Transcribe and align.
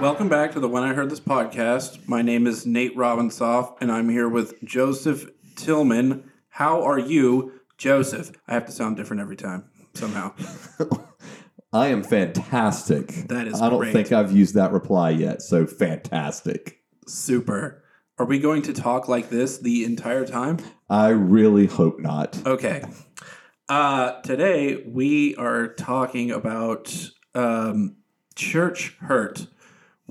Welcome 0.00 0.30
back 0.30 0.52
to 0.52 0.60
the 0.60 0.68
When 0.68 0.82
I 0.82 0.94
Heard 0.94 1.10
This 1.10 1.20
podcast. 1.20 2.08
My 2.08 2.22
name 2.22 2.46
is 2.46 2.64
Nate 2.64 2.96
Robinsoff, 2.96 3.76
and 3.82 3.92
I'm 3.92 4.08
here 4.08 4.30
with 4.30 4.64
Joseph 4.64 5.28
Tillman. 5.56 6.30
How 6.48 6.82
are 6.82 6.98
you, 6.98 7.60
Joseph? 7.76 8.32
I 8.48 8.54
have 8.54 8.64
to 8.64 8.72
sound 8.72 8.96
different 8.96 9.20
every 9.20 9.36
time, 9.36 9.68
somehow. 9.92 10.32
I 11.74 11.88
am 11.88 12.02
fantastic. 12.02 13.08
That 13.28 13.46
is 13.46 13.60
I 13.60 13.68
don't 13.68 13.80
great. 13.80 13.92
think 13.92 14.10
I've 14.10 14.32
used 14.32 14.54
that 14.54 14.72
reply 14.72 15.10
yet, 15.10 15.42
so 15.42 15.66
fantastic. 15.66 16.80
Super. 17.06 17.84
Are 18.18 18.24
we 18.24 18.38
going 18.38 18.62
to 18.62 18.72
talk 18.72 19.06
like 19.06 19.28
this 19.28 19.58
the 19.58 19.84
entire 19.84 20.24
time? 20.26 20.60
I 20.88 21.08
really 21.10 21.66
hope 21.66 22.00
not. 22.00 22.38
Okay. 22.46 22.82
Uh, 23.68 24.20
today 24.22 24.82
we 24.86 25.36
are 25.36 25.68
talking 25.68 26.30
about 26.30 27.10
um, 27.34 27.96
church 28.34 28.96
hurt, 29.00 29.46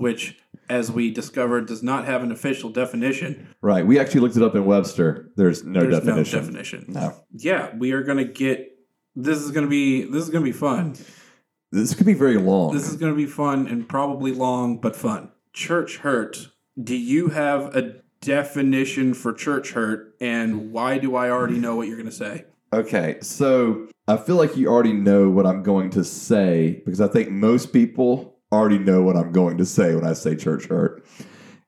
which, 0.00 0.38
as 0.68 0.90
we 0.90 1.10
discovered, 1.10 1.66
does 1.66 1.82
not 1.82 2.06
have 2.06 2.22
an 2.22 2.32
official 2.32 2.70
definition. 2.70 3.54
Right. 3.60 3.86
We 3.86 3.98
actually 3.98 4.20
looked 4.20 4.36
it 4.36 4.42
up 4.42 4.54
in 4.54 4.64
Webster. 4.64 5.30
There's 5.36 5.62
no 5.64 5.80
There's 5.80 5.98
definition. 6.02 6.38
no 6.38 6.44
definition. 6.46 6.84
No. 6.88 7.14
Yeah, 7.32 7.74
we 7.76 7.92
are 7.92 8.02
gonna 8.02 8.24
get. 8.24 8.78
This 9.14 9.38
is 9.38 9.50
gonna 9.50 9.66
be. 9.66 10.02
This 10.04 10.22
is 10.22 10.30
gonna 10.30 10.44
be 10.44 10.52
fun. 10.52 10.96
This 11.72 11.94
could 11.94 12.06
be 12.06 12.14
very 12.14 12.38
long. 12.38 12.72
This 12.72 12.88
is 12.88 12.96
gonna 12.96 13.14
be 13.14 13.26
fun 13.26 13.66
and 13.68 13.88
probably 13.88 14.32
long, 14.32 14.80
but 14.80 14.96
fun. 14.96 15.30
Church 15.52 15.98
hurt. 15.98 16.48
Do 16.82 16.96
you 16.96 17.28
have 17.28 17.76
a 17.76 18.00
definition 18.20 19.14
for 19.14 19.32
church 19.32 19.72
hurt, 19.72 20.14
and 20.20 20.72
why 20.72 20.98
do 20.98 21.14
I 21.14 21.30
already 21.30 21.58
know 21.58 21.76
what 21.76 21.88
you're 21.88 21.96
gonna 21.98 22.10
say? 22.10 22.44
okay, 22.72 23.18
so 23.20 23.88
I 24.06 24.16
feel 24.16 24.36
like 24.36 24.56
you 24.56 24.68
already 24.68 24.92
know 24.92 25.28
what 25.28 25.44
I'm 25.46 25.62
going 25.62 25.90
to 25.90 26.04
say 26.04 26.82
because 26.84 27.00
I 27.00 27.08
think 27.08 27.28
most 27.30 27.72
people 27.72 28.36
already 28.52 28.78
know 28.78 29.02
what 29.02 29.16
I'm 29.16 29.32
going 29.32 29.58
to 29.58 29.66
say 29.66 29.94
when 29.94 30.04
I 30.04 30.12
say 30.12 30.36
church 30.36 30.66
hurt. 30.66 31.04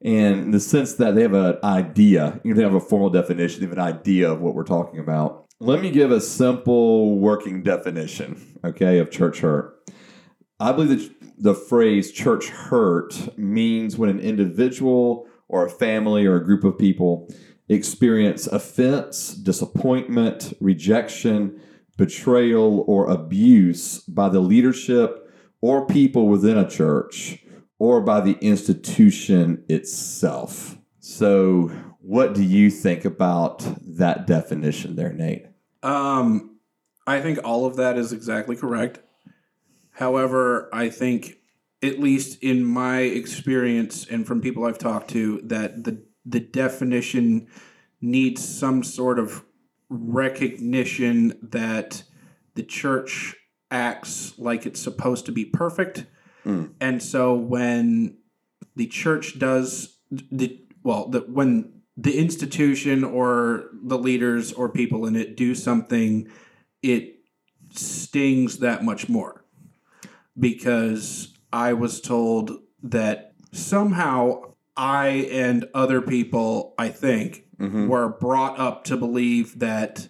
And 0.04 0.40
in 0.40 0.50
the 0.50 0.60
sense 0.60 0.94
that 0.94 1.14
they 1.14 1.22
have 1.22 1.34
an 1.34 1.58
idea, 1.62 2.40
you 2.42 2.52
know, 2.52 2.56
they 2.56 2.64
have 2.64 2.74
a 2.74 2.80
formal 2.80 3.10
definition, 3.10 3.60
they 3.60 3.66
have 3.66 3.78
an 3.78 3.84
idea 3.84 4.32
of 4.32 4.40
what 4.40 4.54
we're 4.54 4.64
talking 4.64 4.98
about. 4.98 5.46
Let 5.60 5.80
me 5.80 5.90
give 5.90 6.10
a 6.10 6.20
simple 6.20 7.18
working 7.20 7.62
definition, 7.62 8.58
okay, 8.64 8.98
of 8.98 9.12
church 9.12 9.40
hurt. 9.40 9.78
I 10.58 10.72
believe 10.72 10.88
that 10.98 11.14
the 11.38 11.54
phrase 11.54 12.10
church 12.10 12.48
hurt 12.48 13.38
means 13.38 13.96
when 13.96 14.10
an 14.10 14.18
individual 14.18 15.28
or 15.48 15.66
a 15.66 15.70
family 15.70 16.26
or 16.26 16.36
a 16.36 16.44
group 16.44 16.64
of 16.64 16.78
people 16.78 17.28
experience 17.68 18.48
offense, 18.48 19.34
disappointment, 19.34 20.52
rejection, 20.60 21.60
betrayal, 21.96 22.84
or 22.88 23.08
abuse 23.08 24.00
by 24.00 24.28
the 24.28 24.40
leadership 24.40 25.21
or 25.62 25.86
people 25.86 26.28
within 26.28 26.58
a 26.58 26.68
church 26.68 27.38
or 27.78 28.02
by 28.02 28.20
the 28.20 28.36
institution 28.42 29.64
itself. 29.68 30.76
So, 31.00 31.68
what 32.00 32.34
do 32.34 32.42
you 32.42 32.68
think 32.68 33.04
about 33.04 33.66
that 33.96 34.26
definition 34.26 34.96
there, 34.96 35.12
Nate? 35.12 35.46
Um, 35.82 36.58
I 37.06 37.20
think 37.20 37.38
all 37.44 37.64
of 37.64 37.76
that 37.76 37.96
is 37.96 38.12
exactly 38.12 38.56
correct. 38.56 39.00
However, 39.92 40.68
I 40.72 40.90
think, 40.90 41.38
at 41.82 41.98
least 41.98 42.42
in 42.42 42.64
my 42.64 43.00
experience 43.00 44.06
and 44.08 44.26
from 44.26 44.40
people 44.40 44.64
I've 44.64 44.78
talked 44.78 45.10
to, 45.10 45.40
that 45.44 45.84
the 45.84 46.04
the 46.24 46.40
definition 46.40 47.48
needs 48.00 48.46
some 48.46 48.82
sort 48.82 49.18
of 49.18 49.44
recognition 49.88 51.38
that 51.42 52.04
the 52.54 52.62
church 52.62 53.34
acts 53.72 54.34
like 54.38 54.66
it's 54.66 54.80
supposed 54.80 55.26
to 55.26 55.32
be 55.32 55.44
perfect, 55.44 56.06
Mm. 56.44 56.70
and 56.80 57.02
so 57.02 57.34
when 57.34 58.16
the 58.76 58.86
church 58.86 59.38
does 59.38 59.98
the 60.10 60.60
well, 60.82 61.08
the 61.08 61.20
when 61.20 61.72
the 61.96 62.18
institution 62.18 63.04
or 63.04 63.68
the 63.82 63.96
leaders 63.98 64.52
or 64.52 64.68
people 64.68 65.06
in 65.06 65.14
it 65.14 65.36
do 65.36 65.54
something, 65.54 66.26
it 66.82 67.16
stings 67.70 68.58
that 68.58 68.82
much 68.82 69.08
more. 69.08 69.44
Because 70.38 71.34
I 71.52 71.74
was 71.74 72.00
told 72.00 72.50
that 72.82 73.34
somehow 73.52 74.54
I 74.76 75.28
and 75.30 75.68
other 75.74 76.00
people, 76.00 76.74
I 76.78 76.88
think, 76.88 77.44
Mm-hmm. 77.60 77.86
were 77.86 78.08
brought 78.08 78.58
up 78.58 78.82
to 78.84 78.96
believe 78.96 79.60
that 79.60 80.08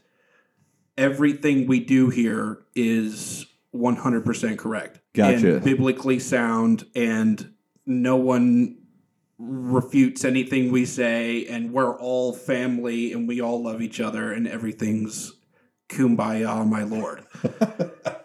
everything 0.97 1.67
we 1.67 1.81
do 1.81 2.09
here 2.09 2.63
is 2.75 3.45
100% 3.75 4.59
correct. 4.59 5.01
Gotcha. 5.15 5.57
And 5.57 5.65
biblically 5.65 6.19
sound, 6.19 6.87
and 6.95 7.55
no 7.87 8.17
one 8.17 8.79
refutes 9.39 10.25
anything 10.25 10.71
we 10.71 10.85
say, 10.85 11.47
and 11.47 11.73
we're 11.73 11.99
all 11.99 12.33
family, 12.33 13.13
and 13.13 13.27
we 13.27 13.41
all 13.41 13.63
love 13.63 13.83
each 13.83 14.01
other, 14.01 14.33
and 14.33 14.47
everything's 14.47 15.33
kumbaya, 15.89 16.67
my 16.69 16.83
lord. 16.83 17.25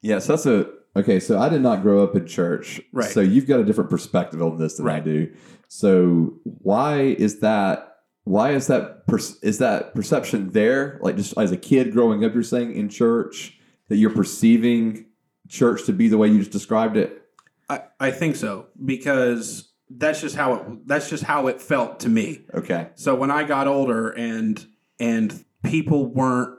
Yes, 0.00 0.26
that's 0.26 0.46
a 0.46 0.66
okay. 0.96 1.20
So 1.20 1.38
I 1.38 1.48
did 1.48 1.60
not 1.60 1.82
grow 1.82 2.02
up 2.02 2.14
in 2.14 2.26
church, 2.26 2.80
Right. 2.92 3.10
So 3.10 3.20
you've 3.20 3.46
got 3.46 3.60
a 3.60 3.64
different 3.64 3.90
perspective 3.90 4.40
on 4.42 4.58
this 4.58 4.76
than 4.76 4.88
I 4.88 5.00
do. 5.00 5.32
So 5.68 6.38
why 6.44 7.00
is 7.00 7.40
that? 7.40 7.96
Why 8.24 8.52
is 8.52 8.68
that? 8.68 9.06
Per, 9.06 9.18
is 9.42 9.58
that 9.58 9.94
perception 9.94 10.52
there? 10.52 11.00
Like 11.02 11.16
just 11.16 11.36
as 11.36 11.50
a 11.50 11.56
kid 11.56 11.92
growing 11.92 12.24
up, 12.24 12.32
you're 12.32 12.42
saying 12.42 12.74
in 12.74 12.88
church 12.88 13.57
that 13.88 13.96
you're 13.96 14.10
perceiving 14.10 15.06
church 15.48 15.84
to 15.86 15.92
be 15.92 16.08
the 16.08 16.18
way 16.18 16.28
you 16.28 16.38
just 16.38 16.50
described 16.50 16.96
it. 16.96 17.22
I, 17.68 17.82
I 18.00 18.10
think 18.10 18.36
so 18.36 18.66
because 18.84 19.70
that's 19.90 20.20
just 20.20 20.36
how 20.36 20.54
it 20.54 20.86
that's 20.86 21.08
just 21.08 21.24
how 21.24 21.46
it 21.46 21.60
felt 21.60 22.00
to 22.00 22.08
me. 22.08 22.42
Okay. 22.54 22.88
So 22.94 23.14
when 23.14 23.30
I 23.30 23.44
got 23.44 23.66
older 23.66 24.10
and 24.10 24.64
and 25.00 25.44
people 25.64 26.06
weren't 26.06 26.58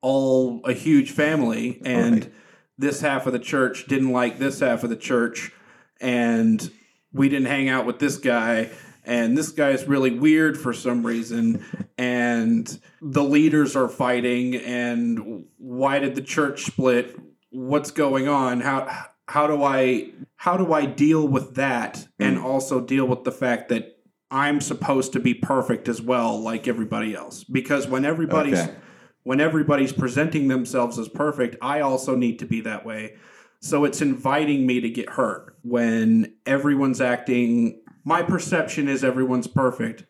all 0.00 0.60
a 0.64 0.72
huge 0.72 1.10
family 1.10 1.80
and 1.84 2.14
Right. 2.24 2.32
this 2.78 3.00
half 3.00 3.26
of 3.26 3.32
the 3.32 3.38
church 3.38 3.86
didn't 3.86 4.10
like 4.12 4.38
this 4.38 4.60
half 4.60 4.82
of 4.82 4.90
the 4.90 4.96
church 4.96 5.52
and 6.00 6.70
we 7.12 7.28
didn't 7.28 7.46
hang 7.48 7.68
out 7.68 7.86
with 7.86 7.98
this 7.98 8.16
guy 8.16 8.70
and 9.04 9.36
this 9.36 9.50
guy 9.50 9.70
is 9.70 9.86
really 9.86 10.10
weird 10.10 10.58
for 10.58 10.72
some 10.72 11.04
reason. 11.04 11.64
And 11.96 12.80
the 13.00 13.22
leaders 13.22 13.76
are 13.76 13.88
fighting. 13.88 14.56
And 14.56 15.44
why 15.56 15.98
did 15.98 16.14
the 16.14 16.22
church 16.22 16.64
split? 16.64 17.18
What's 17.50 17.90
going 17.90 18.28
on? 18.28 18.60
How 18.60 19.06
how 19.26 19.46
do 19.46 19.62
i 19.62 20.10
how 20.36 20.56
do 20.56 20.72
i 20.72 20.84
deal 20.84 21.26
with 21.26 21.54
that? 21.54 22.06
And 22.18 22.38
mm. 22.38 22.44
also 22.44 22.80
deal 22.80 23.06
with 23.06 23.24
the 23.24 23.32
fact 23.32 23.68
that 23.70 23.96
i'm 24.30 24.60
supposed 24.60 25.12
to 25.12 25.20
be 25.20 25.34
perfect 25.34 25.88
as 25.88 26.00
well 26.00 26.40
like 26.40 26.68
everybody 26.68 27.14
else. 27.14 27.44
Because 27.44 27.86
when 27.86 28.04
everybody's 28.04 28.60
Okay. 28.60 28.74
when 29.22 29.40
everybody's 29.40 29.92
presenting 29.92 30.48
themselves 30.48 30.98
as 30.98 31.08
perfect 31.08 31.56
i 31.62 31.80
also 31.80 32.14
need 32.14 32.38
to 32.40 32.46
be 32.46 32.60
that 32.62 32.84
way. 32.84 33.16
So 33.62 33.84
it's 33.84 34.00
inviting 34.00 34.66
me 34.66 34.80
to 34.80 34.88
get 34.88 35.10
hurt 35.10 35.54
when 35.62 36.34
everyone's 36.46 37.00
acting 37.00 37.80
my 38.10 38.22
perception 38.22 38.88
is 38.88 39.04
everyone's 39.04 39.46
perfect 39.46 40.04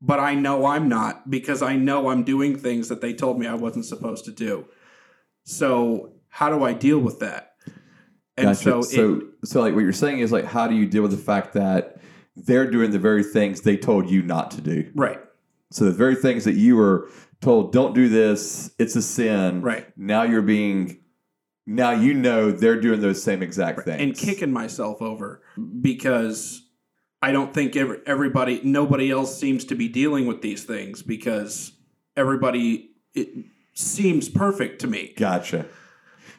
but 0.00 0.18
i 0.20 0.32
know 0.34 0.64
i'm 0.66 0.88
not 0.88 1.28
because 1.28 1.60
i 1.62 1.74
know 1.74 2.08
i'm 2.08 2.22
doing 2.22 2.56
things 2.56 2.88
that 2.88 3.00
they 3.00 3.12
told 3.12 3.38
me 3.38 3.46
i 3.46 3.54
wasn't 3.54 3.84
supposed 3.84 4.24
to 4.24 4.30
do 4.30 4.64
so 5.44 6.12
how 6.28 6.48
do 6.48 6.62
i 6.64 6.72
deal 6.72 6.98
with 6.98 7.18
that 7.20 7.54
and 8.38 8.46
Gotcha. 8.46 8.62
so, 8.62 8.80
So, 8.82 9.14
it, 9.16 9.24
so, 9.48 9.60
like 9.60 9.74
what 9.74 9.82
you're 9.82 9.92
saying 9.92 10.20
is 10.20 10.32
like, 10.32 10.46
how 10.46 10.66
do 10.66 10.74
you 10.74 10.86
deal 10.86 11.02
with 11.02 11.10
the 11.10 11.18
fact 11.32 11.52
that 11.52 11.98
they're 12.34 12.70
doing 12.70 12.90
the 12.90 12.98
very 12.98 13.22
things 13.22 13.60
they 13.60 13.76
told 13.76 14.08
you 14.08 14.22
not 14.22 14.50
to 14.52 14.62
do? 14.62 14.90
right 14.94 15.20
So 15.70 15.84
the 15.84 15.90
very 15.92 16.14
things 16.16 16.44
that 16.44 16.54
you 16.54 16.76
were 16.76 17.10
told, 17.42 17.72
don't 17.74 17.94
do 17.94 18.08
this, 18.08 18.72
it's 18.78 18.96
a 18.96 19.02
sin. 19.02 19.60
right 19.60 19.86
Now 19.98 20.22
you're 20.22 20.40
being, 20.40 21.00
now 21.66 21.90
you 21.90 22.14
know 22.14 22.50
they're 22.50 22.80
doing 22.80 23.02
those 23.02 23.22
same 23.22 23.42
exact 23.42 23.82
things. 23.84 24.00
and 24.00 24.16
kicking 24.16 24.50
myself 24.50 25.02
over 25.02 25.42
because 25.82 26.61
I 27.22 27.30
don't 27.30 27.54
think 27.54 27.76
every, 27.76 28.00
everybody, 28.04 28.60
nobody 28.64 29.10
else 29.10 29.38
seems 29.38 29.64
to 29.66 29.76
be 29.76 29.88
dealing 29.88 30.26
with 30.26 30.42
these 30.42 30.64
things 30.64 31.02
because 31.02 31.72
everybody 32.16 32.90
it 33.14 33.28
seems 33.74 34.28
perfect 34.28 34.80
to 34.80 34.86
me. 34.86 35.14
Gotcha. 35.16 35.66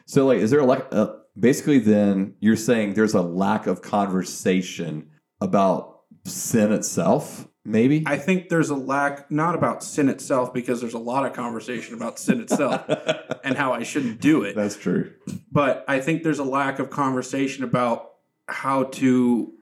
So 0.06 0.26
like, 0.26 0.38
is 0.38 0.50
there 0.50 0.60
a 0.60 0.66
lack? 0.66 0.86
Uh, 0.92 1.14
basically, 1.38 1.78
then 1.78 2.34
you're 2.40 2.56
saying 2.56 2.94
there's 2.94 3.14
a 3.14 3.22
lack 3.22 3.66
of 3.66 3.82
conversation 3.82 5.10
about 5.40 6.00
sin 6.24 6.72
itself. 6.72 7.48
Maybe. 7.66 8.02
I 8.04 8.18
think 8.18 8.50
there's 8.50 8.68
a 8.68 8.74
lack, 8.74 9.30
not 9.30 9.54
about 9.54 9.82
sin 9.82 10.10
itself, 10.10 10.52
because 10.52 10.82
there's 10.82 10.92
a 10.92 10.98
lot 10.98 11.24
of 11.24 11.32
conversation 11.32 11.94
about 11.94 12.18
sin 12.18 12.42
itself 12.42 12.84
and 13.44 13.56
how 13.56 13.72
I 13.72 13.84
shouldn't 13.84 14.20
do 14.20 14.42
it. 14.42 14.54
That's 14.54 14.76
true. 14.76 15.14
But 15.50 15.82
I 15.88 16.00
think 16.00 16.24
there's 16.24 16.40
a 16.40 16.44
lack 16.44 16.78
of 16.78 16.90
conversation 16.90 17.64
about 17.64 18.10
how 18.48 18.84
to 18.84 19.53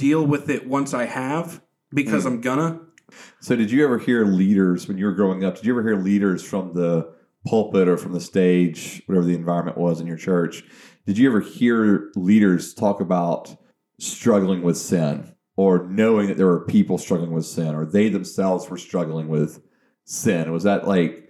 deal 0.00 0.26
with 0.26 0.48
it 0.48 0.66
once 0.66 0.94
I 0.94 1.04
have, 1.04 1.60
because 1.92 2.24
mm. 2.24 2.28
I'm 2.28 2.40
gonna. 2.40 2.80
So, 3.40 3.54
did 3.54 3.70
you 3.70 3.84
ever 3.84 3.98
hear 3.98 4.24
leaders 4.24 4.88
when 4.88 4.96
you 4.96 5.04
were 5.04 5.12
growing 5.12 5.44
up? 5.44 5.56
Did 5.56 5.66
you 5.66 5.72
ever 5.72 5.82
hear 5.82 6.00
leaders 6.00 6.42
from 6.42 6.74
the 6.74 7.12
pulpit 7.46 7.86
or 7.86 7.96
from 7.96 8.12
the 8.12 8.20
stage, 8.20 9.02
whatever 9.06 9.26
the 9.26 9.34
environment 9.34 9.76
was 9.76 10.00
in 10.00 10.06
your 10.06 10.16
church? 10.16 10.64
Did 11.06 11.18
you 11.18 11.28
ever 11.28 11.40
hear 11.40 12.10
leaders 12.16 12.74
talk 12.74 13.00
about 13.00 13.56
struggling 13.98 14.62
with 14.62 14.76
sin 14.76 15.34
or 15.56 15.86
knowing 15.88 16.28
that 16.28 16.36
there 16.36 16.46
were 16.46 16.64
people 16.64 16.98
struggling 16.98 17.32
with 17.32 17.46
sin 17.46 17.74
or 17.74 17.84
they 17.84 18.08
themselves 18.08 18.68
were 18.68 18.78
struggling 18.78 19.28
with 19.28 19.62
sin? 20.04 20.52
Was 20.52 20.64
that 20.64 20.86
like 20.86 21.28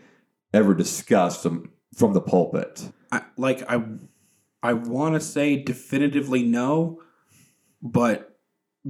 ever 0.52 0.74
discussed 0.74 1.42
from, 1.42 1.70
from 1.94 2.12
the 2.12 2.20
pulpit? 2.20 2.90
I, 3.10 3.22
like 3.36 3.62
I, 3.70 3.82
I 4.62 4.74
want 4.74 5.14
to 5.14 5.20
say 5.20 5.56
definitively 5.56 6.42
no, 6.42 7.00
but 7.80 8.29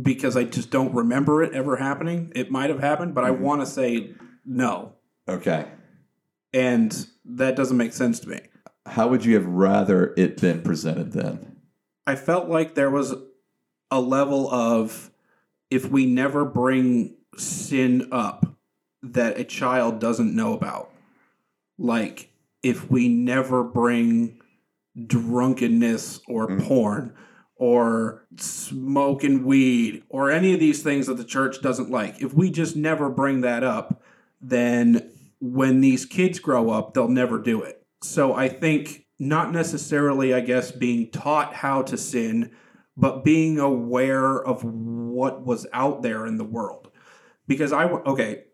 because 0.01 0.37
I 0.37 0.45
just 0.45 0.71
don't 0.71 0.95
remember 0.95 1.43
it 1.43 1.53
ever 1.55 1.77
happening, 1.77 2.33
it 2.35 2.51
might 2.51 2.71
have 2.71 2.81
happened, 2.81 3.15
but 3.15 3.25
I 3.25 3.31
Mhm. 3.31 3.41
want 3.41 3.61
to 3.63 3.67
say 3.67 4.15
no, 4.45 4.93
Okay. 5.29 5.67
and 6.53 7.07
that 7.25 7.57
doesn't 7.57 7.77
make 7.77 7.93
sense 7.93 8.21
to 8.21 8.29
me. 8.29 8.41
How 8.87 9.09
would 9.09 9.25
you 9.25 9.35
have 9.35 9.47
rather 9.47 10.15
it 10.17 10.41
been 10.41 10.63
presented 10.63 11.13
then? 11.13 11.57
I 12.07 12.15
felt 12.17 12.49
like 12.49 12.75
there 12.75 12.91
was 12.91 13.15
a 13.91 14.01
level 14.01 14.49
of 14.51 15.11
if 15.71 15.91
we 15.91 16.07
never 16.07 16.45
bring 16.45 17.17
sin 17.37 18.09
up 18.11 18.57
that 19.03 19.39
a 19.39 19.45
child 19.45 19.99
doesn't 20.01 20.35
know 20.35 20.53
about. 20.55 20.91
Like 21.79 22.31
if 22.63 22.91
we 22.91 23.09
never 23.09 23.63
bring 23.65 24.41
drunkenness 25.07 26.21
or 26.29 26.49
Mm. 26.49 26.63
porn 26.63 27.13
or 27.61 28.25
smoking 28.39 29.45
weed 29.45 30.03
or 30.09 30.31
any 30.31 30.55
of 30.55 30.59
these 30.61 30.83
things 30.83 31.07
that 31.07 31.19
the 31.19 31.25
church 31.25 31.61
doesn't 31.61 31.91
like. 31.91 32.23
If 32.23 32.33
we 32.33 32.51
just 32.51 32.75
never 32.75 33.11
bring 33.11 33.43
that 33.43 33.63
up, 33.63 34.03
then 34.41 35.11
when 35.41 35.83
these 35.83 36.07
kids 36.07 36.39
grow 36.39 36.71
up, 36.71 36.95
they'll 36.95 37.07
never 37.07 37.39
do 37.39 37.61
it. 37.63 37.85
So 38.03 38.33
I 38.35 38.49
think 38.49 39.05
not 39.19 39.53
necessarily, 39.53 40.33
I 40.33 40.41
guess, 40.41 40.73
being 40.73 41.11
taught 41.11 41.53
how 41.55 41.83
to 41.83 41.99
sin, 41.99 42.51
but 42.97 43.25
being 43.25 43.59
aware 43.59 44.43
of 44.43 44.65
what 44.65 45.45
was 45.45 45.67
out 45.75 46.01
there 46.01 46.25
in 46.25 46.39
the 46.39 46.45
world. 46.45 46.91
Because 47.47 47.75
I, 47.75 47.85
okay, 47.85 48.45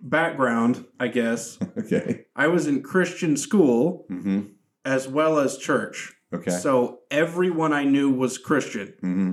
background, 0.00 0.84
I 0.98 1.06
guess, 1.06 1.58
Okay. 1.78 2.24
I 2.34 2.48
was 2.48 2.66
in 2.66 2.82
Christian 2.82 3.36
school 3.36 4.04
Mm-hmm. 4.10 4.40
as 4.84 5.06
well 5.06 5.38
as 5.38 5.56
church. 5.58 6.14
Okay. 6.32 6.50
So 6.50 7.00
everyone 7.10 7.72
I 7.72 7.84
knew 7.84 8.10
was 8.10 8.38
Christian 8.38 8.94
mm-hmm. 9.02 9.32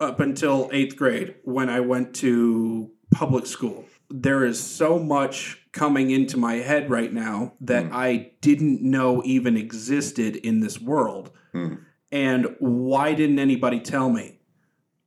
up 0.00 0.20
until 0.20 0.68
eighth 0.72 0.96
grade 0.96 1.36
when 1.44 1.68
I 1.68 1.80
went 1.80 2.14
to 2.16 2.90
public 3.12 3.46
school. 3.46 3.86
There 4.10 4.44
is 4.44 4.60
so 4.60 4.98
much 4.98 5.66
coming 5.72 6.10
into 6.10 6.36
my 6.36 6.54
head 6.54 6.90
right 6.90 7.12
now 7.12 7.54
that 7.60 7.86
Mm. 7.86 7.90
I 7.92 8.32
didn't 8.40 8.82
know 8.82 9.22
even 9.24 9.56
existed 9.56 10.36
in 10.36 10.60
this 10.60 10.80
world. 10.80 11.30
Mm. 11.54 11.80
And 12.12 12.54
why 12.60 13.14
didn't 13.14 13.38
anybody 13.38 13.80
tell 13.80 14.10
me? 14.10 14.40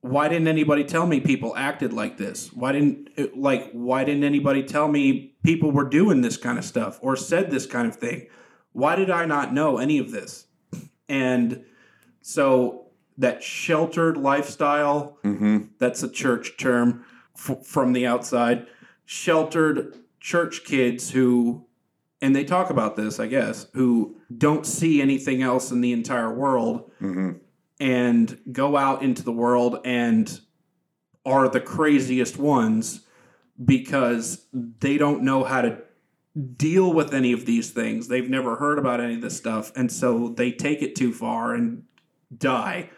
Why 0.02 0.28
didn't 0.28 0.48
anybody 0.48 0.84
tell 0.84 1.06
me 1.06 1.20
people 1.20 1.56
acted 1.56 1.94
like 1.94 2.18
this? 2.18 2.52
Why 2.54 2.72
didn't 2.72 3.10
like 3.38 3.72
why 3.72 4.04
didn't 4.04 4.24
anybody 4.24 4.64
tell 4.64 4.88
me 4.88 5.36
people 5.44 5.72
were 5.72 5.88
doing 5.88 6.22
this 6.22 6.38
kind 6.38 6.58
of 6.58 6.66
stuff 6.66 7.00
or 7.02 7.16
said 7.16 7.50
this 7.50 7.66
kind 7.66 7.88
of 7.88 7.96
thing? 7.96 8.28
Why 8.74 8.96
did 8.96 9.10
I 9.10 9.26
not 9.26 9.54
know 9.54 9.78
any 9.78 10.00
of 10.00 10.12
this? 10.12 10.47
And 11.10 11.64
so 12.22 12.86
that 13.18 13.42
sheltered 13.44 14.18
lifestyle 14.18 15.18
Mm-hmm. 15.24 15.58
that's 15.80 16.04
a 16.04 16.10
church 16.10 16.58
term 16.58 17.04
f- 17.38 17.66
from 17.66 17.94
the 17.94 18.06
outside. 18.06 18.68
Sheltered 19.06 19.96
church 20.20 20.64
kids 20.66 21.12
who, 21.12 21.66
and 22.22 22.36
they 22.36 22.44
talk 22.44 22.70
about 22.70 22.96
this, 22.96 23.20
I 23.20 23.28
guess, 23.28 23.68
who 23.74 24.18
don't 24.38 24.66
see 24.66 25.02
anything 25.02 25.42
else 25.42 25.72
in 25.72 25.82
the 25.82 25.94
entire 25.94 26.34
world 26.34 26.92
Mm-hmm. 27.02 27.32
and 27.80 28.40
go 28.52 28.76
out 28.78 29.02
into 29.04 29.24
the 29.24 29.32
world 29.32 29.80
and 29.86 30.40
are 31.26 31.48
the 31.50 31.60
craziest 31.62 32.38
ones 32.38 33.02
because 33.64 34.46
they 34.54 34.98
don't 34.98 35.24
know 35.24 35.44
how 35.44 35.62
to 35.62 35.78
deal 36.56 36.94
with 36.94 37.14
any 37.14 37.32
of 37.34 37.46
these 37.46 37.72
things. 37.72 38.08
They've 38.08 38.30
never 38.30 38.56
heard 38.58 38.78
about 38.80 39.00
any 39.02 39.16
of 39.16 39.22
this 39.22 39.38
stuff. 39.38 39.72
And 39.76 39.92
so 39.92 40.30
they 40.30 40.52
take 40.52 40.82
it 40.82 40.96
too 40.96 41.14
far 41.14 41.54
and 41.56 41.84
die. 42.36 42.90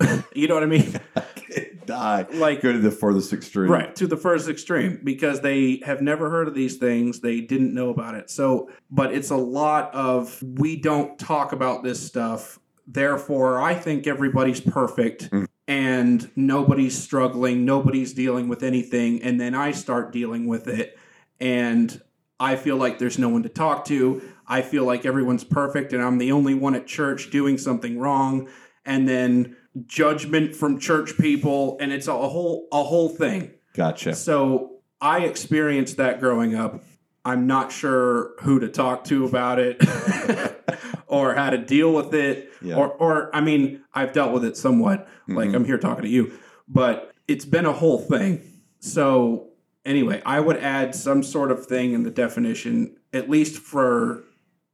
you 0.34 0.48
know 0.48 0.54
what 0.54 0.62
I 0.62 0.66
mean? 0.66 1.00
Die. 1.86 2.26
Like, 2.32 2.62
Go 2.62 2.72
to 2.72 2.78
the 2.78 2.90
furthest 2.90 3.32
extreme. 3.32 3.70
Right, 3.70 3.94
to 3.96 4.06
the 4.06 4.16
first 4.16 4.48
extreme 4.48 5.00
because 5.04 5.40
they 5.42 5.82
have 5.84 6.00
never 6.00 6.30
heard 6.30 6.48
of 6.48 6.54
these 6.54 6.78
things. 6.78 7.20
They 7.20 7.42
didn't 7.42 7.74
know 7.74 7.90
about 7.90 8.14
it. 8.14 8.30
So, 8.30 8.70
but 8.90 9.12
it's 9.12 9.30
a 9.30 9.36
lot 9.36 9.94
of 9.94 10.42
we 10.42 10.76
don't 10.80 11.18
talk 11.18 11.52
about 11.52 11.82
this 11.84 12.04
stuff. 12.04 12.58
Therefore, 12.86 13.60
I 13.60 13.74
think 13.74 14.06
everybody's 14.06 14.60
perfect 14.60 15.30
Mm. 15.30 15.46
and 15.68 16.30
nobody's 16.36 16.96
struggling, 17.00 17.64
nobody's 17.64 18.14
dealing 18.14 18.48
with 18.48 18.62
anything. 18.62 19.22
And 19.22 19.38
then 19.40 19.54
I 19.54 19.72
start 19.72 20.10
dealing 20.10 20.46
with 20.46 20.66
it. 20.66 20.98
And 21.38 22.00
I 22.40 22.56
feel 22.56 22.76
like 22.76 22.98
there's 22.98 23.18
no 23.18 23.28
one 23.28 23.42
to 23.44 23.48
talk 23.48 23.84
to. 23.86 24.22
I 24.46 24.62
feel 24.62 24.84
like 24.84 25.06
everyone's 25.06 25.44
perfect 25.44 25.92
and 25.92 26.02
I'm 26.02 26.18
the 26.18 26.32
only 26.32 26.54
one 26.54 26.74
at 26.74 26.86
church 26.86 27.30
doing 27.30 27.58
something 27.58 27.98
wrong. 27.98 28.48
And 28.84 29.08
then 29.08 29.56
judgment 29.86 30.54
from 30.54 30.78
church 30.78 31.16
people 31.18 31.76
and 31.80 31.92
it's 31.92 32.06
a 32.08 32.12
whole 32.16 32.68
a 32.72 32.82
whole 32.82 33.08
thing. 33.08 33.52
Gotcha. 33.74 34.14
So 34.14 34.78
I 35.00 35.20
experienced 35.20 35.96
that 35.96 36.20
growing 36.20 36.54
up. 36.54 36.82
I'm 37.24 37.46
not 37.46 37.72
sure 37.72 38.34
who 38.42 38.60
to 38.60 38.68
talk 38.68 39.04
to 39.04 39.24
about 39.24 39.58
it 39.58 39.82
or 41.06 41.34
how 41.34 41.50
to 41.50 41.58
deal 41.58 41.92
with 41.94 42.12
it. 42.14 42.50
Yeah. 42.60 42.76
Or, 42.76 42.88
or 42.88 43.34
I 43.34 43.40
mean, 43.40 43.82
I've 43.94 44.12
dealt 44.12 44.32
with 44.32 44.44
it 44.44 44.56
somewhat. 44.56 45.08
Like 45.26 45.48
Mhm. 45.48 45.54
I'm 45.54 45.64
here 45.64 45.78
talking 45.78 46.02
to 46.02 46.10
you, 46.10 46.32
but 46.68 47.12
it's 47.26 47.46
been 47.46 47.64
a 47.64 47.72
whole 47.72 47.98
thing. 47.98 48.42
So 48.80 49.48
anyway, 49.84 50.22
I 50.24 50.40
would 50.40 50.56
add 50.58 50.94
some 50.94 51.22
sort 51.22 51.50
of 51.50 51.66
thing 51.66 51.92
in 51.92 52.02
the 52.02 52.10
definition, 52.10 52.96
at 53.12 53.28
least 53.30 53.58
for 53.58 54.24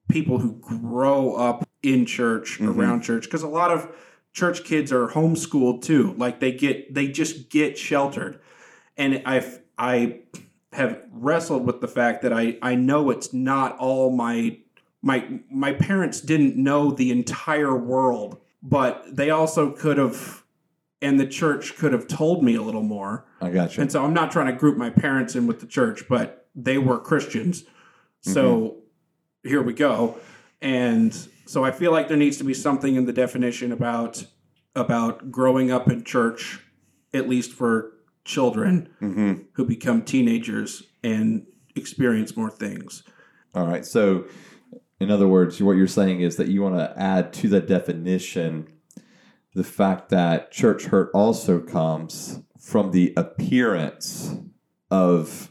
people 0.08 0.38
who 0.38 0.52
grow 0.60 1.34
up 1.34 1.68
in 1.82 2.06
church, 2.06 2.58
Mhm. 2.58 2.76
around 2.76 3.02
church, 3.02 3.24
because 3.24 3.42
a 3.42 3.48
lot 3.48 3.70
of 3.70 3.88
church 4.32 4.64
kids 4.64 4.92
are 4.92 5.08
homeschooled 5.08 5.82
too. 5.82 6.14
Like 6.16 6.40
they 6.40 6.52
get, 6.52 6.94
they 6.94 7.08
just 7.08 7.50
get 7.50 7.78
sheltered, 7.78 8.38
and 8.96 9.22
I, 9.24 9.44
I 9.78 10.20
have 10.72 11.04
wrestled 11.12 11.66
with 11.66 11.80
the 11.80 11.88
fact 11.88 12.22
that 12.22 12.32
I, 12.32 12.56
I 12.62 12.74
know 12.76 13.10
it's 13.10 13.32
not 13.32 13.76
all 13.78 14.10
my, 14.10 14.58
my, 15.02 15.40
my 15.50 15.72
parents 15.72 16.20
didn't 16.20 16.56
know 16.56 16.90
the 16.92 17.10
entire 17.10 17.76
world, 17.76 18.38
but 18.62 19.04
they 19.10 19.30
also 19.30 19.72
could 19.72 19.96
have, 19.98 20.44
and 21.02 21.18
the 21.18 21.26
church 21.26 21.76
could 21.76 21.92
have 21.92 22.06
told 22.06 22.44
me 22.44 22.54
a 22.54 22.62
little 22.62 22.82
more. 22.82 23.24
I 23.40 23.50
got 23.50 23.76
you. 23.76 23.82
And 23.82 23.90
so 23.90 24.04
I'm 24.04 24.14
not 24.14 24.30
trying 24.30 24.46
to 24.46 24.52
group 24.52 24.76
my 24.76 24.90
parents 24.90 25.34
in 25.34 25.46
with 25.46 25.60
the 25.60 25.66
church, 25.66 26.04
but 26.08 26.48
they 26.54 26.78
were 26.78 26.98
Christians. 26.98 27.64
So 28.20 28.76
here 29.42 29.62
we 29.62 29.72
go. 29.72 30.18
And 30.60 31.14
so 31.46 31.64
I 31.64 31.70
feel 31.70 31.90
like 31.90 32.08
there 32.08 32.16
needs 32.16 32.36
to 32.38 32.44
be 32.44 32.54
something 32.54 32.96
in 32.96 33.06
the 33.06 33.12
definition 33.12 33.72
about 33.72 34.24
about 34.76 35.32
growing 35.32 35.70
up 35.70 35.90
in 35.90 36.04
church, 36.04 36.60
at 37.12 37.28
least 37.28 37.52
for 37.52 37.92
children 38.24 38.88
hmm 39.00 39.34
who 39.54 39.64
become 39.64 40.02
teenagers 40.02 40.84
and 41.02 41.46
experience 41.74 42.36
more 42.36 42.50
things. 42.50 43.02
All 43.54 43.66
right. 43.66 43.84
So, 43.84 44.26
in 45.00 45.10
other 45.10 45.26
words, 45.26 45.60
what 45.62 45.72
you're 45.72 45.86
saying 45.86 46.20
is 46.20 46.36
that 46.36 46.48
you 46.48 46.62
want 46.62 46.76
to 46.76 46.94
add 47.00 47.32
to 47.34 47.48
the 47.48 47.60
definition 47.60 48.68
the 49.54 49.64
fact 49.64 50.10
that 50.10 50.52
church 50.52 50.84
hurt 50.84 51.10
also 51.12 51.58
comes 51.58 52.40
from 52.60 52.90
the 52.92 53.12
appearance 53.16 54.34
of 54.90 55.50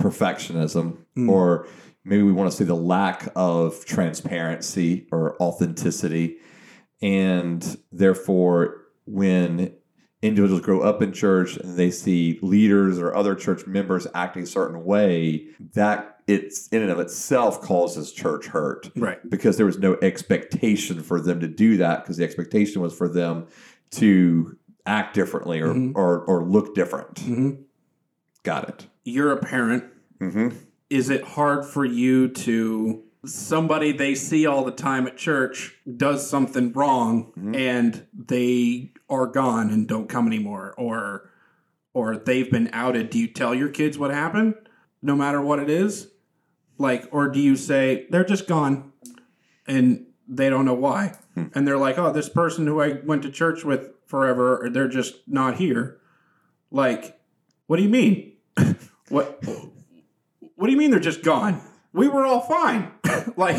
perfectionism, 0.00 0.96
Mm. 1.16 1.28
or 1.28 1.66
maybe 2.04 2.22
we 2.22 2.32
want 2.32 2.50
to 2.50 2.56
say 2.56 2.64
the 2.64 2.74
lack 2.74 3.28
of 3.36 3.84
transparency 3.84 5.06
or 5.12 5.40
authenticity. 5.42 6.36
And 7.02 7.76
therefore, 7.92 8.82
when 9.06 9.72
individuals 10.22 10.62
grow 10.62 10.80
up 10.80 11.00
in 11.02 11.12
church 11.12 11.56
and 11.56 11.76
they 11.76 11.90
see 11.90 12.38
leaders 12.42 12.98
or 12.98 13.14
other 13.14 13.34
church 13.34 13.66
members 13.66 14.06
acting 14.14 14.42
a 14.44 14.46
certain 14.46 14.84
way, 14.84 15.46
that 15.74 16.16
it's 16.26 16.66
in 16.68 16.82
and 16.82 16.90
of 16.90 16.98
itself 16.98 17.60
causes 17.62 18.12
church 18.12 18.46
hurt 18.46 18.90
Right. 18.96 19.18
because 19.30 19.56
there 19.56 19.66
was 19.66 19.78
no 19.78 19.96
expectation 20.02 21.02
for 21.02 21.20
them 21.20 21.40
to 21.40 21.46
do 21.48 21.76
that 21.78 22.02
because 22.02 22.16
the 22.16 22.24
expectation 22.24 22.82
was 22.82 22.92
for 22.94 23.08
them 23.08 23.46
to 23.92 24.57
act 24.88 25.14
differently 25.14 25.60
or, 25.60 25.74
Mhm. 25.74 25.92
or, 25.94 26.20
or 26.24 26.42
look 26.44 26.74
different. 26.74 27.18
hmm 27.20 27.50
Got 28.44 28.68
it. 28.68 28.86
You're 29.04 29.32
a 29.32 29.36
parent. 29.36 29.84
Mm-hmm. 30.20 30.56
Is 30.90 31.10
it 31.10 31.22
hard 31.22 31.66
for 31.66 31.84
you 31.84 32.28
to 32.28 33.02
somebody 33.26 33.92
they 33.92 34.14
see 34.14 34.46
all 34.46 34.64
the 34.64 34.70
time 34.72 35.06
at 35.06 35.16
church 35.16 35.76
does 35.96 36.28
something 36.28 36.72
wrong 36.72 37.32
Mhm. 37.38 37.56
and 37.56 38.06
they 38.16 38.92
are 39.10 39.26
gone 39.26 39.70
and 39.70 39.86
don't 39.88 40.08
come 40.08 40.26
anymore 40.26 40.72
or 40.78 41.28
or 41.92 42.16
they've 42.16 42.50
been 42.50 42.70
outed 42.72 43.10
do 43.10 43.18
you 43.18 43.26
tell 43.26 43.52
your 43.54 43.68
kids 43.70 43.98
what 43.98 44.12
happened 44.12 44.54
no 45.02 45.16
matter 45.16 45.40
what 45.42 45.58
it 45.58 45.68
is 45.68 46.12
like 46.78 47.08
or 47.10 47.28
do 47.28 47.40
you 47.40 47.56
say 47.56 48.06
they're 48.10 48.24
just 48.24 48.46
gone 48.46 48.92
and 49.66 50.06
they 50.28 50.48
don't 50.48 50.64
know 50.64 50.74
why 50.74 51.12
and 51.54 51.66
they're 51.66 51.78
like, 51.78 51.98
"Oh, 51.98 52.12
this 52.12 52.28
person 52.28 52.66
who 52.66 52.80
I 52.80 53.00
went 53.04 53.22
to 53.22 53.30
church 53.30 53.64
with 53.64 53.90
forever, 54.08 54.64
or 54.64 54.70
they're 54.70 54.88
just 54.88 55.16
not 55.28 55.56
here." 55.56 56.00
Like, 56.70 57.20
what 57.66 57.76
do 57.76 57.84
you 57.84 57.88
mean? 57.88 58.32
what? 59.08 59.42
What 60.56 60.66
do 60.66 60.72
you 60.72 60.78
mean 60.78 60.90
they're 60.90 60.98
just 60.98 61.22
gone? 61.22 61.62
We 61.92 62.08
were 62.08 62.26
all 62.26 62.40
fine. 62.40 62.90
like 63.36 63.56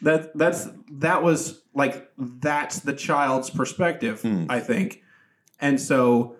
that. 0.00 0.36
That's 0.36 0.68
that 0.92 1.22
was 1.22 1.62
like 1.74 2.10
that's 2.16 2.80
the 2.80 2.94
child's 2.94 3.50
perspective. 3.50 4.22
Hmm. 4.22 4.46
I 4.48 4.60
think, 4.60 5.02
and 5.60 5.78
so 5.78 6.36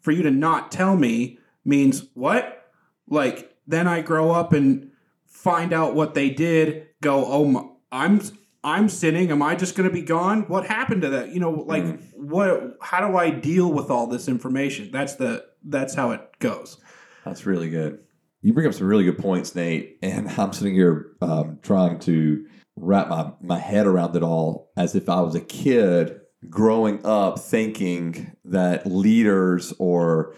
for 0.00 0.12
you 0.12 0.22
to 0.22 0.30
not 0.30 0.72
tell 0.72 0.96
me 0.96 1.38
means 1.64 2.06
what? 2.14 2.70
Like 3.08 3.54
then 3.66 3.88
I 3.88 4.00
grow 4.00 4.30
up 4.30 4.52
and 4.52 4.90
find 5.26 5.72
out 5.72 5.94
what 5.94 6.14
they 6.14 6.30
did. 6.30 6.86
Go, 7.00 7.24
oh, 7.26 7.44
my, 7.44 7.64
I'm 7.92 8.20
I'm 8.66 8.88
sinning. 8.88 9.30
Am 9.30 9.42
I 9.42 9.54
just 9.54 9.76
going 9.76 9.88
to 9.88 9.94
be 9.94 10.02
gone? 10.02 10.42
What 10.48 10.66
happened 10.66 11.02
to 11.02 11.10
that? 11.10 11.32
You 11.32 11.38
know, 11.38 11.50
like 11.52 11.84
Hmm. 11.84 11.96
what? 12.14 12.76
How 12.82 13.06
do 13.08 13.16
I 13.16 13.30
deal 13.30 13.72
with 13.72 13.90
all 13.90 14.08
this 14.08 14.26
information? 14.28 14.90
That's 14.92 15.14
the 15.14 15.44
that's 15.64 15.94
how 15.94 16.10
it 16.10 16.20
goes. 16.40 16.78
That's 17.24 17.46
really 17.46 17.70
good. 17.70 18.00
You 18.42 18.52
bring 18.52 18.66
up 18.66 18.74
some 18.74 18.86
really 18.88 19.04
good 19.04 19.18
points, 19.18 19.54
Nate, 19.54 19.98
and 20.02 20.28
I'm 20.36 20.52
sitting 20.52 20.74
here 20.74 21.12
um, 21.22 21.60
trying 21.62 22.00
to 22.00 22.44
wrap 22.76 23.08
my, 23.08 23.32
my 23.40 23.58
head 23.58 23.86
around 23.86 24.14
it 24.16 24.22
all 24.22 24.70
as 24.76 24.94
if 24.94 25.08
I 25.08 25.20
was 25.20 25.34
a 25.34 25.40
kid 25.40 26.20
growing 26.50 27.00
up 27.06 27.38
thinking 27.38 28.32
that 28.44 28.84
leaders 28.86 29.72
or 29.78 30.34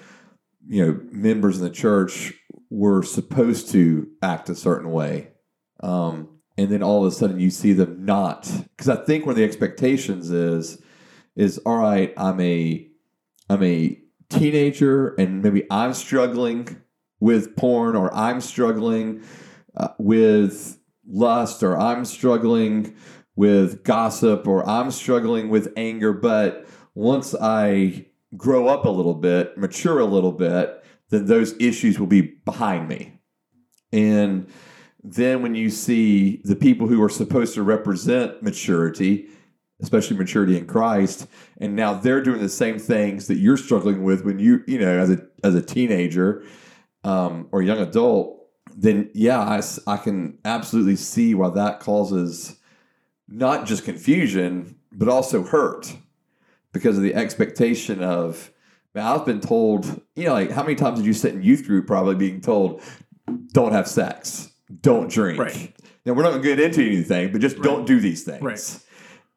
you 0.67 0.85
know 0.87 1.01
members 1.11 1.59
in 1.59 1.65
the 1.65 1.71
church 1.71 2.33
were 2.71 3.03
supposed 3.03 3.71
to 3.71 4.07
act 4.23 4.49
a 4.49 4.55
certain 4.55 4.91
way 4.93 5.29
um, 5.83 6.38
and 6.59 6.71
then 6.71 6.83
all 6.83 7.07
of 7.07 7.13
a 7.13 7.15
sudden 7.15 7.39
you 7.39 7.51
see 7.51 7.73
them 7.73 8.05
not. 8.05 8.51
Because 8.77 8.89
i 8.89 8.97
think 8.97 9.25
one 9.25 9.33
of 9.33 9.37
the 9.37 9.45
expectations 9.45 10.31
is 10.31 10.83
is 11.37 11.59
all 11.59 11.79
right 11.79 12.13
i'm 12.19 12.41
a 12.41 12.87
i'm 13.49 13.63
a 13.63 13.99
teenager 14.29 15.15
and 15.15 15.43
maybe 15.43 15.65
i'm 15.71 15.95
struggling 15.95 16.83
with 17.21 17.57
porn 17.57 17.97
or 17.97 18.13
i'm 18.15 18.41
struggling 18.41 19.23
uh, 19.77 19.89
with 19.99 20.79
lust 21.07 21.63
or 21.63 21.79
i'm 21.79 22.05
struggling 22.05 22.95
with 23.37 23.85
gossip 23.85 24.47
or 24.47 24.69
i'm 24.69 24.91
struggling 24.91 25.49
with 25.49 25.73
anger. 25.77 26.13
But 26.13 26.67
once 26.95 27.35
i 27.41 28.07
grow 28.37 28.67
up 28.67 28.85
a 28.85 28.91
little 28.91 29.15
bit 29.15 29.57
mature 29.57 30.01
a 30.01 30.05
little 30.05 30.33
bit 30.33 30.85
then 31.11 31.25
those 31.27 31.55
issues 31.59 31.99
will 31.99 32.07
be 32.07 32.21
behind 32.21 32.89
me. 32.89 33.19
And 33.93 34.49
then 35.03 35.43
when 35.43 35.55
you 35.55 35.71
see 35.71 36.41
the 36.45 36.57
people 36.57 36.89
who 36.89 37.03
are 37.03 37.09
supposed 37.09 37.55
to 37.55 37.63
represent 37.63 38.43
maturity, 38.43 39.29
especially 39.81 40.17
maturity 40.17 40.59
in 40.59 40.67
Christ, 40.67 41.29
and 41.59 41.77
now 41.77 41.95
they're 41.95 42.23
doing 42.23 42.41
the 42.41 42.49
same 42.49 42.79
things 42.79 43.29
that 43.29 43.37
you're 43.37 43.57
struggling 43.57 44.03
with 44.03 44.25
when 44.25 44.39
you, 44.39 44.65
you 44.67 44.79
know, 44.79 44.99
as 44.99 45.11
a 45.11 45.27
as 45.45 45.55
a 45.55 45.63
teenager 45.63 46.45
um, 47.05 47.49
or 47.53 47.63
young 47.63 47.79
adult, 47.79 48.49
then 48.77 49.11
yeah, 49.15 49.61
I 49.87 49.97
can 49.97 50.39
absolutely 50.45 50.97
see 50.97 51.35
why 51.35 51.51
that 51.51 51.81
causes 51.81 52.59
not 53.29 53.67
just 53.67 53.85
confusion 53.85 54.75
but 54.91 55.09
also 55.09 55.45
hurt 55.45 55.95
because 56.73 56.97
of 56.97 57.03
the 57.03 57.15
expectation 57.15 58.03
of. 58.03 58.51
Man, 58.95 59.05
I've 59.05 59.27
been 59.27 59.41
told, 59.41 60.01
you 60.17 60.25
know, 60.25 60.33
like 60.33 60.51
how 60.51 60.63
many 60.63 60.75
times 60.75 60.99
did 60.99 61.07
you 61.07 61.13
sit 61.13 61.35
in 61.35 61.43
youth 61.43 61.67
group 61.67 61.87
probably 61.87 62.15
being 62.15 62.41
told, 62.41 62.81
don't 63.53 63.73
have 63.73 63.87
sex, 63.87 64.51
don't 64.81 65.11
drink. 65.11 65.39
Right. 65.39 65.75
Now 66.05 66.13
we're 66.15 66.23
not 66.23 66.31
going 66.31 66.43
to 66.43 66.49
get 66.57 66.61
into 66.61 66.83
anything, 66.85 67.33
but 67.33 67.41
just 67.41 67.61
don't 67.63 67.87
do 67.87 68.01
these 68.01 68.25
things. 68.25 68.43
Right. 68.43 68.79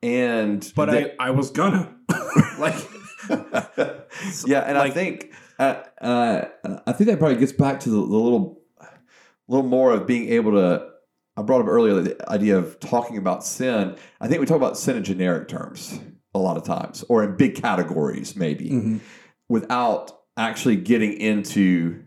And 0.03 0.71
But 0.75 0.91
they- 0.91 1.11
I 1.19 1.27
I 1.27 1.29
was 1.31 1.51
gonna 1.51 1.95
like 2.59 2.75
yeah, 4.45 4.61
and 4.61 4.77
I 4.77 4.89
think 4.89 5.33
uh, 5.59 5.81
uh, 6.01 6.45
I 6.87 6.91
think 6.93 7.09
that 7.09 7.19
probably 7.19 7.37
gets 7.37 7.51
back 7.51 7.79
to 7.81 7.89
the, 7.89 7.95
the 7.97 8.01
little 8.01 8.61
little 9.47 9.67
more 9.67 9.91
of 9.93 10.07
being 10.07 10.29
able 10.29 10.51
to. 10.53 10.89
I 11.37 11.43
brought 11.43 11.61
up 11.61 11.67
earlier 11.67 11.93
the 12.01 12.29
idea 12.31 12.57
of 12.57 12.79
talking 12.79 13.17
about 13.17 13.43
sin. 13.45 13.95
I 14.19 14.27
think 14.27 14.39
we 14.41 14.45
talk 14.45 14.57
about 14.57 14.77
sin 14.77 14.97
in 14.97 15.03
generic 15.03 15.47
terms 15.47 15.99
a 16.33 16.39
lot 16.39 16.57
of 16.57 16.63
times, 16.63 17.03
or 17.09 17.23
in 17.23 17.37
big 17.37 17.55
categories, 17.55 18.35
maybe, 18.35 18.69
Mhm. 18.71 18.99
without 19.49 20.11
actually 20.37 20.75
getting 20.77 21.13
into. 21.13 22.03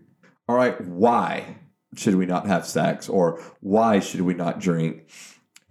All 0.48 0.56
right, 0.56 0.78
why 0.86 1.56
should 1.96 2.16
we 2.16 2.26
not 2.26 2.46
have 2.46 2.66
sex, 2.66 3.08
or 3.08 3.40
why 3.60 4.00
should 4.00 4.22
we 4.22 4.34
not 4.34 4.60
drink? 4.60 5.08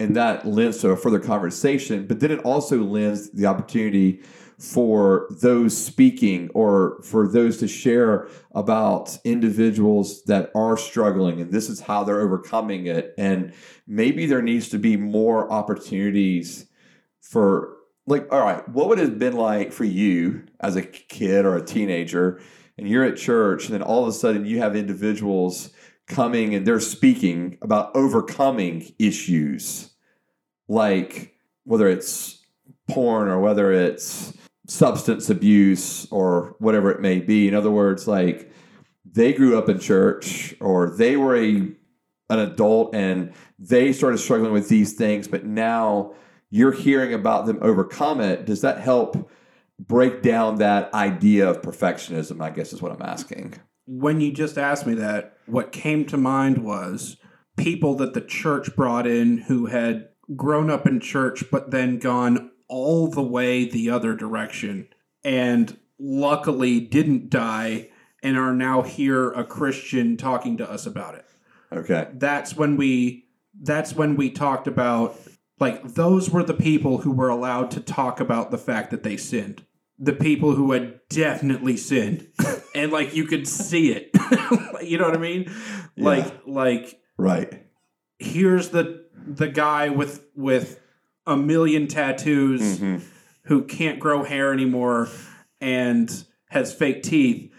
And 0.00 0.16
that 0.16 0.46
lends 0.46 0.78
to 0.78 0.90
a 0.90 0.96
further 0.96 1.20
conversation, 1.20 2.06
but 2.06 2.20
then 2.20 2.30
it 2.30 2.40
also 2.40 2.82
lends 2.82 3.30
the 3.30 3.46
opportunity 3.46 4.22
for 4.58 5.26
those 5.30 5.76
speaking 5.76 6.48
or 6.54 7.00
for 7.02 7.26
those 7.28 7.58
to 7.58 7.68
share 7.68 8.28
about 8.54 9.18
individuals 9.24 10.22
that 10.24 10.50
are 10.54 10.76
struggling 10.76 11.40
and 11.40 11.52
this 11.52 11.68
is 11.68 11.80
how 11.80 12.04
they're 12.04 12.20
overcoming 12.20 12.86
it. 12.86 13.14
And 13.18 13.52
maybe 13.86 14.26
there 14.26 14.42
needs 14.42 14.68
to 14.70 14.78
be 14.78 14.96
more 14.96 15.50
opportunities 15.50 16.66
for, 17.20 17.76
like, 18.06 18.32
all 18.32 18.40
right, 18.40 18.68
what 18.68 18.88
would 18.88 18.98
it 18.98 19.08
have 19.08 19.18
been 19.18 19.36
like 19.36 19.72
for 19.72 19.84
you 19.84 20.44
as 20.60 20.76
a 20.76 20.82
kid 20.82 21.44
or 21.44 21.56
a 21.56 21.64
teenager? 21.64 22.40
And 22.76 22.88
you're 22.88 23.04
at 23.04 23.16
church, 23.16 23.66
and 23.66 23.74
then 23.74 23.82
all 23.82 24.02
of 24.02 24.08
a 24.08 24.12
sudden 24.12 24.46
you 24.46 24.58
have 24.58 24.76
individuals 24.76 25.70
coming 26.06 26.54
and 26.54 26.66
they're 26.66 26.80
speaking 26.80 27.58
about 27.62 27.94
overcoming 27.96 28.92
issues 28.98 29.90
like 30.68 31.34
whether 31.64 31.88
it's 31.88 32.44
porn 32.88 33.28
or 33.28 33.40
whether 33.40 33.72
it's 33.72 34.36
substance 34.66 35.30
abuse 35.30 36.06
or 36.10 36.56
whatever 36.58 36.90
it 36.90 37.00
may 37.00 37.20
be. 37.20 37.48
In 37.48 37.54
other 37.54 37.70
words, 37.70 38.06
like 38.06 38.50
they 39.04 39.32
grew 39.32 39.58
up 39.58 39.68
in 39.68 39.78
church 39.78 40.54
or 40.60 40.90
they 40.90 41.16
were 41.16 41.36
a 41.36 41.68
an 42.30 42.38
adult 42.38 42.94
and 42.94 43.32
they 43.58 43.92
started 43.92 44.18
struggling 44.18 44.52
with 44.52 44.68
these 44.68 44.94
things, 44.94 45.28
but 45.28 45.44
now 45.44 46.14
you're 46.50 46.72
hearing 46.72 47.12
about 47.12 47.46
them 47.46 47.58
overcome 47.60 48.20
it. 48.20 48.46
Does 48.46 48.62
that 48.62 48.80
help 48.80 49.30
break 49.78 50.22
down 50.22 50.56
that 50.56 50.92
idea 50.94 51.48
of 51.48 51.60
perfectionism? 51.60 52.40
I 52.40 52.50
guess 52.50 52.72
is 52.72 52.80
what 52.80 52.92
I'm 52.92 53.02
asking. 53.02 53.54
When 53.86 54.20
you 54.20 54.32
just 54.32 54.58
asked 54.58 54.86
me 54.86 54.94
that, 54.94 55.36
what 55.46 55.72
came 55.72 56.04
to 56.06 56.16
mind 56.16 56.58
was 56.58 57.16
people 57.56 57.94
that 57.96 58.14
the 58.14 58.20
church 58.20 58.74
brought 58.74 59.06
in 59.06 59.38
who 59.38 59.66
had 59.66 60.08
grown 60.34 60.70
up 60.70 60.86
in 60.86 61.00
church 61.00 61.44
but 61.50 61.70
then 61.70 61.98
gone 61.98 62.50
all 62.68 63.08
the 63.08 63.22
way 63.22 63.68
the 63.68 63.90
other 63.90 64.14
direction 64.14 64.88
and 65.22 65.78
luckily 65.98 66.80
didn't 66.80 67.30
die 67.30 67.88
and 68.22 68.38
are 68.38 68.54
now 68.54 68.82
here 68.82 69.30
a 69.32 69.44
Christian 69.44 70.16
talking 70.16 70.56
to 70.56 70.68
us 70.68 70.86
about 70.86 71.14
it. 71.14 71.26
Okay. 71.72 72.08
That's 72.14 72.56
when 72.56 72.76
we 72.76 73.26
that's 73.60 73.94
when 73.94 74.16
we 74.16 74.30
talked 74.30 74.66
about 74.66 75.16
like 75.60 75.94
those 75.94 76.30
were 76.30 76.42
the 76.42 76.54
people 76.54 76.98
who 76.98 77.12
were 77.12 77.28
allowed 77.28 77.70
to 77.72 77.80
talk 77.80 78.18
about 78.18 78.50
the 78.50 78.58
fact 78.58 78.90
that 78.90 79.02
they 79.02 79.16
sinned. 79.16 79.64
The 79.98 80.12
people 80.12 80.54
who 80.54 80.72
had 80.72 81.00
definitely 81.08 81.76
sinned. 81.76 82.28
And 82.74 82.92
like 82.92 83.14
you 83.14 83.24
could 83.26 83.46
see 83.48 83.92
it. 83.92 84.10
you 84.82 84.98
know 84.98 85.04
what 85.04 85.14
I 85.14 85.18
mean? 85.18 85.50
Like 85.96 86.40
like 86.46 87.00
Right. 87.16 87.66
here's 88.18 88.70
the 88.70 89.04
the 89.26 89.48
guy 89.48 89.88
with 89.88 90.24
with 90.34 90.80
a 91.26 91.36
million 91.36 91.86
tattoos 91.86 92.78
Mhm. 92.80 93.00
who 93.44 93.64
can't 93.64 93.98
grow 93.98 94.24
hair 94.24 94.52
anymore 94.52 95.08
and 95.60 96.24
has 96.50 96.74
fake 96.74 97.02
teeth 97.02 97.50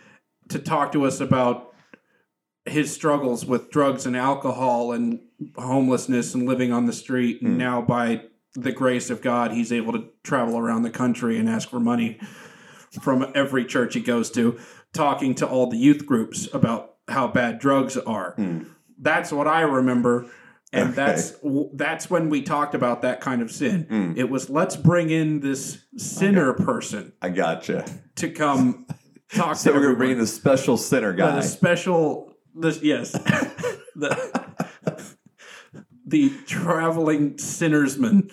to 0.49 0.59
talk 0.59 0.91
to 0.91 1.05
us 1.05 1.19
about 1.19 1.73
his 2.65 2.93
struggles 2.93 3.45
with 3.45 3.69
drugs 3.71 4.05
and 4.05 4.15
alcohol 4.17 4.91
and 4.91 5.19
homelessness 5.55 6.33
and 6.33 6.47
living 6.47 6.71
on 6.71 6.85
the 6.85 6.93
street 6.93 7.41
and 7.41 7.53
Hmm. 7.53 7.57
now 7.57 7.81
by 7.81 8.23
the 8.53 8.71
grace 8.71 9.09
of 9.09 9.21
God 9.21 9.51
he's 9.51 9.71
able 9.71 9.93
to 9.93 10.05
travel 10.23 10.57
around 10.57 10.83
the 10.83 10.89
country 10.89 11.37
and 11.37 11.49
ask 11.49 11.69
for 11.69 11.79
money 11.79 12.19
from 13.01 13.25
every 13.35 13.65
church 13.65 13.93
he 13.95 13.99
goes 13.99 14.29
to 14.31 14.57
talking 14.95 15.35
to 15.35 15.47
all 15.47 15.67
the 15.69 15.77
youth 15.77 16.05
groups 16.05 16.47
about 16.53 16.95
how 17.07 17.27
bad 17.27 17.59
drugs 17.59 17.97
are 17.97 18.33
Hmm. 18.37 18.59
that's 18.99 19.31
what 19.31 19.47
I 19.47 19.61
remember, 19.61 20.25
and 20.73 20.89
Okay. 20.89 20.95
that's 20.95 21.33
that's 21.73 22.09
when 22.09 22.29
we 22.29 22.41
talked 22.41 22.73
about 22.73 23.01
that 23.03 23.21
kind 23.21 23.41
of 23.43 23.51
sin. 23.51 23.85
Mm. 23.89 24.17
It 24.17 24.29
was 24.29 24.49
let's 24.49 24.75
bring 24.75 25.09
in 25.11 25.41
this 25.41 25.79
sinner 25.97 26.53
person 26.53 27.11
I 27.21 27.29
gotcha. 27.29 27.85
to 28.15 28.29
come 28.31 28.87
talk 29.33 29.57
So 29.57 29.69
to 29.71 29.75
we're 29.77 29.83
going 29.83 29.93
to 29.95 29.97
bring 29.97 30.11
in 30.11 30.19
the 30.19 30.25
special 30.27 30.77
sinner 30.77 31.13
guy. 31.13 31.35
the 31.35 31.41
special 31.43 32.33
this 32.55 32.81
yes 32.81 33.11
the 33.95 34.11
the 36.07 36.29
traveling 36.47 37.33
sinnersman. 37.35 38.31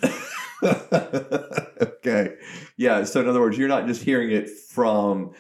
okay. 1.83 2.35
Yeah. 2.77 3.05
So 3.05 3.21
in 3.21 3.29
other 3.29 3.41
words, 3.41 3.59
you're 3.59 3.69
not 3.69 3.87
just 3.87 4.03
hearing 4.03 4.31
it 4.31 4.49
from 4.49 5.33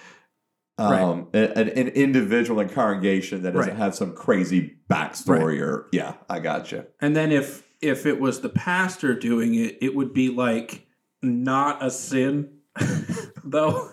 um, 0.83 1.29
a- 1.35 1.59
an, 1.59 1.69
an 1.69 1.89
individual 1.89 2.61
in 2.61 2.69
congregation 2.69 3.43
that 3.43 3.53
doesn't 3.55 3.71
Right. 3.71 3.79
have 3.79 3.95
some 3.95 4.15
crazy 4.15 4.77
backstory 4.91 5.61
or 5.61 5.87
yeah, 5.93 6.15
I 6.29 6.39
gotcha. 6.41 6.87
And 7.01 7.15
then 7.17 7.33
if 7.33 7.62
if 7.81 8.07
it 8.07 8.21
was 8.21 8.41
the 8.41 8.49
pastor 8.49 9.15
doing 9.15 9.55
it, 9.55 9.79
it 9.81 9.95
would 9.95 10.12
be 10.15 10.29
like 10.31 10.87
not 11.23 11.85
a 11.85 11.91
sin, 11.91 12.59
though. 13.45 13.91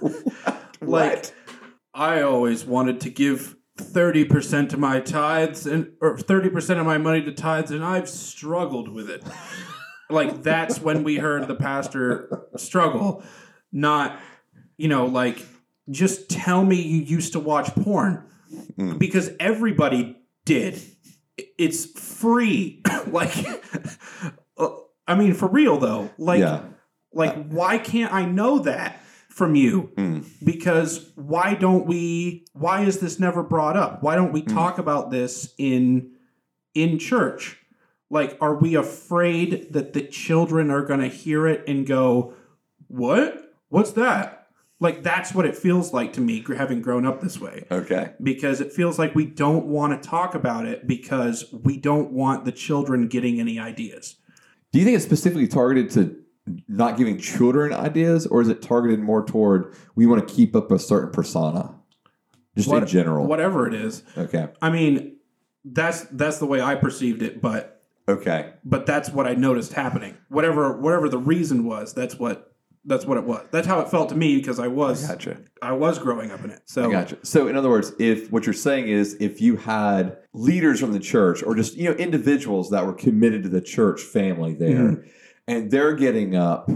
like 0.81 1.33
I 1.93 2.21
always 2.21 2.65
wanted 2.65 3.01
to 3.01 3.09
give 3.09 3.55
thirty 3.77 4.25
percent 4.25 4.73
of 4.73 4.79
my 4.79 4.99
tithes 4.99 5.65
and 5.65 5.91
or 6.01 6.17
thirty 6.17 6.49
percent 6.49 6.79
of 6.79 6.85
my 6.85 6.97
money 6.97 7.21
to 7.23 7.31
tithes, 7.31 7.71
and 7.71 7.83
I've 7.83 8.09
struggled 8.09 8.89
with 8.89 9.09
it. 9.09 9.23
like 10.09 10.41
that's 10.43 10.79
when 10.81 11.03
we 11.03 11.17
heard 11.17 11.47
the 11.47 11.55
pastor 11.55 12.47
struggle, 12.57 13.23
not 13.71 14.19
you 14.77 14.87
know 14.87 15.05
like 15.05 15.45
just 15.89 16.29
tell 16.29 16.63
me 16.63 16.81
you 16.81 17.01
used 17.01 17.33
to 17.33 17.39
watch 17.39 17.73
porn 17.75 18.25
because 18.97 19.31
everybody 19.39 20.17
did. 20.45 20.81
It's 21.57 21.85
free. 21.85 22.81
like, 23.07 23.33
uh, 24.57 24.69
I 25.07 25.15
mean, 25.15 25.33
for 25.33 25.47
real 25.47 25.77
though. 25.77 26.09
Like, 26.17 26.39
yeah. 26.39 26.63
like 27.13 27.49
why 27.49 27.77
can't 27.77 28.13
I 28.13 28.25
know 28.25 28.59
that 28.59 29.01
from 29.29 29.55
you? 29.55 29.91
Mm. 29.95 30.25
Because 30.43 31.11
why 31.15 31.53
don't 31.55 31.85
we? 31.85 32.45
Why 32.53 32.83
is 32.83 32.99
this 32.99 33.19
never 33.19 33.43
brought 33.43 33.77
up? 33.77 34.03
Why 34.03 34.15
don't 34.15 34.31
we 34.31 34.41
talk 34.41 34.77
about 34.77 35.11
this 35.11 35.53
in 35.57 36.11
in 36.73 36.99
church? 36.99 37.57
Like, 38.11 38.37
are 38.41 38.55
we 38.55 38.75
afraid 38.75 39.71
that 39.71 39.93
the 39.93 40.01
children 40.01 40.71
are 40.71 40.81
going 40.81 41.01
to 41.01 41.07
hear 41.07 41.47
it 41.47 41.63
and 41.67 41.85
go, 41.85 42.33
"What? 42.87 43.53
What's 43.69 43.91
that?" 43.91 44.38
Like 44.81 45.03
that's 45.03 45.33
what 45.33 45.45
it 45.45 45.57
feels 45.57 45.91
like 45.93 46.13
to 46.13 46.21
me, 46.21 46.43
having 46.55 46.81
grown 46.81 47.05
up 47.05 47.19
this 47.21 47.39
way 47.39 47.65
Okay. 47.69 48.13
because 48.23 48.61
it 48.61 48.71
feels 48.71 48.97
like 48.97 49.13
we 49.13 49.25
don't 49.25 49.65
want 49.65 50.01
to 50.01 50.09
talk 50.09 50.35
about 50.35 50.65
it 50.65 50.87
because 50.87 51.45
we 51.51 51.75
don't 51.77 52.11
want 52.11 52.45
the 52.45 52.51
children 52.53 53.07
getting 53.09 53.39
any 53.41 53.59
ideas. 53.59 54.15
Do 54.71 54.79
you 54.79 54.85
think 54.85 54.95
it's 54.95 55.03
specifically 55.05 55.47
targeted 55.47 55.89
to 55.91 56.15
not 56.67 56.97
giving 56.97 57.17
children 57.19 57.73
ideas, 57.73 58.25
or 58.25 58.41
is 58.41 58.47
it 58.47 58.61
targeted 58.61 58.99
more 58.99 59.23
toward 59.25 59.75
we 59.95 60.05
want 60.05 60.25
to 60.27 60.33
keep 60.33 60.55
up 60.55 60.71
a 60.71 60.79
certain 60.79 61.11
persona, 61.11 61.75
just 62.55 62.69
in 62.71 62.87
general? 62.87 63.27
Whatever 63.27 63.67
it 63.67 63.73
is. 63.73 64.03
Okay. 64.17 64.47
I 64.61 64.69
mean, 64.69 65.17
that's 65.65 66.03
that's 66.11 66.37
the 66.39 66.45
way 66.45 66.61
I 66.61 66.75
perceived 66.75 67.21
it, 67.21 67.41
but 67.41 67.83
Okay. 68.07 68.53
but 68.63 68.85
that's 68.85 69.09
what 69.09 69.27
I 69.27 69.33
noticed 69.35 69.73
happening. 69.73 70.17
Whatever 70.29 70.79
whatever 70.79 71.09
the 71.09 71.17
reason 71.19 71.65
was, 71.65 71.93
that's 71.93 72.17
what 72.17 72.48
that's 72.85 73.05
what 73.05 73.17
it 73.17 73.23
was. 73.23 73.45
That's 73.51 73.67
how 73.67 73.79
it 73.81 73.89
felt 73.89 74.09
to 74.09 74.15
me 74.15 74.37
because 74.37 74.59
I 74.59 74.67
was 74.67 75.05
Gotcha. 75.07 75.37
I 75.61 75.73
was 75.73 75.99
growing 75.99 76.31
up 76.31 76.43
in 76.43 76.51
it. 76.51 76.61
So 76.65 76.87
I 76.87 76.91
gotcha. 76.91 77.17
So, 77.23 77.47
in 77.47 77.55
other 77.55 77.69
words, 77.69 77.93
if 77.99 78.31
what 78.31 78.45
you're 78.45 78.53
saying 78.53 78.87
is 78.87 79.15
if 79.19 79.41
you 79.41 79.57
had 79.57 80.17
leaders 80.33 80.79
from 80.79 80.93
the 80.93 80.99
church 80.99 81.43
or 81.43 81.55
just 81.55 81.75
you 81.75 81.89
know 81.89 81.95
individuals 81.95 82.69
that 82.71 82.85
were 82.85 82.93
committed 82.93 83.43
to 83.43 83.49
the 83.49 83.61
church 83.61 84.01
family 84.01 84.53
there, 84.53 84.91
mm-hmm. 84.91 85.09
and 85.47 85.71
they're 85.71 85.93
getting 85.93 86.35
up 86.35 86.69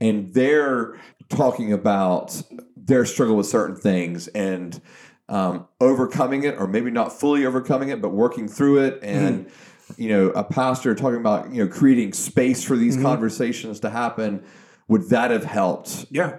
and 0.00 0.32
they're 0.32 0.98
talking 1.28 1.72
about 1.72 2.42
their 2.76 3.04
struggle 3.04 3.36
with 3.36 3.46
certain 3.46 3.76
things 3.76 4.28
and 4.28 4.80
um, 5.28 5.68
overcoming 5.80 6.42
it, 6.42 6.56
or 6.58 6.66
maybe 6.66 6.90
not 6.90 7.12
fully 7.12 7.46
overcoming 7.46 7.90
it, 7.90 8.02
but 8.02 8.08
working 8.08 8.48
through 8.48 8.84
it, 8.84 9.00
mm-hmm. 9.00 9.26
and 9.26 9.50
you 9.96 10.08
know, 10.08 10.30
a 10.30 10.44
pastor 10.44 10.94
talking 10.94 11.20
about 11.20 11.52
you 11.52 11.64
know 11.64 11.70
creating 11.70 12.12
space 12.12 12.64
for 12.64 12.76
these 12.76 12.94
mm-hmm. 12.94 13.04
conversations 13.04 13.80
to 13.80 13.90
happen. 13.90 14.42
Would 14.90 15.08
that 15.10 15.30
have 15.30 15.44
helped? 15.44 16.06
yeah. 16.10 16.38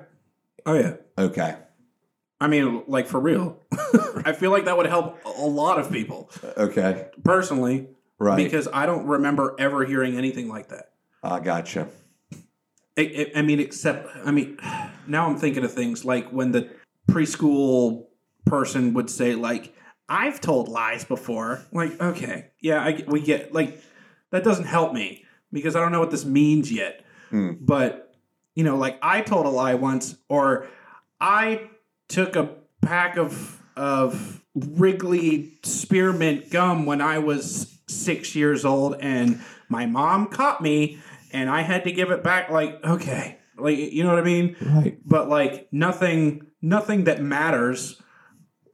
Oh 0.65 0.73
yeah. 0.75 0.97
Okay. 1.17 1.55
I 2.39 2.47
mean, 2.47 2.83
like 2.87 3.07
for 3.07 3.19
real. 3.19 3.59
I 4.25 4.33
feel 4.33 4.51
like 4.51 4.65
that 4.65 4.77
would 4.77 4.85
help 4.87 5.17
a 5.25 5.45
lot 5.45 5.79
of 5.79 5.91
people 5.91 6.29
Okay. 6.57 7.07
personally 7.23 7.87
Right. 8.19 8.37
because 8.37 8.67
I 8.71 8.85
don't 8.85 9.07
remember 9.07 9.55
ever 9.57 9.83
hearing 9.85 10.15
anything 10.17 10.47
like 10.47 10.69
that. 10.69 10.91
I 11.23 11.39
gotcha. 11.39 11.87
I, 12.97 13.01
I- 13.01 13.31
I 13.39 13.41
mean, 13.41 13.59
except 13.59 14.07
I 14.25 14.31
mean, 14.31 14.57
now 15.07 15.25
I'm 15.27 15.37
thinking 15.37 15.63
of 15.63 15.73
things 15.73 16.03
like 16.05 16.29
when 16.29 16.51
the 16.51 16.69
preschool 17.09 18.05
person 18.45 18.93
would 18.93 19.09
say 19.09 19.35
like, 19.35 19.73
"I've 20.09 20.41
told 20.41 20.67
lies 20.67 21.03
before." 21.05 21.63
Like, 21.71 21.99
okay, 22.01 22.47
yeah, 22.59 22.81
I, 22.83 23.03
we 23.07 23.21
get 23.21 23.53
like 23.53 23.81
that 24.31 24.43
doesn't 24.43 24.65
help 24.65 24.93
me 24.93 25.25
because 25.51 25.75
I 25.75 25.79
don't 25.79 25.91
know 25.91 25.99
what 25.99 26.11
this 26.11 26.25
means 26.25 26.71
yet. 26.71 27.03
Hmm. 27.29 27.51
But 27.61 28.10
you 28.55 28.63
know, 28.63 28.77
like 28.77 28.97
I 29.01 29.21
told 29.21 29.45
a 29.45 29.49
lie 29.49 29.75
once, 29.75 30.15
or 30.29 30.67
I 31.19 31.69
took 32.09 32.35
a 32.35 32.49
pack 32.81 33.17
of 33.17 33.61
of 33.75 34.43
Wrigley 34.55 35.53
spearmint 35.63 36.49
gum 36.49 36.85
when 36.85 37.01
I 37.01 37.19
was 37.19 37.79
six 37.87 38.35
years 38.35 38.65
old, 38.65 38.95
and 38.99 39.41
my 39.69 39.85
mom 39.85 40.27
caught 40.27 40.61
me, 40.61 40.99
and 41.31 41.49
I 41.49 41.61
had 41.61 41.83
to 41.85 41.91
give 41.91 42.11
it 42.11 42.23
back. 42.23 42.49
Like, 42.49 42.83
okay, 42.83 43.37
like 43.57 43.77
you 43.77 44.03
know 44.03 44.09
what 44.09 44.19
I 44.19 44.25
mean? 44.25 44.55
Right. 44.61 44.97
But 45.05 45.29
like 45.29 45.67
nothing, 45.71 46.47
nothing 46.61 47.05
that 47.05 47.21
matters. 47.21 48.01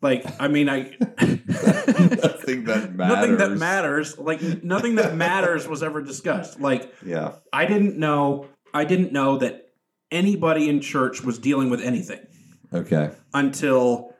Like, 0.01 0.25
I 0.39 0.47
mean, 0.47 0.69
I 0.69 0.95
Nothing 1.17 2.65
that 2.65 2.93
matters. 2.93 3.15
nothing 3.15 3.37
that 3.37 3.51
matters. 3.57 4.17
Like 4.17 4.63
nothing 4.63 4.95
that 4.95 5.15
matters 5.15 5.67
was 5.67 5.83
ever 5.83 6.01
discussed. 6.01 6.59
Like 6.59 6.93
Yeah. 7.05 7.33
I 7.51 7.65
didn't 7.65 7.97
know. 7.97 8.47
I 8.73 8.85
didn't 8.85 9.11
know 9.11 9.37
that 9.37 9.66
anybody 10.11 10.69
in 10.69 10.81
church 10.81 11.21
was 11.21 11.39
dealing 11.39 11.69
with 11.69 11.81
anything. 11.81 12.25
Okay. 12.73 13.11
until 13.33 14.13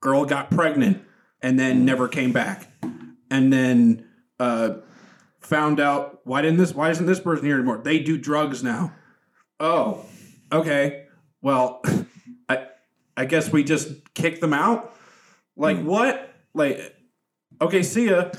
girl 0.00 0.24
got 0.24 0.50
pregnant 0.50 1.02
and 1.40 1.58
then 1.58 1.84
never 1.84 2.08
came 2.08 2.32
back. 2.32 2.68
And 3.30 3.52
then 3.52 4.04
uh, 4.40 4.74
found 5.40 5.80
out 5.80 6.20
why 6.24 6.42
didn't 6.42 6.58
this 6.58 6.74
why 6.74 6.90
isn't 6.90 7.06
this 7.06 7.20
person 7.20 7.46
here 7.46 7.56
anymore? 7.56 7.78
They 7.78 7.98
do 8.00 8.18
drugs 8.18 8.62
now. 8.62 8.92
Oh 9.60 10.04
okay. 10.50 11.06
Well 11.40 11.82
i 12.48 12.66
i 13.16 13.24
guess 13.24 13.52
we 13.52 13.64
just 13.64 14.12
kick 14.14 14.40
them 14.40 14.52
out? 14.52 14.94
Like 15.56 15.80
what? 15.80 16.34
Like 16.54 16.94
okay 17.60 17.82
see 17.82 18.08
ya 18.10 18.30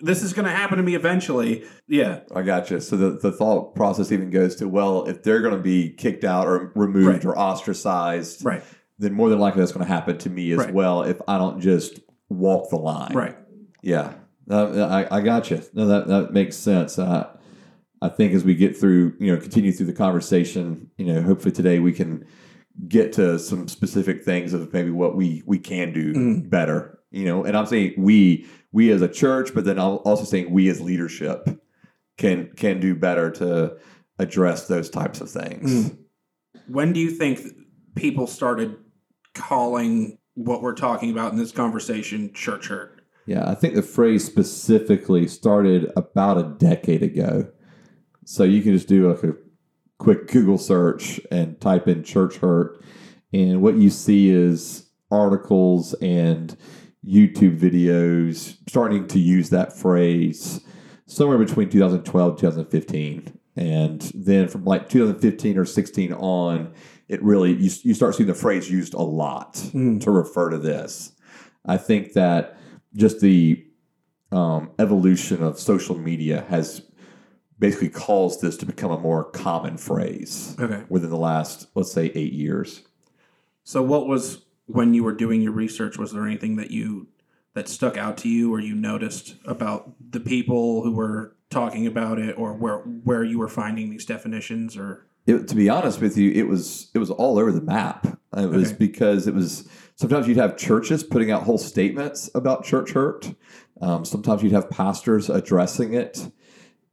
this 0.00 0.22
is 0.22 0.32
gonna 0.32 0.50
happen 0.50 0.76
to 0.78 0.82
me 0.82 0.94
eventually 0.94 1.64
yeah 1.88 2.20
I 2.34 2.42
gotcha. 2.42 2.80
So 2.80 2.96
the, 2.96 3.10
the 3.18 3.32
thought 3.32 3.74
process 3.74 4.12
even 4.12 4.30
goes 4.30 4.56
to 4.56 4.68
well, 4.68 5.06
if 5.06 5.22
they're 5.22 5.40
going 5.40 5.54
to 5.56 5.62
be 5.62 5.90
kicked 5.90 6.24
out 6.24 6.46
or 6.46 6.72
removed 6.74 7.24
Right. 7.24 7.24
or 7.24 7.38
ostracized, 7.38 8.44
right 8.44 8.62
then 8.98 9.12
more 9.12 9.28
than 9.28 9.38
likely 9.38 9.60
that's 9.60 9.72
going 9.72 9.84
to 9.86 9.92
happen 9.92 10.16
to 10.18 10.30
me 10.30 10.50
as 10.52 10.58
Right. 10.58 10.72
well 10.74 11.02
if 11.02 11.20
I 11.28 11.36
don't 11.38 11.60
just 11.60 12.00
walk 12.28 12.70
the 12.70 12.76
line. 12.76 13.12
right 13.14 13.36
Yeah. 13.82 14.14
Uh, 14.50 14.86
I, 15.10 15.18
I 15.18 15.20
gotcha. 15.22 15.62
No, 15.74 15.86
that, 15.88 16.06
that 16.08 16.32
makes 16.32 16.56
sense. 16.56 16.98
Uh, 16.98 17.28
I 18.00 18.08
think 18.08 18.32
as 18.34 18.44
we 18.44 18.54
get 18.54 18.76
through, 18.76 19.14
you 19.18 19.32
know, 19.34 19.40
continue 19.40 19.72
through 19.72 19.86
the 19.86 19.92
conversation, 19.92 20.90
you 20.98 21.06
know, 21.06 21.20
hopefully 21.22 21.50
today 21.52 21.78
we 21.78 21.92
can 21.92 22.24
get 22.88 23.12
to 23.14 23.38
some 23.38 23.68
specific 23.68 24.22
things 24.22 24.52
of 24.52 24.72
maybe 24.72 24.90
what 24.90 25.16
we 25.16 25.42
we 25.46 25.58
can 25.58 25.92
do 25.92 26.12
Mm. 26.12 26.50
better. 26.50 26.98
You 27.10 27.24
know, 27.24 27.44
and 27.44 27.56
I'm 27.56 27.66
saying 27.66 27.94
we 27.96 28.46
we 28.72 28.90
as 28.90 29.02
a 29.02 29.08
church, 29.08 29.54
but 29.54 29.64
then 29.64 29.78
I'm 29.78 29.98
also 30.04 30.24
saying 30.24 30.50
we 30.50 30.68
as 30.68 30.80
leadership 30.80 31.48
can 32.18 32.50
can 32.56 32.80
do 32.80 32.94
better 32.94 33.30
to 33.32 33.76
address 34.18 34.66
those 34.66 34.90
types 34.90 35.20
of 35.20 35.30
things. 35.30 35.90
Mm. 35.90 35.98
when 36.68 36.92
do 36.92 37.00
you 37.00 37.10
think 37.10 37.40
people 37.94 38.26
started 38.26 38.76
calling 39.34 40.18
what 40.34 40.62
we're 40.62 40.74
talking 40.74 41.10
about 41.10 41.32
in 41.32 41.38
this 41.38 41.52
conversation 41.52 42.32
church 42.32 42.68
hurt 42.68 43.02
Yeah, 43.26 43.48
I 43.48 43.54
think 43.54 43.74
the 43.74 43.82
phrase 43.82 44.24
specifically 44.24 45.26
started 45.26 45.90
about 45.96 46.38
a 46.38 46.54
decade 46.58 47.02
ago. 47.02 47.48
So 48.24 48.44
you 48.44 48.62
can 48.62 48.72
just 48.72 48.88
do 48.88 49.10
like 49.10 49.22
a 49.22 49.34
quick 49.98 50.28
Google 50.28 50.58
search 50.58 51.20
and 51.30 51.60
type 51.60 51.86
in 51.88 52.02
church 52.02 52.36
hurt, 52.36 52.82
and 53.32 53.62
what 53.62 53.76
you 53.76 53.90
see 53.90 54.30
is 54.30 54.90
articles 55.10 55.94
and 55.94 56.56
YouTube 57.06 57.58
videos 57.58 58.56
starting 58.68 59.06
to 59.08 59.18
use 59.18 59.50
that 59.50 59.72
phrase 59.76 60.60
somewhere 61.06 61.38
between 61.38 61.68
2012 61.70 62.30
and 62.30 62.38
2015. 62.38 63.38
And 63.56 64.00
then 64.14 64.48
from 64.48 64.64
like 64.64 64.88
2015 64.88 65.56
or 65.56 65.64
16 65.64 66.12
on, 66.14 66.72
it 67.08 67.22
really, 67.22 67.52
you, 67.52 67.70
you 67.82 67.94
start 67.94 68.14
seeing 68.16 68.26
the 68.26 68.34
phrase 68.34 68.70
used 68.70 68.92
a 68.94 69.02
lot 69.02 69.54
Mm. 69.72 70.00
to 70.02 70.10
refer 70.10 70.50
to 70.50 70.58
this. 70.58 71.12
I 71.64 71.76
think 71.76 72.12
that 72.14 72.58
just 72.94 73.20
the 73.20 73.64
um, 74.32 74.70
evolution 74.78 75.42
of 75.42 75.58
social 75.60 75.96
media 75.96 76.44
has 76.48 76.82
basically 77.58 77.88
caused 77.88 78.42
this 78.42 78.56
to 78.58 78.66
become 78.66 78.90
a 78.90 78.98
more 78.98 79.24
common 79.30 79.78
phrase 79.78 80.54
okay 80.58 80.82
within 80.88 81.08
the 81.10 81.16
last, 81.16 81.68
let's 81.74 81.92
say, 81.92 82.06
eight 82.14 82.32
years. 82.32 82.82
so 83.64 83.82
what 83.82 84.06
was 84.06 84.44
when 84.66 84.94
you 84.94 85.02
were 85.04 85.12
doing 85.12 85.40
your 85.40 85.52
research 85.52 85.96
was 85.98 86.12
there 86.12 86.26
anything 86.26 86.56
that 86.56 86.70
you 86.70 87.06
that 87.54 87.68
stuck 87.68 87.96
out 87.96 88.18
to 88.18 88.28
you 88.28 88.52
or 88.52 88.60
you 88.60 88.74
noticed 88.74 89.36
about 89.46 89.92
the 90.10 90.20
people 90.20 90.82
who 90.82 90.92
were 90.92 91.34
talking 91.48 91.86
about 91.86 92.18
it 92.18 92.36
or 92.36 92.52
where 92.52 92.78
where 92.78 93.24
you 93.24 93.38
were 93.38 93.48
finding 93.48 93.90
these 93.90 94.04
definitions 94.04 94.76
or 94.76 95.06
It, 95.26 95.48
to 95.48 95.54
be 95.54 95.68
honest 95.68 96.00
with 96.00 96.16
you, 96.18 96.30
it 96.32 96.48
was 96.48 96.90
it 96.94 96.98
was 96.98 97.10
all 97.10 97.38
over 97.38 97.52
the 97.52 97.60
map. 97.62 98.06
It 98.36 98.50
was 98.50 98.68
Okay. 98.68 98.76
because 98.78 99.26
it 99.26 99.34
was 99.34 99.66
sometimes 99.94 100.28
you'd 100.28 100.36
have 100.36 100.56
churches 100.58 101.02
putting 101.02 101.30
out 101.30 101.44
whole 101.44 101.58
statements 101.58 102.28
about 102.34 102.64
church 102.64 102.90
hurt. 102.92 103.32
Um, 103.80 104.04
sometimes 104.04 104.42
you'd 104.42 104.52
have 104.52 104.68
pastors 104.68 105.30
addressing 105.30 105.94
it, 105.94 106.30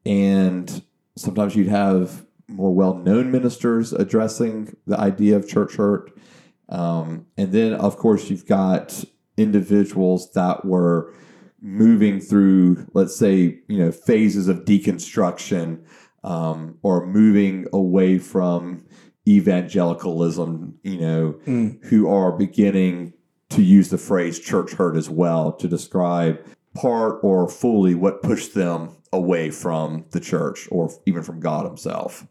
and 0.05 0.83
sometimes 1.17 1.55
you'd 1.55 1.67
have 1.67 2.25
more 2.47 2.73
well-known 2.73 3.31
ministers 3.31 3.91
addressing 3.93 4.75
the 4.85 4.99
idea 4.99 5.35
of 5.35 5.47
church 5.47 5.75
hurt 5.75 6.11
um, 6.69 7.25
and 7.37 7.51
then 7.51 7.73
of 7.73 7.97
course 7.97 8.29
you've 8.29 8.45
got 8.47 9.03
individuals 9.37 10.31
that 10.33 10.63
were 10.65 11.13
moving 11.61 12.19
through 12.19 12.85
let's 12.93 13.15
say 13.15 13.59
you 13.67 13.77
know 13.77 13.91
phases 13.91 14.47
of 14.47 14.65
deconstruction 14.65 15.83
um, 16.23 16.77
or 16.83 17.05
moving 17.05 17.65
away 17.73 18.17
from 18.17 18.85
evangelicalism 19.27 20.77
you 20.83 20.97
know 20.99 21.35
Mm. 21.45 21.83
who 21.85 22.07
are 22.09 22.31
beginning 22.31 23.13
to 23.49 23.61
use 23.61 23.89
the 23.89 23.97
phrase 23.97 24.39
church 24.39 24.73
hurt 24.73 24.95
as 24.95 25.09
well 25.09 25.51
to 25.53 25.67
describe 25.67 26.39
part 26.73 27.19
or 27.23 27.47
fully 27.47 27.93
what 27.95 28.23
pushed 28.23 28.53
them 28.55 28.89
away 29.11 29.51
from 29.51 30.05
the 30.11 30.19
church 30.19 30.67
or 30.71 30.89
even 31.05 31.21
from 31.21 31.39
God 31.39 31.65
himself. 31.65 32.25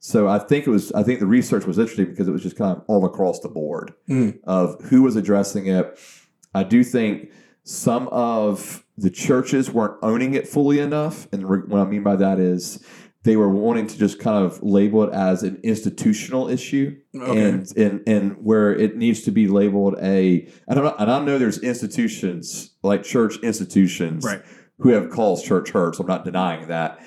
So 0.00 0.28
I 0.28 0.38
think 0.38 0.66
it 0.66 0.70
was 0.70 0.92
I 0.92 1.02
think 1.02 1.20
the 1.20 1.26
research 1.26 1.66
was 1.66 1.78
interesting 1.78 2.06
because 2.06 2.28
it 2.28 2.32
was 2.32 2.42
just 2.42 2.56
kind 2.56 2.76
of 2.76 2.84
all 2.86 3.04
across 3.04 3.40
the 3.40 3.48
board 3.48 3.92
Mm. 4.08 4.38
of 4.44 4.80
who 4.84 5.02
was 5.02 5.16
addressing 5.16 5.66
it. 5.66 5.98
I 6.54 6.62
do 6.64 6.82
think 6.84 7.30
some 7.64 8.08
of 8.08 8.84
the 8.96 9.10
churches 9.10 9.70
weren't 9.70 9.96
owning 10.02 10.34
it 10.34 10.48
fully 10.48 10.78
enough 10.78 11.28
and 11.32 11.48
re- 11.48 11.60
what 11.66 11.80
I 11.80 11.84
mean 11.84 12.02
by 12.02 12.16
that 12.16 12.38
is 12.38 12.82
they 13.24 13.36
were 13.36 13.48
wanting 13.48 13.86
to 13.88 13.98
just 13.98 14.18
kind 14.20 14.42
of 14.44 14.62
label 14.62 15.02
it 15.04 15.12
as 15.12 15.42
an 15.42 15.60
institutional 15.62 16.48
issue 16.48 16.96
Okay. 17.14 17.48
and 17.48 17.76
and 17.76 18.00
and 18.06 18.36
where 18.42 18.72
it 18.74 18.96
needs 18.96 19.22
to 19.22 19.30
be 19.32 19.48
labeled 19.48 19.96
a 20.00 20.48
I, 20.68 20.72
and 20.98 21.10
I 21.10 21.24
know 21.24 21.38
there's 21.38 21.58
institutions 21.58 22.70
like 22.82 23.02
church 23.02 23.36
institutions 23.42 24.24
Right. 24.24 24.42
who 24.78 24.90
have 24.90 25.10
calls 25.10 25.42
church 25.42 25.70
hurt 25.70 25.96
so 25.96 26.04
I'm 26.04 26.08
not 26.08 26.24
denying 26.24 26.68
that 26.68 27.00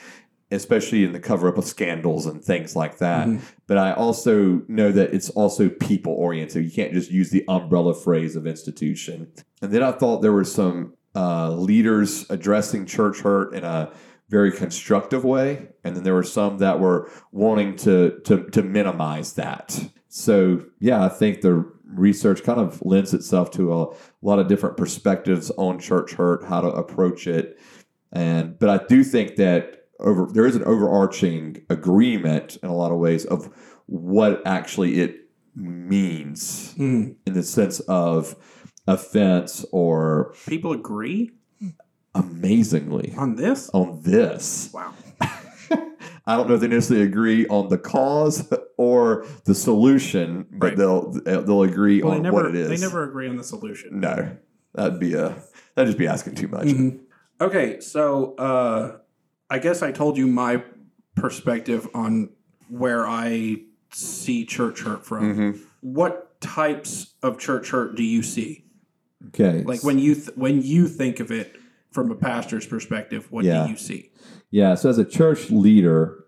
especially 0.51 1.03
in 1.03 1.13
the 1.13 1.19
cover 1.19 1.47
up 1.47 1.57
of 1.57 1.65
scandals 1.65 2.25
and 2.25 2.43
things 2.43 2.75
like 2.75 2.97
that. 2.97 3.27
Mhm. 3.27 3.39
but 3.67 3.77
I 3.77 3.93
also 3.93 4.61
know 4.67 4.91
that 4.91 5.13
it's 5.13 5.29
also 5.29 5.69
people 5.69 6.13
oriented 6.13 6.65
you 6.65 6.71
can't 6.71 6.93
just 6.93 7.09
use 7.09 7.29
the 7.29 7.45
umbrella 7.47 7.93
phrase 7.93 8.35
of 8.35 8.45
institution. 8.45 9.27
And 9.61 9.71
then 9.71 9.81
I 9.81 9.91
thought 9.91 10.21
there 10.21 10.33
were 10.33 10.43
some 10.43 10.93
uh, 11.15 11.51
leaders 11.51 12.25
addressing 12.29 12.85
church 12.85 13.21
hurt 13.21 13.53
in 13.53 13.63
a 13.63 13.91
very 14.29 14.51
constructive 14.51 15.25
way, 15.25 15.67
and 15.83 15.95
then 15.95 16.03
there 16.03 16.13
were 16.13 16.23
some 16.23 16.57
that 16.59 16.79
were 16.79 17.09
wanting 17.31 17.75
to 17.77 18.19
to 18.23 18.43
to 18.51 18.61
minimize 18.61 19.33
that. 19.33 19.77
So 20.07 20.63
yeah, 20.79 21.03
I 21.03 21.09
think 21.09 21.41
the 21.41 21.65
research 21.85 22.43
kind 22.43 22.59
of 22.59 22.81
lends 22.85 23.13
itself 23.13 23.51
to 23.51 23.73
a 23.73 23.87
lot 24.21 24.39
of 24.39 24.47
different 24.47 24.77
perspectives 24.77 25.51
on 25.57 25.79
church 25.79 26.13
hurt, 26.13 26.45
how 26.45 26.61
to 26.61 26.69
approach 26.69 27.27
it, 27.27 27.59
and 28.13 28.57
but 28.57 28.69
I 28.69 28.85
do 28.87 29.03
think 29.03 29.35
that 29.35 29.80
over 30.01 30.27
there 30.31 30.45
is 30.45 30.55
an 30.55 30.63
overarching 30.63 31.63
agreement 31.69 32.57
in 32.61 32.69
a 32.69 32.75
lot 32.75 32.91
of 32.91 32.97
ways 32.99 33.25
of 33.25 33.49
what 33.87 34.41
actually 34.45 34.99
it 34.99 35.29
means 35.55 36.73
Mm. 36.77 37.15
in 37.25 37.33
the 37.33 37.43
sense 37.43 37.79
of 37.81 38.35
offense 38.87 39.65
or 39.71 40.33
People 40.47 40.71
agree 40.71 41.31
amazingly 42.15 43.13
on 43.17 43.35
this? 43.35 43.69
on 43.73 44.01
this. 44.03 44.69
Wow. 44.73 44.93
I 46.25 46.35
don't 46.37 46.47
know 46.47 46.55
if 46.55 46.61
they 46.61 46.67
necessarily 46.67 47.05
agree 47.05 47.47
on 47.47 47.69
the 47.69 47.77
cause 47.77 48.51
or 48.77 49.25
the 49.45 49.55
solution, 49.55 50.45
but 50.51 50.67
Right. 50.69 50.77
they'll 50.77 51.11
they'll 51.11 51.63
agree 51.63 52.01
Well, 52.03 52.13
on 52.13 52.21
never 52.21 52.35
what 52.35 52.45
it 52.45 52.55
is. 52.55 52.69
they 52.69 52.77
never 52.77 53.03
agree 53.03 53.27
on 53.27 53.37
the 53.37 53.43
solution. 53.43 53.99
No, 53.99 54.37
that'd 54.75 54.99
be 54.99 55.13
a 55.13 55.35
that'd 55.75 55.87
just 55.87 55.97
be 55.97 56.07
asking 56.07 56.35
too 56.35 56.47
much. 56.47 56.67
Mhm. 56.67 56.99
Okay, 57.39 57.79
so 57.79 58.35
uh, 58.35 58.97
I 59.51 59.59
guess 59.59 59.81
I 59.81 59.91
told 59.91 60.17
you 60.17 60.27
my 60.27 60.63
perspective 61.15 61.87
on 61.93 62.29
where 62.69 63.05
I 63.05 63.57
see 63.91 64.45
church 64.45 64.81
hurt 64.81 65.05
from. 65.05 65.35
Mhm. 65.35 65.59
What 65.81 66.39
types 66.39 67.15
of 67.21 67.37
church 67.37 67.69
hurt 67.71 67.95
do 67.97 68.03
you 68.03 68.23
see? 68.23 68.63
Okay, 69.27 69.61
Like 69.63 69.83
when 69.83 69.99
you 69.99 70.15
th- 70.15 70.35
when 70.37 70.61
you 70.61 70.87
think 70.87 71.19
of 71.19 71.31
it 71.31 71.53
from 71.91 72.09
a 72.09 72.15
pastor's 72.15 72.65
perspective, 72.65 73.27
what 73.29 73.43
Yeah. 73.43 73.65
do 73.65 73.71
you 73.71 73.77
see? 73.77 74.09
Yeah, 74.51 74.75
so 74.75 74.89
as 74.89 74.97
a 74.97 75.05
church 75.05 75.51
leader, 75.51 76.23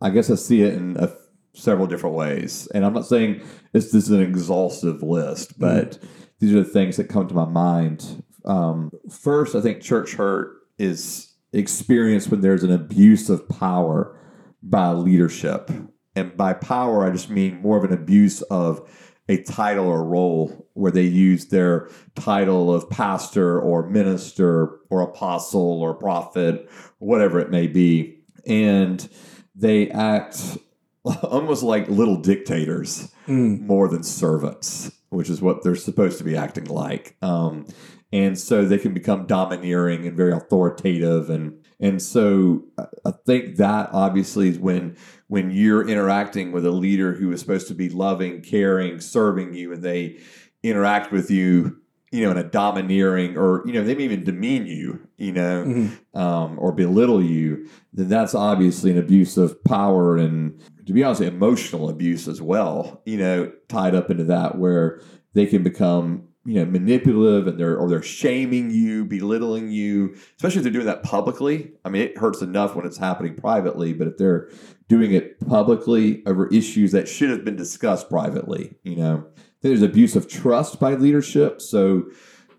I 0.00 0.08
guess 0.10 0.30
I 0.30 0.34
see 0.34 0.62
it 0.62 0.74
in 0.74 0.96
a, 0.98 1.12
several 1.52 1.86
different 1.86 2.16
ways. 2.16 2.66
And 2.74 2.84
I'm 2.84 2.94
not 2.94 3.06
saying 3.06 3.42
this, 3.72 3.92
this 3.92 4.04
is 4.04 4.10
an 4.10 4.22
exhaustive 4.22 5.02
list, 5.02 5.58
but 5.58 5.98
these 6.40 6.52
are 6.54 6.58
the 6.64 6.64
things 6.64 6.96
that 6.96 7.10
come 7.10 7.28
to 7.28 7.34
my 7.34 7.44
mind. 7.44 8.24
Um, 8.46 8.90
first, 9.10 9.54
I 9.54 9.60
think 9.60 9.80
church 9.82 10.14
hurt 10.14 10.56
is 10.78 11.33
experienced 11.54 12.30
when 12.30 12.40
there's 12.40 12.62
an 12.64 12.72
abuse 12.72 13.30
of 13.30 13.48
power 13.48 14.18
by 14.62 14.90
leadership. 14.92 15.70
And 16.16 16.36
by 16.36 16.52
power, 16.54 17.04
I 17.06 17.10
just 17.10 17.30
mean 17.30 17.60
more 17.62 17.76
of 17.76 17.84
an 17.84 17.92
abuse 17.92 18.42
of 18.42 18.88
a 19.28 19.42
title 19.42 19.86
or 19.86 20.04
role 20.04 20.68
where 20.74 20.92
they 20.92 21.02
use 21.02 21.46
their 21.46 21.88
title 22.14 22.72
of 22.74 22.88
pastor 22.90 23.58
or 23.58 23.88
minister 23.88 24.80
or 24.90 25.00
apostle 25.00 25.80
or 25.82 25.94
prophet, 25.94 26.68
whatever 26.98 27.40
it 27.40 27.50
may 27.50 27.66
be. 27.66 28.18
And 28.46 29.06
they 29.54 29.90
act 29.90 30.58
almost 31.22 31.62
like 31.62 31.88
little 31.88 32.16
dictators 32.16 33.10
Mm. 33.26 33.62
more 33.62 33.88
than 33.88 34.02
servants, 34.02 34.92
which 35.08 35.30
is 35.30 35.40
what 35.40 35.62
they're 35.62 35.76
supposed 35.76 36.18
to 36.18 36.24
be 36.24 36.36
acting 36.36 36.66
like. 36.66 37.16
Um, 37.22 37.66
and 38.14 38.38
so 38.38 38.64
they 38.64 38.78
can 38.78 38.94
become 38.94 39.26
domineering 39.26 40.06
and 40.06 40.16
very 40.16 40.32
authoritative, 40.32 41.28
and 41.28 41.52
and 41.80 42.00
so 42.00 42.62
I- 42.78 43.12
think 43.26 43.56
that 43.56 43.90
obviously 43.92 44.48
is 44.48 44.58
when 44.58 44.96
when 45.28 45.50
you're 45.50 45.86
interacting 45.88 46.52
with 46.52 46.64
a 46.64 46.70
leader 46.70 47.12
who 47.14 47.32
is 47.32 47.40
supposed 47.40 47.68
to 47.68 47.74
be 47.74 47.88
loving, 47.88 48.40
caring, 48.42 49.00
serving 49.00 49.54
you, 49.54 49.72
and 49.72 49.82
they 49.82 50.18
interact 50.62 51.10
with 51.10 51.30
you, 51.30 51.76
you 52.12 52.22
know, 52.22 52.30
in 52.30 52.36
a 52.36 52.44
domineering 52.44 53.36
or 53.36 53.62
you 53.66 53.72
know 53.72 53.82
they 53.84 53.94
may 53.94 54.04
even 54.04 54.22
demean 54.24 54.66
you, 54.66 55.00
you 55.18 55.32
know, 55.32 55.64
Mhm. 55.66 55.90
um, 56.20 56.56
or 56.58 56.70
belittle 56.72 57.22
you, 57.22 57.66
then 57.92 58.08
that's 58.08 58.34
obviously 58.34 58.90
an 58.92 58.98
abuse 58.98 59.36
of 59.36 59.62
power 59.64 60.16
and, 60.16 60.60
to 60.86 60.92
be 60.92 61.02
honest, 61.02 61.22
emotional 61.22 61.88
abuse 61.88 62.28
as 62.28 62.40
well. 62.40 63.02
You 63.06 63.16
know, 63.18 63.52
tied 63.68 63.94
up 63.96 64.10
into 64.10 64.24
that 64.24 64.58
where 64.58 65.00
they 65.32 65.46
can 65.46 65.62
become 65.64 66.28
you 66.44 66.54
know 66.54 66.64
manipulative 66.64 67.46
and 67.46 67.58
they're 67.58 67.76
or 67.76 67.88
they're 67.88 68.02
shaming 68.02 68.70
you, 68.70 69.04
belittling 69.04 69.70
you, 69.70 70.14
especially 70.36 70.58
if 70.58 70.62
they're 70.64 70.72
doing 70.72 70.86
that 70.86 71.02
publicly. 71.02 71.72
I 71.84 71.88
mean, 71.88 72.02
it 72.02 72.18
hurts 72.18 72.42
enough 72.42 72.74
when 72.74 72.86
it's 72.86 72.98
happening 72.98 73.34
privately, 73.34 73.92
but 73.92 74.08
if 74.08 74.16
they're 74.18 74.50
doing 74.88 75.12
it 75.12 75.40
publicly 75.46 76.22
over 76.26 76.48
issues 76.48 76.92
that 76.92 77.08
should 77.08 77.30
have 77.30 77.44
been 77.44 77.56
discussed 77.56 78.10
privately, 78.10 78.76
you 78.82 78.96
know, 78.96 79.26
there's 79.62 79.82
abuse 79.82 80.16
of 80.16 80.28
trust 80.28 80.78
by 80.78 80.94
leadership. 80.94 81.62
So 81.62 82.04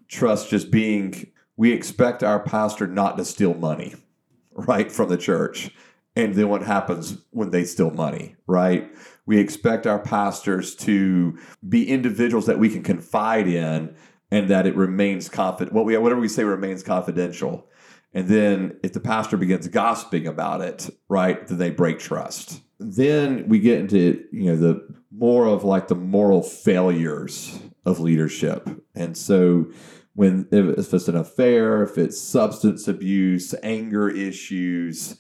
trust 0.08 0.50
just 0.50 0.72
being 0.72 1.28
we 1.58 1.72
expect 1.72 2.24
our 2.24 2.40
pastor 2.40 2.88
not 2.88 3.18
to 3.18 3.26
steal 3.26 3.54
money, 3.54 3.96
right, 4.52 4.92
from 4.92 5.10
the 5.10 5.18
church. 5.18 5.72
And 6.16 6.34
then 6.34 6.50
what 6.50 6.64
happens 6.64 7.18
when 7.32 7.52
they 7.52 7.66
steal 7.66 7.92
money, 7.92 8.36
right? 8.48 8.90
We 9.26 9.40
expect 9.40 9.88
our 9.88 10.00
pastors 10.00 10.76
to 10.78 11.38
be 11.68 11.90
individuals 11.90 12.46
that 12.46 12.60
we 12.60 12.70
can 12.70 12.84
confide 12.84 13.48
in 13.48 13.96
and 14.32 14.50
that 14.50 14.68
it 14.68 14.76
remains 14.76 15.30
confident. 15.30 15.74
What 15.74 15.86
we 15.86 15.98
whatever 15.98 16.22
we 16.22 16.28
say 16.28 16.44
remains 16.44 16.84
confidential. 16.84 17.68
And 18.14 18.30
then 18.30 18.80
if 18.82 18.94
the 18.94 19.02
pastor 19.02 19.36
begins 19.36 19.68
gossiping 19.68 20.26
about 20.26 20.62
it, 20.62 20.90
right, 21.10 21.46
then 21.48 21.58
they 21.58 21.70
break 21.70 22.00
trust. 22.00 22.62
Then 22.80 23.48
we 23.50 23.60
get 23.60 23.80
into, 23.80 24.24
you 24.32 24.46
know, 24.46 24.56
the 24.56 24.88
more 25.12 25.48
of 25.48 25.64
like 25.64 25.90
the 25.90 25.96
moral 25.96 26.42
failures 26.42 27.60
of 27.86 28.00
leadership. 28.00 28.70
And 28.96 29.18
so 29.18 29.66
when 30.14 30.48
if 30.52 30.94
it's 30.94 31.08
an 31.08 31.18
affair, 31.18 31.84
if 31.84 31.98
it's 31.98 32.20
substance 32.20 32.88
abuse, 32.88 33.54
anger 33.62 34.10
issues, 34.10 35.18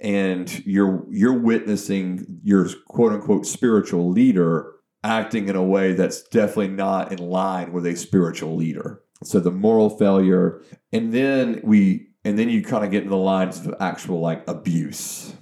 and 0.00 0.64
you're 0.64 1.04
you're 1.10 1.38
witnessing 1.38 2.40
your 2.42 2.68
quote 2.86 3.12
unquote 3.12 3.46
spiritual 3.46 4.10
leader 4.10 4.74
acting 5.04 5.48
in 5.48 5.56
a 5.56 5.62
way 5.62 5.92
that's 5.92 6.22
definitely 6.24 6.68
not 6.68 7.12
in 7.12 7.18
line 7.18 7.72
with 7.72 7.86
a 7.86 7.96
spiritual 7.96 8.56
leader. 8.56 9.02
So 9.24 9.40
the 9.40 9.50
moral 9.50 9.90
failure, 9.90 10.62
and 10.92 11.12
then 11.12 11.60
we 11.64 12.08
and 12.24 12.38
then 12.38 12.48
you 12.48 12.62
kind 12.62 12.84
of 12.84 12.90
get 12.90 12.98
into 12.98 13.10
the 13.10 13.16
lines 13.16 13.64
of 13.64 13.74
actual 13.80 14.20
like 14.20 14.46
abuse. 14.48 15.34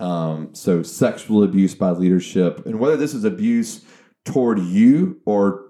Um, 0.00 0.54
so 0.54 0.82
sexual 0.82 1.44
abuse 1.44 1.74
by 1.74 1.90
leadership, 1.90 2.66
and 2.66 2.78
whether 2.78 2.96
this 2.96 3.14
is 3.14 3.24
abuse 3.24 3.84
toward 4.24 4.58
you 4.58 5.20
or 5.24 5.64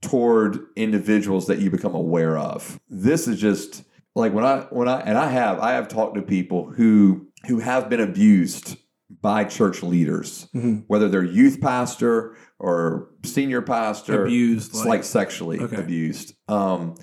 toward 0.00 0.66
individuals 0.76 1.46
that 1.46 1.60
you 1.60 1.70
become 1.70 1.94
aware 1.94 2.36
of. 2.36 2.80
This 2.88 3.28
is 3.28 3.40
just 3.40 3.84
like 4.14 4.32
when 4.32 4.44
I 4.44 4.60
when 4.70 4.88
I 4.88 5.00
and 5.00 5.16
I 5.16 5.28
have 5.28 5.58
I 5.60 5.72
have 5.72 5.88
talked 5.88 6.16
to 6.16 6.22
people 6.22 6.70
who 6.70 7.28
who 7.48 7.58
have 7.60 7.88
been 7.88 8.00
abused 8.00 8.76
by 9.20 9.44
church 9.44 9.82
leaders, 9.82 10.48
Mhm. 10.54 10.84
whether 10.86 11.08
they're 11.08 11.22
youth 11.24 11.60
pastor 11.60 12.34
or 12.58 13.08
senior 13.24 13.60
pastor, 13.60 14.24
Abused, 14.24 14.74
like- 14.74 14.86
like, 14.88 15.04
sexually 15.04 15.60
Okay. 15.60 15.76
abused. 15.76 16.34
Um, 16.48 16.94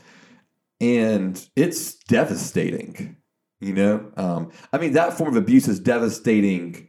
and 0.81 1.43
it's 1.55 1.95
devastating. 1.95 3.17
You 3.61 3.73
know, 3.73 4.11
um, 4.15 4.51
I 4.71 4.77
mean, 4.77 4.93
that 4.93 5.17
form 5.17 5.35
of 5.35 5.35
abuse 5.35 5.67
is 5.67 5.79
devastating, 5.81 6.87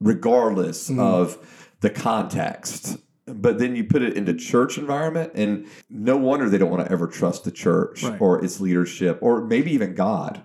regardless 0.00 0.90
Mhm. 0.90 1.00
of 1.00 1.38
the 1.80 1.88
context. 1.90 2.98
But 3.26 3.58
then 3.58 3.74
you 3.74 3.84
put 3.84 4.02
it 4.02 4.16
into 4.16 4.34
church 4.34 4.76
environment, 4.76 5.32
and 5.34 5.64
no 5.88 6.16
wonder 6.18 6.48
they 6.50 6.58
don't 6.58 6.70
want 6.70 6.84
to 6.84 6.92
ever 6.92 7.06
trust 7.06 7.44
the 7.44 7.50
church 7.50 8.04
Right. 8.04 8.20
or 8.20 8.44
its 8.44 8.60
leadership, 8.60 9.18
or 9.22 9.44
maybe 9.46 9.72
even 9.72 9.94
God. 9.94 10.44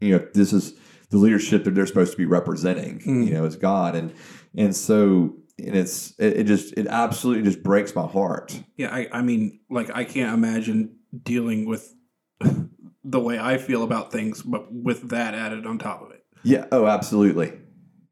You 0.00 0.12
know, 0.18 0.26
this 0.34 0.52
is 0.52 0.74
the 1.10 1.18
leadership 1.18 1.64
that 1.64 1.74
they're 1.74 1.86
supposed 1.86 2.12
to 2.12 2.18
be 2.18 2.26
representing. 2.26 3.00
Mm. 3.00 3.26
You 3.26 3.34
know, 3.34 3.44
as 3.44 3.56
God, 3.56 3.94
and 3.94 4.12
and 4.56 4.74
so 4.74 5.36
and 5.58 5.74
it's 5.74 6.12
it, 6.18 6.38
it 6.38 6.44
just 6.44 6.74
it 6.76 6.86
absolutely 6.86 7.44
just 7.44 7.62
breaks 7.62 7.94
my 7.94 8.06
heart. 8.06 8.62
Yeah, 8.76 8.94
I, 8.94 9.08
I 9.12 9.22
mean, 9.22 9.60
like 9.70 9.90
I 9.94 10.04
can't 10.04 10.34
imagine 10.34 10.96
dealing 11.22 11.66
with 11.66 11.94
the 13.04 13.20
way 13.20 13.38
I 13.38 13.58
feel 13.58 13.82
about 13.82 14.12
things, 14.12 14.42
but 14.42 14.72
with 14.72 15.10
that 15.10 15.34
added 15.34 15.66
on 15.66 15.78
top 15.78 16.02
of 16.02 16.10
it. 16.10 16.24
Yeah. 16.42 16.66
Oh, 16.72 16.86
absolutely, 16.86 17.52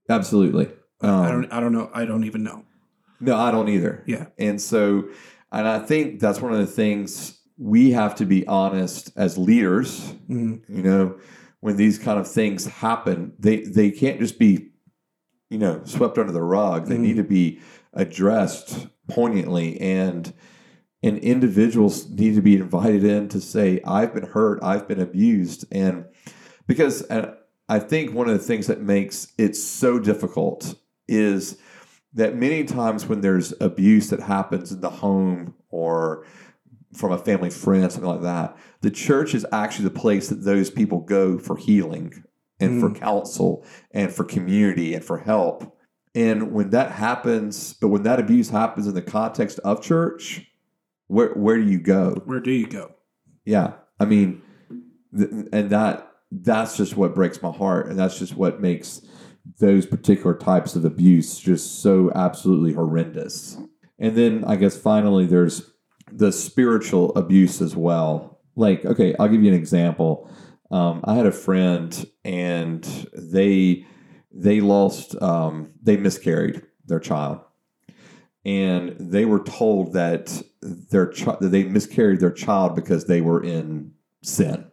absolutely. 0.09 0.69
I 1.01 1.07
Um, 1.09 1.27
don't 1.43 1.53
I 1.53 1.61
don't 1.61 1.73
know. 1.73 1.91
I 1.93 2.05
don't 2.05 2.25
even 2.25 2.43
know. 2.43 2.65
No, 3.21 3.37
I 3.37 3.51
don't 3.51 3.69
either. 3.69 4.03
Yeah. 4.07 4.27
And 4.39 4.61
so, 4.61 5.09
and 5.53 5.67
I 5.69 5.79
think 5.79 6.21
that's 6.21 6.41
one 6.41 6.53
of 6.53 6.59
the 6.59 6.67
things 6.67 7.41
we 7.57 7.93
have 7.93 8.15
to 8.17 8.27
be 8.27 8.47
honest 8.47 9.13
as 9.17 9.39
leaders. 9.39 10.13
Mhm. 10.29 10.63
You 10.69 10.83
know, 10.83 11.17
when 11.64 11.77
these 11.77 11.98
kind 11.98 12.20
of 12.20 12.31
things 12.31 12.66
happen, 12.66 13.33
they 13.38 13.62
they 13.62 13.90
can't 13.90 14.20
just 14.20 14.38
be, 14.38 14.68
you 15.48 15.57
know, 15.57 15.81
swept 15.85 16.18
under 16.18 16.31
the 16.31 16.42
rug. 16.42 16.88
They 16.88 16.96
Mhm. 16.98 17.00
need 17.00 17.16
to 17.16 17.24
be 17.24 17.59
addressed 17.94 18.88
poignantly, 19.09 19.81
and 19.81 20.35
and 21.03 21.16
individuals 21.16 22.07
need 22.11 22.35
to 22.35 22.42
be 22.42 22.57
invited 22.57 23.03
in 23.03 23.29
to 23.29 23.40
say, 23.40 23.81
"I've 23.87 24.12
been 24.12 24.27
hurt. 24.27 24.59
I've 24.62 24.87
been 24.87 25.00
abused," 25.00 25.64
and 25.72 26.05
because 26.66 27.00
and 27.05 27.33
I 27.66 27.79
think 27.79 28.12
one 28.12 28.29
of 28.29 28.37
the 28.37 28.44
things 28.44 28.66
that 28.66 28.83
makes 28.83 29.29
it 29.38 29.57
so 29.57 29.98
difficult 29.98 30.74
is 31.09 31.57
that 32.12 32.37
many 32.37 32.64
times 32.64 33.09
when 33.09 33.22
there's 33.22 33.55
abuse 33.59 34.11
that 34.11 34.20
happens 34.20 34.70
in 34.70 34.83
the 34.83 34.90
home 34.90 35.55
or 35.70 36.27
from 36.95 37.13
a 37.13 37.19
family 37.19 37.51
friend, 37.51 37.91
something 37.91 38.09
like 38.09 38.23
that, 38.23 38.57
the 38.81 38.91
church 38.91 39.35
is 39.35 39.47
actually 39.53 39.85
the 39.85 39.99
place 39.99 40.29
that 40.29 40.45
those 40.45 40.71
people 40.71 41.01
go 41.01 41.39
for 41.39 41.57
healing 41.57 42.25
and 42.61 42.81
for 42.81 42.89
mm. 42.89 42.97
counsel 42.97 43.67
and 43.91 44.13
for 44.13 44.25
community 44.25 44.95
and 44.95 45.05
for 45.05 45.19
help. 45.19 45.77
And 46.15 46.53
when 46.53 46.71
that 46.71 46.93
happens, 46.93 47.75
but 47.75 47.89
when 47.89 48.05
that 48.05 48.21
abuse 48.21 48.49
happens 48.49 48.87
in 48.87 48.95
the 48.95 49.03
context 49.03 49.59
of 49.61 49.83
church, 49.83 50.47
where 51.09 51.35
where 51.35 51.57
do 51.57 51.65
you 51.65 51.81
go? 51.81 52.15
Where 52.25 52.41
do 52.41 52.53
you 52.53 52.67
go? 52.67 52.95
Yeah, 53.45 53.73
I 53.99 54.05
mean, 54.05 54.41
th- 55.17 55.31
and 55.53 55.71
that 55.71 56.11
that's 56.31 56.77
just 56.77 56.97
what 56.97 57.15
breaks 57.15 57.43
my 57.43 57.51
heart, 57.51 57.89
and 57.89 57.99
that's 57.99 58.19
just 58.19 58.37
what 58.37 58.61
makes 58.61 59.03
those 59.59 59.87
particular 59.87 60.35
types 60.35 60.75
of 60.77 60.85
abuse 60.85 61.39
just 61.39 61.83
so 61.83 62.11
absolutely 62.15 62.73
horrendous. 62.73 63.59
And 63.99 64.17
then 64.17 64.45
I 64.45 64.57
guess 64.57 64.77
finally 64.77 65.27
there's 65.27 65.71
the 66.12 66.33
spiritual 66.33 67.14
abuse 67.17 67.61
as 67.61 67.75
well. 67.77 68.40
Like, 68.57 68.85
okay, 68.85 69.14
I'll 69.19 69.29
give 69.29 69.43
you 69.43 69.49
an 69.53 69.59
example. 69.59 70.31
Um, 70.71 71.01
I 71.05 71.14
had 71.14 71.27
a 71.27 71.33
friend, 71.33 72.07
and 72.25 72.83
they 73.12 73.87
they 74.33 74.61
lost 74.61 75.21
um, 75.23 75.73
they 75.83 75.97
miscarried 75.97 76.62
their 76.87 77.01
child, 77.01 77.40
and 78.45 78.95
they 78.99 79.25
were 79.25 79.43
told 79.43 79.93
that 79.95 80.43
their 80.62 81.07
chi- 81.12 81.37
that 81.40 81.49
they 81.51 81.64
miscarried 81.64 82.21
their 82.21 82.33
child 82.33 82.75
because 82.75 83.07
they 83.07 83.21
were 83.21 83.43
in 83.43 83.93
sin, 84.23 84.67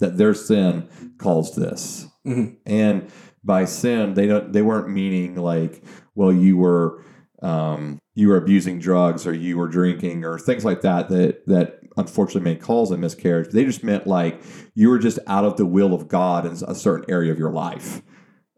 that 0.00 0.16
their 0.16 0.34
sin 0.34 0.88
caused 1.18 1.56
this, 1.56 2.06
Mhm. 2.26 2.56
and 2.66 3.08
by 3.44 3.64
sin 3.64 4.14
they 4.14 4.26
don't 4.26 4.52
they 4.52 4.62
weren't 4.62 4.88
meaning 4.90 5.36
like 5.36 5.82
well 6.16 6.32
you 6.32 6.56
were 6.56 7.02
um, 7.42 7.98
you 8.16 8.28
were 8.28 8.36
abusing 8.38 8.80
drugs 8.80 9.26
or 9.26 9.34
you 9.34 9.58
were 9.58 9.68
drinking 9.68 10.24
or 10.24 10.38
things 10.38 10.64
like 10.64 10.80
that 10.80 11.10
that 11.10 11.46
that 11.46 11.80
unfortunately 11.98 12.50
may 12.50 12.56
cause 12.56 12.90
a 12.90 12.96
miscarriage. 12.96 13.50
They 13.52 13.64
just 13.64 13.84
meant 13.84 14.06
like 14.06 14.40
you 14.74 14.88
were 14.88 14.98
just 14.98 15.18
out 15.26 15.44
of 15.44 15.58
the 15.58 15.66
will 15.66 15.94
of 15.94 16.08
God 16.08 16.46
in 16.46 16.52
a 16.66 16.74
certain 16.74 17.04
area 17.08 17.30
of 17.30 17.38
your 17.38 17.52
life, 17.52 18.02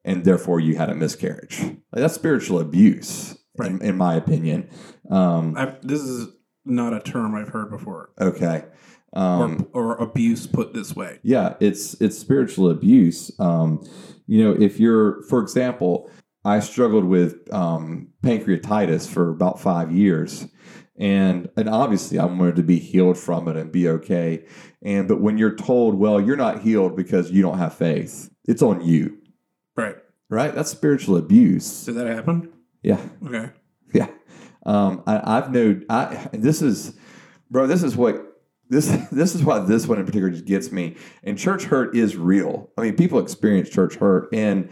and 0.04 0.24
therefore 0.24 0.60
you 0.60 0.76
had 0.76 0.88
a 0.88 0.94
miscarriage. 0.94 1.60
Like, 1.60 2.02
that's 2.02 2.14
spiritual 2.14 2.60
abuse, 2.60 3.36
in, 3.62 3.82
in 3.82 3.96
my 3.96 4.14
opinion. 4.14 4.70
Um, 5.10 5.56
I, 5.56 5.76
this 5.82 6.02
is 6.02 6.28
not 6.64 6.94
a 6.94 7.00
term 7.00 7.34
I've 7.34 7.48
heard 7.48 7.70
before, 7.70 8.10
okay. 8.20 8.64
Um, 9.12 9.68
or, 9.72 9.96
or 9.96 10.04
abuse 10.04 10.46
put 10.46 10.72
this 10.72 10.94
way. 10.94 11.18
Yeah, 11.22 11.54
it's 11.60 11.94
it's 12.00 12.16
spiritual 12.16 12.70
abuse. 12.70 13.32
Um, 13.40 13.84
you 14.26 14.44
know, 14.44 14.52
if 14.52 14.78
you're, 14.78 15.22
for 15.22 15.40
example, 15.40 16.10
I 16.44 16.60
struggled 16.60 17.04
with 17.04 17.52
um, 17.52 18.08
pancreatitis 18.22 19.08
for 19.08 19.30
about 19.30 19.60
five 19.60 19.92
years, 19.92 20.46
and 20.96 21.48
and 21.56 21.68
obviously 21.68 22.18
I 22.18 22.24
wanted 22.24 22.56
to 22.56 22.62
be 22.62 22.78
healed 22.78 23.18
from 23.18 23.48
it 23.48 23.56
and 23.56 23.70
be 23.72 23.88
okay. 23.88 24.46
And 24.82 25.08
but 25.08 25.20
when 25.20 25.36
you're 25.38 25.56
told, 25.56 25.96
well, 25.96 26.20
you're 26.20 26.36
not 26.36 26.62
healed 26.62 26.96
because 26.96 27.30
you 27.30 27.42
don't 27.42 27.58
have 27.58 27.74
faith, 27.74 28.30
it's 28.46 28.62
on 28.62 28.80
you, 28.84 29.18
Right. 29.76 29.96
right? 30.30 30.54
That's 30.54 30.70
spiritual 30.70 31.16
abuse. 31.16 31.84
Did 31.84 31.96
that 31.96 32.06
happen? 32.06 32.52
Yeah. 32.82 33.00
Okay. 33.26 33.50
Yeah. 33.92 34.06
Um, 34.64 35.02
I, 35.06 35.38
I've 35.38 35.50
known, 35.50 35.84
I, 35.90 36.28
and 36.32 36.42
this 36.42 36.62
is, 36.62 36.96
bro, 37.50 37.66
this 37.66 37.82
is 37.82 37.96
what, 37.96 38.22
this, 38.68 38.86
this 39.10 39.34
is 39.34 39.42
why 39.42 39.58
this 39.60 39.86
one 39.88 39.98
in 39.98 40.04
particular 40.06 40.30
just 40.30 40.44
gets 40.44 40.70
me. 40.70 40.96
And 41.24 41.36
church 41.38 41.64
hurt 41.64 41.96
is 41.96 42.16
real. 42.16 42.70
I 42.78 42.82
mean, 42.82 42.96
people 42.96 43.18
experience 43.18 43.68
church 43.70 43.96
hurt. 43.96 44.28
And 44.32 44.68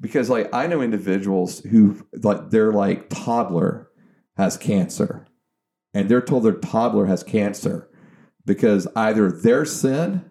because 0.00 0.30
like, 0.30 0.48
I 0.52 0.66
know 0.66 0.80
individuals 0.80 1.60
who 1.60 2.04
like, 2.22 2.50
their 2.50 2.72
like 2.72 3.08
toddler 3.08 3.88
has 4.36 4.56
cancer 4.56 5.26
and 5.94 6.08
they're 6.08 6.20
told 6.22 6.44
their 6.44 6.52
toddler 6.52 7.06
has 7.06 7.22
cancer 7.22 7.88
because 8.46 8.86
either 8.94 9.30
their 9.30 9.64
sin 9.64 10.24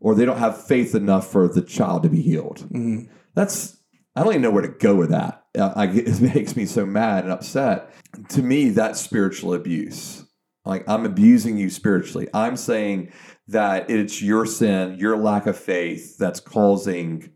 or 0.00 0.14
they 0.14 0.24
don't 0.24 0.38
have 0.38 0.64
faith 0.64 0.94
enough 0.94 1.30
for 1.30 1.48
the 1.48 1.62
child 1.62 2.02
to 2.04 2.08
be 2.08 2.22
healed 2.22 2.68
Mhm. 2.70 3.08
that's 3.34 3.76
I 4.16 4.22
don't 4.24 4.32
even 4.32 4.42
know 4.42 4.50
where 4.50 4.62
to 4.62 4.68
go 4.68 4.96
with 4.96 5.10
that. 5.10 5.44
Uh, 5.56 5.72
I, 5.76 5.86
it 5.86 6.20
makes 6.20 6.56
me 6.56 6.66
so 6.66 6.84
mad 6.84 7.22
and 7.22 7.32
upset. 7.32 7.88
To 8.30 8.42
me, 8.42 8.70
that's 8.70 9.00
spiritual 9.00 9.54
abuse. 9.54 10.24
Like 10.64 10.88
I'm 10.88 11.06
abusing 11.06 11.56
you 11.56 11.70
spiritually. 11.70 12.26
I'm 12.34 12.56
saying 12.56 13.12
that 13.46 13.88
it's 13.88 14.20
your 14.20 14.44
sin, 14.44 14.96
your 14.98 15.16
lack 15.16 15.46
of 15.46 15.56
faith 15.56 16.18
that's 16.18 16.40
causing 16.40 17.30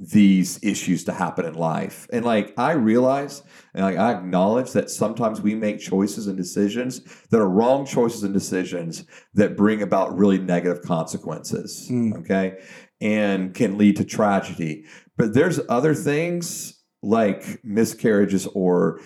these 0.00 0.58
issues 0.62 1.04
to 1.04 1.12
happen 1.12 1.44
in 1.44 1.54
life. 1.54 2.08
And 2.10 2.24
like 2.24 2.54
I 2.56 2.72
realize 2.72 3.42
and 3.74 3.84
like 3.84 3.98
I 3.98 4.14
acknowledge 4.14 4.72
that 4.72 4.90
sometimes 4.90 5.42
we 5.42 5.54
make 5.54 5.78
choices 5.78 6.26
and 6.26 6.38
decisions 6.38 7.02
that 7.28 7.38
are 7.38 7.48
wrong 7.48 7.84
choices 7.84 8.22
and 8.22 8.32
decisions 8.32 9.04
that 9.34 9.58
bring 9.58 9.82
about 9.82 10.16
really 10.16 10.38
negative 10.38 10.82
consequences. 10.82 11.86
Mm. 11.90 12.16
Okay. 12.20 12.58
And 13.02 13.54
can 13.54 13.76
lead 13.76 13.96
to 13.96 14.04
tragedy. 14.04 14.84
But 15.18 15.34
there's 15.34 15.60
other 15.68 15.94
things 15.94 16.82
like 17.02 17.62
miscarriages 17.62 18.46
or 18.54 19.00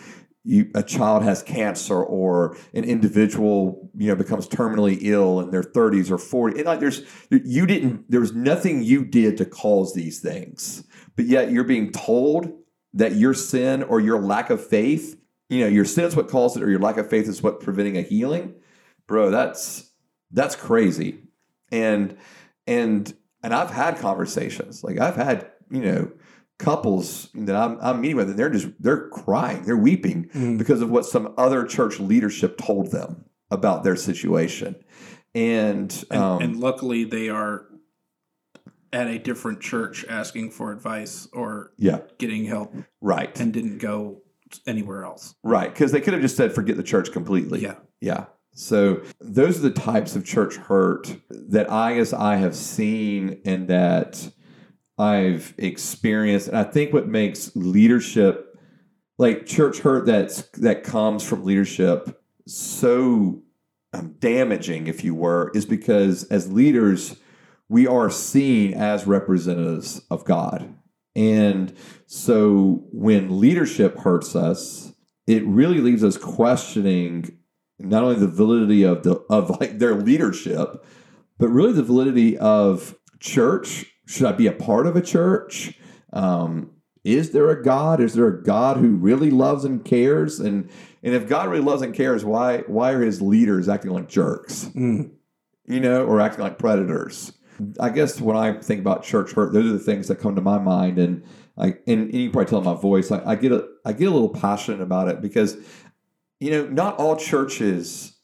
you, 0.44 0.70
a 0.74 0.82
child 0.82 1.22
has 1.22 1.42
cancer 1.42 2.02
or 2.02 2.56
an 2.74 2.84
individual 2.84 3.90
you 3.96 4.08
know 4.08 4.14
becomes 4.14 4.46
terminally 4.46 4.98
ill 5.00 5.40
in 5.40 5.50
their 5.50 5.62
30s 5.62 6.10
or 6.10 6.18
40 6.18 6.58
and 6.58 6.66
like 6.66 6.80
there's 6.80 7.02
you 7.30 7.66
didn't 7.66 8.10
there 8.10 8.20
was 8.20 8.34
nothing 8.34 8.82
you 8.82 9.04
did 9.04 9.38
to 9.38 9.46
cause 9.46 9.94
these 9.94 10.20
things 10.20 10.84
but 11.16 11.24
yet 11.24 11.50
you're 11.50 11.64
being 11.64 11.90
told 11.90 12.52
that 12.92 13.12
your 13.12 13.34
sin 13.34 13.82
or 13.82 14.00
your 14.00 14.20
lack 14.20 14.50
of 14.50 14.64
faith 14.64 15.18
you 15.48 15.60
know 15.60 15.66
your 15.66 15.84
sin 15.84 16.04
is 16.04 16.16
what 16.16 16.28
caused 16.28 16.56
it 16.56 16.62
or 16.62 16.70
your 16.70 16.80
lack 16.80 16.96
of 16.96 17.08
faith 17.08 17.28
is 17.28 17.42
what 17.42 17.60
preventing 17.60 17.96
a 17.96 18.02
healing? 18.02 18.54
Bro 19.06 19.30
that's 19.30 19.90
that's 20.30 20.56
crazy. 20.56 21.20
And 21.70 22.16
and 22.66 23.14
and 23.42 23.52
i've 23.54 23.70
had 23.70 23.98
conversations 23.98 24.82
like 24.82 24.98
i've 24.98 25.16
had 25.16 25.50
you 25.70 25.82
know 25.82 26.10
couples 26.64 27.28
that 27.34 27.54
I'm, 27.56 27.78
I'm 27.80 28.00
meeting 28.00 28.16
with 28.16 28.30
and 28.30 28.38
they're 28.38 28.50
just 28.50 28.68
they're 28.80 29.08
crying 29.08 29.62
they're 29.64 29.76
weeping 29.76 30.28
Mhm. 30.34 30.58
because 30.58 30.80
of 30.80 30.90
what 30.90 31.04
some 31.04 31.34
other 31.36 31.64
church 31.64 32.00
leadership 32.00 32.56
told 32.58 32.90
them 32.90 33.24
about 33.50 33.84
their 33.84 33.96
situation 33.96 34.76
and, 35.34 36.04
And, 36.10 36.20
um, 36.22 36.40
and 36.42 36.56
luckily, 36.60 37.02
they 37.04 37.28
are 37.28 37.66
at 38.92 39.08
a 39.08 39.18
different 39.18 39.60
church 39.60 40.04
asking 40.08 40.50
for 40.52 40.70
advice 40.72 41.28
or 41.32 41.72
yeah 41.76 41.98
getting 42.18 42.44
help 42.44 42.72
right 43.00 43.38
and 43.40 43.52
didn't 43.52 43.78
go 43.78 44.22
anywhere 44.66 45.04
else. 45.04 45.34
right 45.42 45.72
because 45.72 45.90
they 45.92 46.00
could 46.00 46.12
have 46.14 46.22
just 46.22 46.36
said 46.36 46.52
forget 46.54 46.76
the 46.76 46.82
church 46.82 47.10
completely 47.12 47.60
Yeah. 47.60 47.74
Yeah. 48.00 48.26
So 48.56 49.02
those 49.20 49.58
are 49.58 49.62
the 49.62 49.70
types 49.72 50.14
of 50.14 50.24
church 50.24 50.54
hurt 50.54 51.16
that 51.30 51.68
I 51.72 51.96
as 51.98 52.12
I 52.12 52.36
have 52.36 52.54
seen 52.54 53.40
and 53.44 53.66
that 53.66 54.30
I've 54.98 55.54
experienced. 55.58 56.48
And 56.48 56.56
I 56.56 56.64
think 56.64 56.92
what 56.92 57.08
makes 57.08 57.54
leadership 57.54 58.58
like 59.18 59.46
church 59.46 59.78
hurt 59.80 60.06
that's 60.06 60.42
that 60.58 60.84
comes 60.84 61.22
from 61.22 61.44
leadership 61.44 62.20
so 62.46 63.42
um, 63.92 64.16
damaging, 64.18 64.86
if 64.86 65.04
you 65.04 65.14
were, 65.14 65.50
is 65.54 65.64
because 65.64 66.24
as 66.24 66.52
leaders, 66.52 67.16
we 67.68 67.86
are 67.86 68.10
seen 68.10 68.74
as 68.74 69.06
representatives 69.06 70.02
of 70.10 70.24
God. 70.24 70.74
And 71.16 71.74
so 72.06 72.84
when 72.92 73.40
leadership 73.40 73.98
hurts 73.98 74.34
us, 74.36 74.92
it 75.26 75.44
really 75.46 75.80
leaves 75.80 76.04
us 76.04 76.18
questioning 76.18 77.38
not 77.78 78.02
only 78.02 78.16
the 78.16 78.28
validity 78.28 78.82
of 78.82 79.02
the 79.04 79.14
of 79.30 79.50
like 79.60 79.78
their 79.78 79.94
leadership, 79.94 80.84
but 81.38 81.48
really 81.48 81.72
the 81.72 81.82
validity 81.82 82.36
of 82.36 82.96
church. 83.20 83.93
Should 84.06 84.26
I 84.26 84.32
be 84.32 84.46
a 84.46 84.52
part 84.52 84.86
of 84.86 84.96
a 84.96 85.02
church? 85.02 85.78
Um, 86.12 86.70
is 87.04 87.32
there 87.32 87.50
a 87.50 87.62
God? 87.62 88.00
Is 88.00 88.14
there 88.14 88.28
a 88.28 88.42
God 88.42 88.78
who 88.78 88.96
really 88.96 89.30
loves 89.30 89.64
and 89.64 89.84
cares? 89.84 90.40
And 90.40 90.70
and 91.02 91.14
if 91.14 91.28
God 91.28 91.48
really 91.48 91.64
loves 91.64 91.82
and 91.82 91.94
cares, 91.94 92.24
why 92.24 92.58
why 92.66 92.92
are 92.92 93.02
his 93.02 93.20
leaders 93.20 93.68
acting 93.68 93.92
like 93.92 94.08
jerks? 94.08 94.70
Mm. 94.74 95.10
You 95.66 95.80
know, 95.80 96.04
or 96.04 96.20
acting 96.20 96.42
like 96.42 96.58
predators? 96.58 97.32
I 97.80 97.90
guess 97.90 98.20
when 98.20 98.36
I 98.36 98.54
think 98.54 98.80
about 98.80 99.02
church 99.02 99.32
hurt, 99.32 99.52
those 99.52 99.66
are 99.66 99.72
the 99.72 99.78
things 99.78 100.08
that 100.08 100.16
come 100.16 100.34
to 100.34 100.42
my 100.42 100.58
mind. 100.58 100.98
And 100.98 101.24
I 101.56 101.76
and, 101.86 102.10
and 102.10 102.14
you 102.14 102.24
can 102.24 102.32
probably 102.32 102.50
tell 102.50 102.58
in 102.58 102.64
my 102.64 102.74
voice, 102.74 103.10
I, 103.10 103.22
I 103.24 103.34
get 103.36 103.52
a 103.52 103.66
I 103.84 103.92
get 103.92 104.08
a 104.08 104.10
little 104.10 104.30
passionate 104.30 104.80
about 104.80 105.08
it 105.08 105.20
because 105.20 105.56
you 106.40 106.50
know, 106.50 106.66
not 106.66 106.96
all 106.96 107.16
churches. 107.16 108.16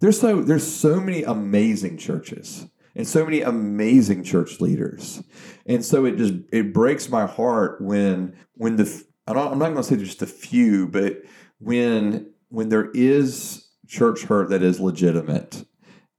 There's 0.00 0.20
so 0.20 0.42
there's 0.42 0.66
so 0.66 1.00
many 1.00 1.22
amazing 1.22 1.98
churches 1.98 2.66
and 2.94 3.06
so 3.06 3.24
many 3.24 3.40
amazing 3.40 4.22
church 4.24 4.60
leaders, 4.60 5.22
and 5.66 5.84
so 5.84 6.04
it 6.04 6.16
just 6.16 6.34
it 6.52 6.72
breaks 6.72 7.08
my 7.08 7.26
heart 7.26 7.80
when 7.80 8.36
when 8.54 8.76
the 8.76 9.04
I 9.26 9.32
I'm 9.32 9.58
not 9.58 9.70
going 9.70 9.76
to 9.76 9.82
say 9.82 9.96
just 9.96 10.22
a 10.22 10.26
few, 10.26 10.88
but 10.88 11.22
when 11.58 12.32
when 12.48 12.68
there 12.68 12.90
is 12.92 13.68
church 13.86 14.24
hurt 14.24 14.50
that 14.50 14.62
is 14.62 14.80
legitimate, 14.80 15.64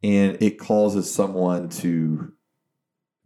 and 0.01 0.38
it 0.41 0.57
causes 0.57 1.13
someone 1.13 1.69
to 1.69 2.31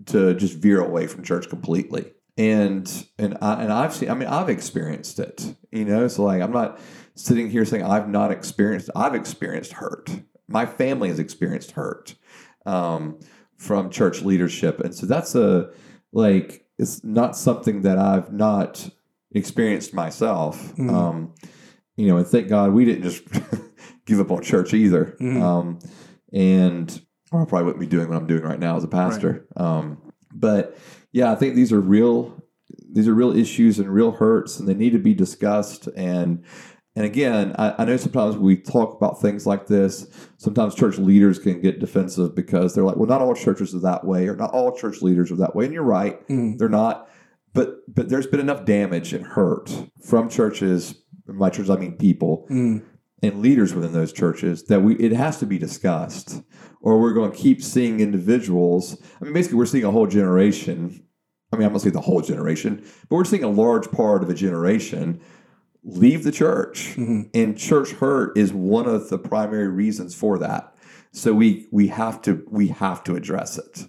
to 0.07 0.33
just 0.33 0.57
veer 0.57 0.81
away 0.81 1.07
from 1.07 1.23
church 1.23 1.49
completely. 1.49 2.11
And 2.37 3.07
and 3.17 3.37
I 3.41 3.63
and 3.63 3.71
I've 3.71 3.95
seen 3.95 4.09
I 4.09 4.13
mean 4.13 4.27
I've 4.27 4.49
experienced 4.49 5.19
it. 5.19 5.55
You 5.71 5.85
know, 5.85 6.07
so 6.07 6.23
like 6.23 6.41
I'm 6.41 6.51
not 6.51 6.79
sitting 7.15 7.49
here 7.49 7.65
saying 7.65 7.83
I've 7.83 8.09
not 8.09 8.31
experienced. 8.31 8.89
I've 8.95 9.15
experienced 9.15 9.73
hurt. 9.73 10.09
My 10.47 10.65
family 10.65 11.09
has 11.09 11.19
experienced 11.19 11.71
hurt 11.71 12.15
um, 12.67 13.19
from 13.57 13.89
church 13.89 14.21
leadership, 14.21 14.79
and 14.79 14.95
so 14.95 15.05
that's 15.05 15.35
a 15.35 15.69
like 16.13 16.65
it's 16.77 17.03
not 17.03 17.35
something 17.35 17.81
that 17.81 17.97
I've 17.97 18.31
not 18.31 18.89
experienced 19.31 19.93
myself. 19.93 20.75
Mm. 20.75 20.91
Um, 20.93 21.33
you 21.95 22.07
know, 22.07 22.17
and 22.17 22.27
thank 22.27 22.47
God 22.47 22.71
we 22.71 22.85
didn't 22.85 23.03
just 23.03 23.23
give 24.05 24.19
up 24.19 24.31
on 24.31 24.43
church 24.43 24.73
either. 24.73 25.17
Mhm. 25.19 25.41
Um, 25.41 25.79
and 26.31 27.01
I 27.33 27.45
probably 27.45 27.63
wouldn't 27.63 27.79
be 27.79 27.87
doing 27.87 28.09
what 28.09 28.17
I'm 28.17 28.27
doing 28.27 28.43
right 28.43 28.59
now 28.59 28.77
as 28.77 28.83
a 28.83 28.87
pastor. 28.87 29.47
Um, 29.55 29.97
but 30.33 30.77
yeah, 31.11 31.31
I 31.31 31.35
think 31.35 31.55
these 31.55 31.73
are 31.73 31.81
real. 31.81 32.41
These 32.91 33.07
are 33.07 33.13
real 33.13 33.35
issues 33.35 33.79
and 33.79 33.89
real 33.89 34.11
hurts, 34.11 34.59
and 34.59 34.67
they 34.67 34.73
need 34.73 34.91
to 34.91 34.99
be 34.99 35.13
discussed. 35.13 35.87
And 35.95 36.43
and 36.97 37.05
again, 37.05 37.55
I, 37.59 37.75
I 37.77 37.85
know 37.85 37.95
sometimes 37.95 38.35
we 38.37 38.57
talk 38.57 38.95
about 38.97 39.21
things 39.21 39.45
like 39.45 39.67
this. 39.67 40.07
Sometimes 40.37 40.73
church 40.73 40.97
leaders 40.97 41.37
can 41.39 41.61
get 41.61 41.79
defensive 41.79 42.33
because 42.35 42.73
they're 42.73 42.83
like, 42.83 42.97
"Well, 42.97 43.07
not 43.07 43.21
all 43.21 43.35
churches 43.35 43.73
are 43.75 43.79
that 43.81 44.03
way, 44.03 44.27
or 44.27 44.35
not 44.35 44.51
all 44.51 44.75
church 44.75 45.01
leaders 45.03 45.31
are 45.31 45.35
that 45.37 45.55
way." 45.55 45.65
And 45.65 45.73
you're 45.73 45.83
right, 45.83 46.27
Mm. 46.27 46.57
they're 46.57 46.67
not. 46.69 47.07
But 47.53 47.81
but 47.93 48.09
there's 48.09 48.27
been 48.27 48.39
enough 48.39 48.65
damage 48.65 49.13
and 49.13 49.25
hurt 49.25 49.71
from 50.03 50.27
churches. 50.29 50.95
By 51.27 51.49
churches, 51.51 51.69
I 51.69 51.77
mean 51.77 51.97
people 51.97 52.45
Mm. 52.49 52.81
and 53.21 53.41
leaders 53.41 53.73
within 53.75 53.93
those 53.93 54.11
churches 54.11 54.63
that 54.63 54.81
we 54.81 54.95
it 54.95 55.11
has 55.11 55.37
to 55.39 55.45
be 55.45 55.57
discussed 55.59 56.41
or 56.81 56.99
we're 56.99 57.13
going 57.13 57.31
to 57.31 57.37
keep 57.37 57.61
seeing 57.63 57.99
individuals 57.99 59.01
i 59.19 59.23
mean 59.25 59.33
basically 59.33 59.57
we're 59.57 59.65
seeing 59.65 59.83
a 59.83 59.91
whole 59.91 60.05
generation 60.07 61.03
i 61.51 61.55
mean 61.57 61.65
i'm 61.65 61.71
going 61.71 61.79
to 61.81 61.85
say 61.85 61.89
the 61.89 61.99
whole 62.01 62.21
generation 62.21 62.81
but 63.09 63.15
we're 63.15 63.25
seeing 63.25 63.43
a 63.43 63.49
large 63.49 63.89
part 63.91 64.21
of 64.23 64.29
a 64.29 64.33
generation 64.35 65.19
leave 65.87 66.23
the 66.23 66.31
church 66.31 66.95
Mhm. 66.97 67.29
and 67.33 67.57
church 67.57 67.91
hurt 67.93 68.37
is 68.37 68.53
one 68.53 68.87
of 68.87 69.09
the 69.09 69.17
primary 69.17 69.69
reasons 69.69 70.13
for 70.13 70.37
that 70.37 70.75
so 71.11 71.33
we 71.33 71.65
we 71.71 71.87
have 71.87 72.21
to 72.21 72.45
we 72.51 72.67
have 72.67 73.03
to 73.05 73.15
address 73.15 73.57
it 73.57 73.87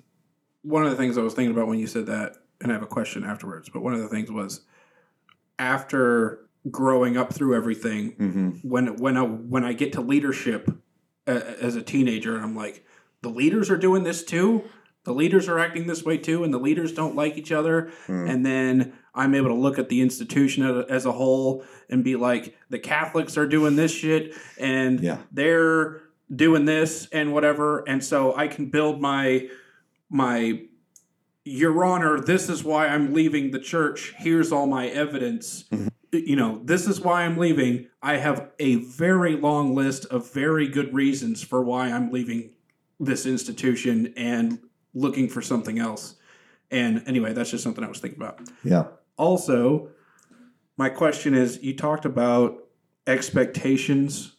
One 0.62 0.84
of 0.84 0.90
the 0.90 0.96
things 0.96 1.18
I 1.18 1.22
was 1.22 1.34
thinking 1.34 1.54
about 1.54 1.66
when 1.68 1.78
you 1.78 1.86
said 1.86 2.06
that, 2.06 2.36
and 2.60 2.70
I 2.70 2.74
have 2.74 2.82
a 2.82 2.86
question 2.86 3.24
afterwards, 3.24 3.68
but 3.68 3.82
one 3.82 3.94
of 3.94 4.00
the 4.00 4.08
things 4.08 4.30
was 4.30 4.62
after 5.58 6.46
growing 6.70 7.16
up 7.16 7.32
through 7.32 7.54
everything, 7.56 8.12
mm-hmm. 8.18 8.48
when 8.62 8.96
when 8.96 9.16
I 9.16 9.22
when 9.22 9.64
I 9.64 9.72
get 9.72 9.92
to 9.94 10.00
leadership 10.00 10.70
uh, 11.26 11.40
as 11.60 11.76
a 11.76 11.82
teenager, 11.82 12.34
and 12.34 12.44
I'm 12.44 12.56
like, 12.56 12.84
the 13.22 13.28
leaders 13.30 13.70
are 13.70 13.76
doing 13.76 14.02
this 14.04 14.22
too. 14.24 14.64
The 15.04 15.12
leaders 15.14 15.48
are 15.48 15.58
acting 15.58 15.86
this 15.86 16.04
way 16.04 16.18
too, 16.18 16.44
and 16.44 16.52
the 16.52 16.58
leaders 16.58 16.92
don't 16.92 17.16
like 17.16 17.36
each 17.38 17.52
other. 17.52 17.90
Mm. 18.06 18.30
And 18.30 18.46
then 18.46 18.92
I'm 19.18 19.34
able 19.34 19.48
to 19.48 19.54
look 19.54 19.78
at 19.78 19.88
the 19.88 20.00
institution 20.00 20.64
as 20.88 21.04
a, 21.04 21.12
whole 21.12 21.64
and 21.90 22.04
be 22.04 22.16
like, 22.16 22.56
the 22.70 22.78
Catholics 22.78 23.36
are 23.36 23.46
doing 23.46 23.76
this 23.76 23.92
shit, 23.92 24.34
and 24.58 25.00
Yeah. 25.00 25.18
they're 25.32 26.00
doing 26.34 26.64
this 26.64 27.08
and 27.10 27.32
whatever. 27.32 27.80
And 27.88 28.02
so 28.04 28.36
I 28.36 28.48
can 28.48 28.66
build 28.66 29.00
my 29.00 29.48
my 30.10 30.62
your 31.44 31.84
honor 31.84 32.20
this 32.20 32.48
is 32.50 32.62
why 32.62 32.86
i'm 32.88 33.12
leaving 33.14 33.50
the 33.50 33.58
church. 33.58 34.14
Here's 34.16 34.52
all 34.52 34.66
my 34.66 34.88
evidence. 34.88 35.64
Mm-hmm. 35.64 35.88
You 36.12 36.36
know 36.36 36.60
this 36.64 36.86
is 36.86 37.00
why 37.00 37.24
i'm 37.24 37.36
leaving. 37.38 37.88
I 38.02 38.16
have 38.16 38.50
a 38.58 38.76
very 38.76 39.36
long 39.36 39.74
list 39.74 40.04
of 40.06 40.32
very 40.32 40.68
good 40.68 40.92
reasons 40.94 41.42
for 41.42 41.62
why 41.62 41.90
i'm 41.90 42.10
leaving 42.12 42.50
this 43.00 43.26
institution 43.26 44.12
and 44.16 44.58
looking 44.94 45.28
for 45.28 45.40
something 45.42 45.78
else. 45.78 46.16
And 46.70 47.02
anyway 47.06 47.32
that's 47.32 47.50
just 47.50 47.64
something 47.64 47.84
i 47.84 47.88
was 47.88 48.00
thinking 48.00 48.20
about. 48.20 48.40
Yeah 48.62 48.84
also 49.18 49.90
my 50.76 50.88
question 50.88 51.34
is 51.34 51.62
you 51.62 51.76
talked 51.76 52.04
about 52.04 52.56
expectations 53.06 54.36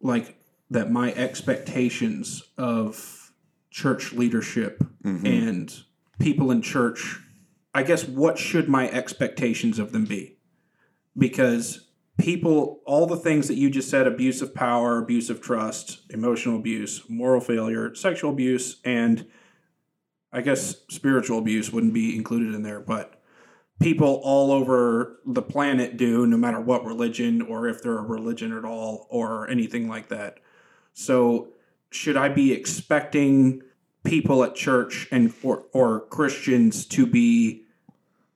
like 0.00 0.36
that 0.70 0.90
my 0.90 1.12
expectations 1.12 2.42
of 2.56 3.32
church 3.70 4.12
leadership 4.12 4.82
Mhm. 5.04 5.26
and 5.26 5.74
people 6.18 6.50
in 6.50 6.62
church 6.62 7.20
i 7.74 7.82
guess 7.82 8.06
what 8.06 8.38
should 8.38 8.68
my 8.68 8.88
expectations 8.90 9.78
of 9.78 9.92
them 9.92 10.04
be 10.04 10.38
because 11.16 11.88
people 12.18 12.80
all 12.86 13.06
the 13.06 13.16
things 13.16 13.48
that 13.48 13.56
you 13.56 13.70
just 13.70 13.90
said 13.90 14.06
abuse 14.06 14.40
of 14.42 14.54
power 14.54 14.98
abuse 14.98 15.30
of 15.30 15.40
trust 15.40 16.00
emotional 16.10 16.56
abuse 16.56 17.02
moral 17.08 17.40
failure 17.40 17.94
sexual 17.94 18.30
abuse 18.30 18.80
and 18.84 19.26
i 20.32 20.40
guess 20.40 20.82
spiritual 20.88 21.38
abuse 21.38 21.72
wouldn't 21.72 21.94
be 21.94 22.14
included 22.14 22.54
in 22.54 22.62
there 22.62 22.80
but 22.80 23.21
people 23.82 24.20
all 24.22 24.52
over 24.52 25.20
the 25.26 25.42
planet 25.42 25.96
do 25.96 26.26
no 26.26 26.36
matter 26.36 26.60
what 26.60 26.84
religion 26.84 27.42
or 27.42 27.68
if 27.68 27.82
they're 27.82 27.98
a 27.98 28.02
religion 28.02 28.56
at 28.56 28.64
all 28.64 29.06
or 29.10 29.48
anything 29.48 29.88
like 29.88 30.08
that. 30.08 30.38
So 30.94 31.48
should 31.90 32.16
i 32.16 32.28
be 32.28 32.52
expecting 32.52 33.62
people 34.02 34.42
at 34.42 34.54
church 34.54 35.06
and 35.10 35.32
or, 35.42 35.64
or 35.72 36.00
christians 36.06 36.86
to 36.86 37.06
be 37.06 37.62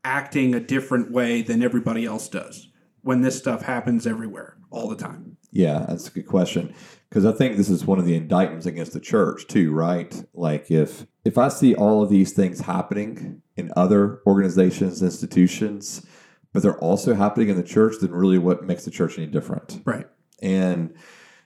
acting 0.04 0.54
a 0.54 0.60
different 0.60 1.10
way 1.10 1.42
than 1.42 1.62
everybody 1.62 2.04
else 2.04 2.28
does 2.28 2.68
when 3.02 3.22
this 3.22 3.36
stuff 3.36 3.62
happens 3.62 4.06
everywhere 4.06 4.56
all 4.70 4.88
the 4.88 4.96
time? 4.96 5.36
Yeah, 5.50 5.84
that's 5.88 6.06
a 6.06 6.10
good 6.12 6.26
question. 6.26 6.74
Because 7.08 7.24
I 7.24 7.32
think 7.32 7.56
this 7.56 7.70
is 7.70 7.84
one 7.84 7.98
of 7.98 8.04
the 8.04 8.14
indictments 8.14 8.66
against 8.66 8.92
the 8.92 9.00
church 9.00 9.46
too, 9.48 9.72
right? 9.72 10.14
Like 10.34 10.70
if 10.70 11.06
if 11.26 11.36
I 11.38 11.48
see 11.48 11.74
all 11.74 12.02
of 12.02 12.08
these 12.10 12.32
things 12.32 12.60
happening 12.60 13.42
in 13.56 13.72
other 13.76 14.20
organizations, 14.26 15.02
institutions, 15.02 16.04
but 16.52 16.62
they're 16.62 16.78
also 16.78 17.14
happening 17.14 17.48
in 17.48 17.56
the 17.56 17.62
church, 17.62 17.94
then 18.00 18.12
really 18.12 18.38
what 18.38 18.64
makes 18.64 18.84
the 18.84 18.90
church 18.90 19.18
any 19.18 19.26
different? 19.26 19.80
right 19.84 20.06
And 20.40 20.94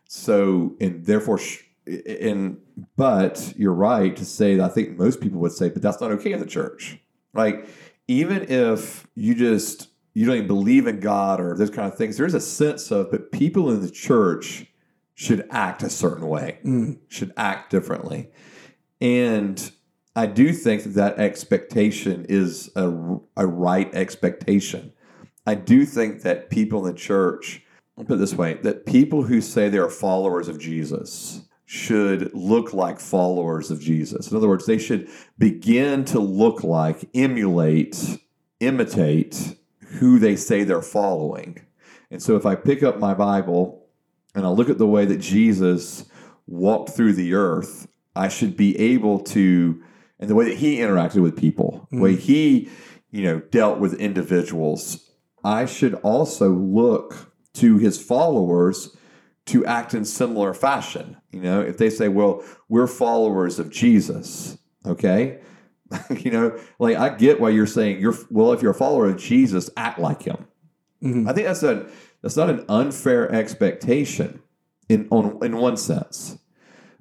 so, 0.08 0.76
and 0.80 1.04
therefore, 1.06 1.38
sh- 1.38 1.62
and 1.86 2.58
but 2.96 3.52
you're 3.56 3.72
right 3.74 4.14
to 4.16 4.24
say 4.24 4.56
that 4.56 4.70
I 4.70 4.72
think 4.72 4.98
most 4.98 5.20
people 5.20 5.40
would 5.40 5.52
say, 5.52 5.68
but 5.70 5.82
that's 5.82 6.00
not 6.00 6.10
okay 6.12 6.32
in 6.32 6.40
the 6.40 6.46
church. 6.46 6.98
Like, 7.34 7.68
even 8.08 8.42
if 8.50 9.06
you 9.14 9.34
just 9.34 9.88
you 10.14 10.26
don't 10.26 10.36
even 10.36 10.46
believe 10.48 10.86
in 10.88 10.98
God 11.00 11.40
or 11.40 11.56
those 11.56 11.70
kind 11.70 11.90
of 11.90 11.96
things, 11.96 12.16
there's 12.16 12.34
a 12.34 12.40
sense 12.40 12.90
of, 12.90 13.10
but 13.12 13.30
people 13.32 13.70
in 13.70 13.80
the 13.80 13.90
church 13.90 14.66
should 15.14 15.46
act 15.50 15.82
a 15.82 15.90
certain 15.90 16.26
way, 16.28 16.58
Mm. 16.64 16.98
should 17.08 17.32
act 17.36 17.70
differently, 17.70 18.30
and 19.00 19.70
I 20.16 20.26
do 20.26 20.52
think 20.52 20.82
that 20.82 20.94
that 20.94 21.18
expectation 21.18 22.26
is 22.28 22.70
a, 22.76 22.88
a 23.36 23.46
right 23.46 23.92
expectation. 23.94 24.92
I 25.46 25.54
do 25.54 25.86
think 25.86 26.22
that 26.22 26.50
people 26.50 26.84
in 26.86 26.92
the 26.92 26.98
church, 26.98 27.62
I'll 27.96 28.04
put 28.04 28.14
it 28.14 28.18
this 28.18 28.34
way, 28.34 28.54
that 28.62 28.86
people 28.86 29.22
who 29.22 29.40
say 29.40 29.68
they 29.68 29.78
are 29.78 29.88
followers 29.88 30.48
of 30.48 30.58
Jesus 30.58 31.42
should 31.64 32.34
look 32.34 32.74
like 32.74 32.98
followers 32.98 33.70
of 33.70 33.80
Jesus. 33.80 34.30
In 34.30 34.36
other 34.36 34.48
words, 34.48 34.66
they 34.66 34.78
should 34.78 35.08
begin 35.38 36.04
to 36.06 36.18
look 36.18 36.64
like, 36.64 37.08
emulate, 37.14 38.18
imitate 38.58 39.54
who 39.78 40.18
they 40.18 40.34
say 40.34 40.64
they're 40.64 40.82
following. 40.82 41.64
And 42.10 42.20
so 42.20 42.34
if 42.34 42.44
I 42.44 42.56
pick 42.56 42.82
up 42.82 42.98
my 42.98 43.14
Bible 43.14 43.86
and 44.34 44.44
I 44.44 44.48
look 44.48 44.68
at 44.68 44.78
the 44.78 44.86
way 44.86 45.04
that 45.04 45.20
Jesus 45.20 46.06
walked 46.48 46.90
through 46.90 47.12
the 47.12 47.34
earth, 47.34 47.86
I 48.14 48.28
should 48.28 48.56
be 48.56 48.78
able 48.78 49.20
to 49.20 49.82
and 50.20 50.28
the 50.28 50.34
way 50.34 50.44
that 50.50 50.58
he 50.58 50.76
interacted 50.76 51.22
with 51.22 51.36
people, 51.36 51.88
the 51.90 51.98
way 51.98 52.14
he, 52.14 52.68
you 53.10 53.22
know, 53.22 53.40
dealt 53.40 53.78
with 53.78 53.94
individuals, 53.94 55.10
I 55.42 55.64
should 55.64 55.94
also 55.94 56.50
look 56.50 57.32
to 57.54 57.78
his 57.78 58.00
followers 58.00 58.94
to 59.46 59.64
act 59.64 59.94
in 59.94 60.04
similar 60.04 60.52
fashion. 60.52 61.16
You 61.32 61.40
know, 61.40 61.60
if 61.62 61.78
they 61.78 61.88
say, 61.88 62.08
well, 62.08 62.44
we're 62.68 62.86
followers 62.86 63.58
of 63.58 63.70
Jesus, 63.70 64.58
okay? 64.84 65.40
you 66.10 66.30
know, 66.30 66.58
like 66.78 66.98
I 66.98 67.08
get 67.16 67.40
why 67.40 67.48
you're 67.48 67.66
saying 67.66 67.98
you're 67.98 68.14
well, 68.30 68.52
if 68.52 68.60
you're 68.60 68.72
a 68.72 68.74
follower 68.74 69.06
of 69.08 69.16
Jesus, 69.16 69.70
act 69.76 69.98
like 69.98 70.22
him. 70.22 70.46
Mhm. 71.02 71.28
I 71.28 71.32
think 71.32 71.46
that's 71.46 71.62
a 71.62 71.88
that's 72.22 72.36
not 72.36 72.50
an 72.50 72.64
unfair 72.68 73.32
expectation 73.32 74.42
in 74.88 75.08
on 75.10 75.42
in 75.42 75.56
one 75.56 75.78
sense. 75.78 76.38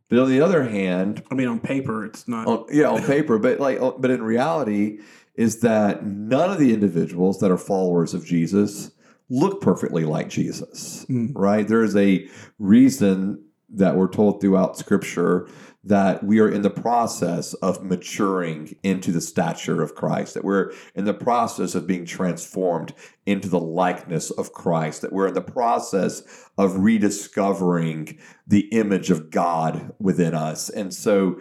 But 0.09 0.19
on 0.19 0.29
the 0.29 0.41
other 0.41 0.63
hand, 0.63 1.23
I 1.31 1.35
mean, 1.35 1.47
on 1.47 1.59
paper, 1.59 2.03
it's 2.05 2.27
not. 2.27 2.47
on, 2.47 2.65
yeah, 2.71 2.89
on 2.89 3.03
paper, 3.03 3.37
but 3.37 3.59
like, 3.59 3.79
uh, 3.79 3.91
but 3.91 4.09
in 4.11 4.23
reality, 4.23 4.99
is 5.35 5.59
that 5.61 6.03
none 6.05 6.49
of 6.51 6.57
the 6.57 6.73
individuals 6.73 7.39
that 7.39 7.51
are 7.51 7.57
followers 7.57 8.13
of 8.13 8.25
Jesus 8.25 8.91
look 9.29 9.61
perfectly 9.61 10.03
like 10.05 10.27
Jesus, 10.29 11.05
Mm. 11.09 11.31
right? 11.35 11.67
There 11.67 11.83
is 11.83 11.95
a 11.95 12.27
reason 12.57 13.43
that 13.71 13.95
we're 13.95 14.09
told 14.09 14.41
throughout 14.41 14.77
Scripture 14.77 15.47
that 15.83 16.23
we 16.23 16.39
are 16.39 16.49
in 16.49 16.61
the 16.61 16.69
process 16.69 17.53
of 17.55 17.83
maturing 17.83 18.75
into 18.83 19.11
the 19.11 19.21
stature 19.21 19.81
of 19.81 19.95
Christ, 19.95 20.33
that 20.33 20.43
we're 20.43 20.73
in 20.93 21.05
the 21.05 21.13
process 21.13 21.73
of 21.73 21.87
being 21.87 22.05
transformed 22.05 22.93
into 23.25 23.47
the 23.47 23.59
likeness 23.59 24.29
of 24.31 24.51
Christ, 24.51 25.01
that 25.01 25.13
we're 25.13 25.27
in 25.27 25.35
the 25.35 25.41
process 25.41 26.49
of 26.57 26.79
rediscovering 26.79 28.19
the 28.45 28.67
image 28.69 29.09
of 29.09 29.29
God 29.29 29.93
within 29.99 30.33
us. 30.33 30.69
And 30.69 30.93
so 30.93 31.39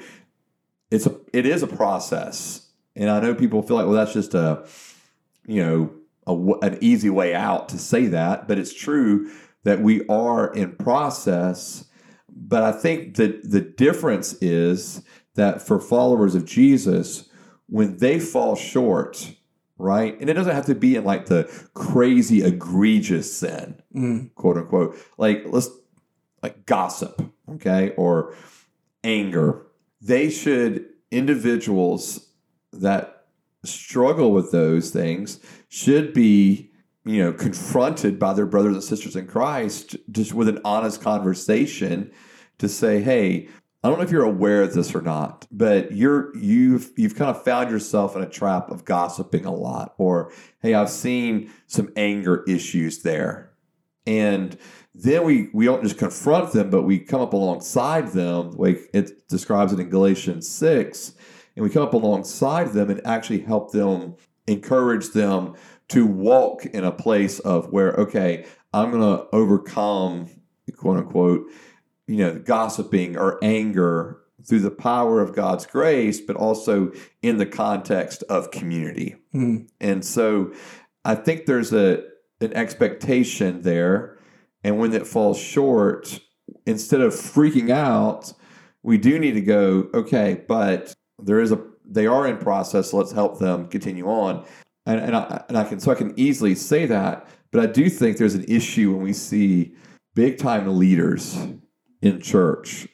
it's 0.91 1.07
a 1.07 1.17
it 1.33 1.45
is 1.45 1.63
a 1.63 1.67
process. 1.67 2.69
And 2.95 3.11
I 3.11 3.21
know 3.21 3.35
people 3.35 3.63
feel 3.63 3.77
like, 3.77 3.87
well, 3.87 3.95
that's 3.95 4.15
just 4.15 4.35
a 4.35 4.67
you 5.47 5.65
know 5.65 5.95
a 6.27 6.35
an 6.65 6.79
easy 6.81 7.11
way 7.11 7.35
out 7.35 7.69
to 7.71 7.79
say 7.79 8.07
that, 8.07 8.47
but 8.47 8.59
it's 8.59 8.73
true 8.73 9.31
that 9.65 9.81
we 9.81 10.07
are 10.07 10.53
in 10.55 10.77
process. 10.77 11.85
But 12.41 12.63
I 12.63 12.73
think 12.73 13.17
that 13.17 13.51
the 13.51 13.61
difference 13.61 14.35
is 14.35 15.03
that 15.35 15.61
for 15.61 15.81
followers 15.81 16.35
of 16.35 16.45
Jesus, 16.45 17.29
when 17.69 17.99
they 17.99 18.19
fall 18.21 18.55
short, 18.57 19.35
right, 19.77 20.19
and 20.21 20.31
it 20.31 20.35
doesn't 20.35 20.55
have 20.55 20.67
to 20.67 20.75
be 20.75 20.97
in 20.97 21.05
like 21.05 21.27
the 21.27 21.45
crazy 21.75 22.43
egregious 22.43 23.33
sin, 23.33 23.83
Mm. 23.95 24.35
quote 24.35 24.57
unquote, 24.57 24.97
like 25.19 25.43
let's 25.47 25.69
like 26.43 26.65
gossip, 26.67 27.21
okay, 27.55 27.93
or 27.97 28.35
anger. 29.05 29.67
They 30.01 30.31
should 30.31 30.87
individuals 31.11 32.29
that 32.73 33.25
struggle 33.65 34.33
with 34.33 34.53
those 34.53 34.91
things 34.91 35.41
should 35.69 36.13
be 36.15 36.71
you 37.05 37.23
know 37.25 37.33
confronted 37.33 38.19
by 38.19 38.33
their 38.33 38.47
brothers 38.47 38.75
and 38.75 38.85
sisters 38.85 39.17
in 39.17 39.27
Christ 39.27 39.97
just 40.13 40.33
with 40.33 40.49
an 40.49 40.61
honest 40.65 41.01
conversation 41.01 42.11
to 42.59 42.69
say 42.69 43.01
hey 43.01 43.49
I 43.83 43.89
don't 43.89 43.99
know 43.99 44.05
if 44.05 44.11
you're 44.11 44.25
aware 44.25 44.63
of 44.63 44.75
this 44.75 44.95
or 44.95 45.03
not 45.03 45.47
but 45.51 45.93
you're 45.93 46.37
you've 46.37 46.91
you've 46.97 47.15
kind 47.15 47.31
of 47.31 47.43
found 47.43 47.71
yourself 47.71 48.17
in 48.17 48.23
a 48.23 48.29
trap 48.29 48.71
of 48.71 48.85
gossiping 48.85 49.45
a 49.45 49.55
lot 49.55 49.95
or 49.99 50.33
hey 50.61 50.75
I've 50.75 50.91
seen 50.91 51.51
some 51.67 51.93
anger 51.97 52.45
issues 52.47 53.03
there. 53.03 53.53
And 54.07 54.57
then 54.95 55.25
we 55.25 55.49
we 55.53 55.67
don't 55.67 55.83
just 55.83 55.99
confront 55.99 56.53
them 56.53 56.71
but 56.71 56.83
we 56.83 56.99
come 56.99 57.21
up 57.21 57.33
alongside 57.33 58.09
them 58.09 58.51
like 58.53 58.81
it 58.93 59.29
describes 59.29 59.73
it 59.73 59.79
in 59.79 59.91
Galatians 59.91 60.49
6 60.49 61.15
and 61.59 61.65
we 61.65 61.71
come 61.71 61.83
up 61.83 61.93
alongside 61.93 62.73
them 62.73 62.89
and 62.89 63.05
actually 63.05 63.41
help 63.41 63.73
them 63.73 64.15
encourage 64.47 65.11
them 65.11 65.55
to 65.89 66.07
walk 66.07 66.65
in 66.67 66.85
a 66.85 66.93
place 66.93 67.39
of 67.41 67.73
where 67.73 67.93
okay 67.95 68.47
i'm 68.73 68.93
to 68.93 69.27
overcome 69.33 70.29
quote 70.77 70.99
unquote 70.99 71.51
you 72.09 72.17
know 72.17 72.39
gossiping 72.39 73.17
or 73.17 73.39
anger 73.43 74.19
through 74.45 74.61
the 74.61 74.71
power 74.71 75.21
of 75.21 75.35
god's 75.35 75.67
grace 75.67 76.21
but 76.21 76.35
also 76.35 76.91
in 77.23 77.39
the 77.39 77.47
context 77.47 78.25
of 78.25 78.51
community. 78.51 79.17
Mm. 79.35 79.69
and 79.81 80.05
so 80.05 80.53
i 81.05 81.15
think 81.15 81.47
there's 81.47 81.73
a 81.73 82.03
an 82.41 82.53
expectation 82.55 83.63
there. 83.63 84.17
And 84.65 84.79
when 84.79 84.93
it 84.93 85.07
falls 85.07 85.39
short 85.39 86.21
instead 86.67 87.01
of 87.01 87.13
freaking 87.13 87.71
out 87.71 88.33
we 88.83 88.99
do 88.99 89.19
need 89.19 89.33
to 89.33 89.41
go 89.41 89.89
okay 89.93 90.43
but 90.49 90.95
there 91.19 91.41
is 91.41 91.53
a 91.53 91.63
they 91.91 92.07
are 92.07 92.27
in 92.29 92.37
process. 92.37 92.91
So 92.91 92.99
let's 92.99 93.13
help 93.13 93.39
them 93.39 93.67
continue 93.69 94.07
on. 94.09 94.45
And, 94.85 95.01
and, 95.01 95.17
I, 95.17 95.43
and 95.49 95.57
I 95.57 95.65
can 95.65 95.81
so 95.81 95.91
I 95.91 95.95
can 95.95 96.19
easily 96.19 96.55
say 96.55 96.87
that 96.87 97.29
but 97.51 97.63
I 97.63 97.67
do 97.67 97.89
think 97.89 98.19
there's 98.19 98.35
an 98.35 98.45
issue 98.47 98.93
when 98.93 99.03
we 99.03 99.13
see 99.13 99.75
big 100.15 100.39
time 100.39 100.79
leaders 100.79 101.39
in 102.03 102.21
church 102.21 102.89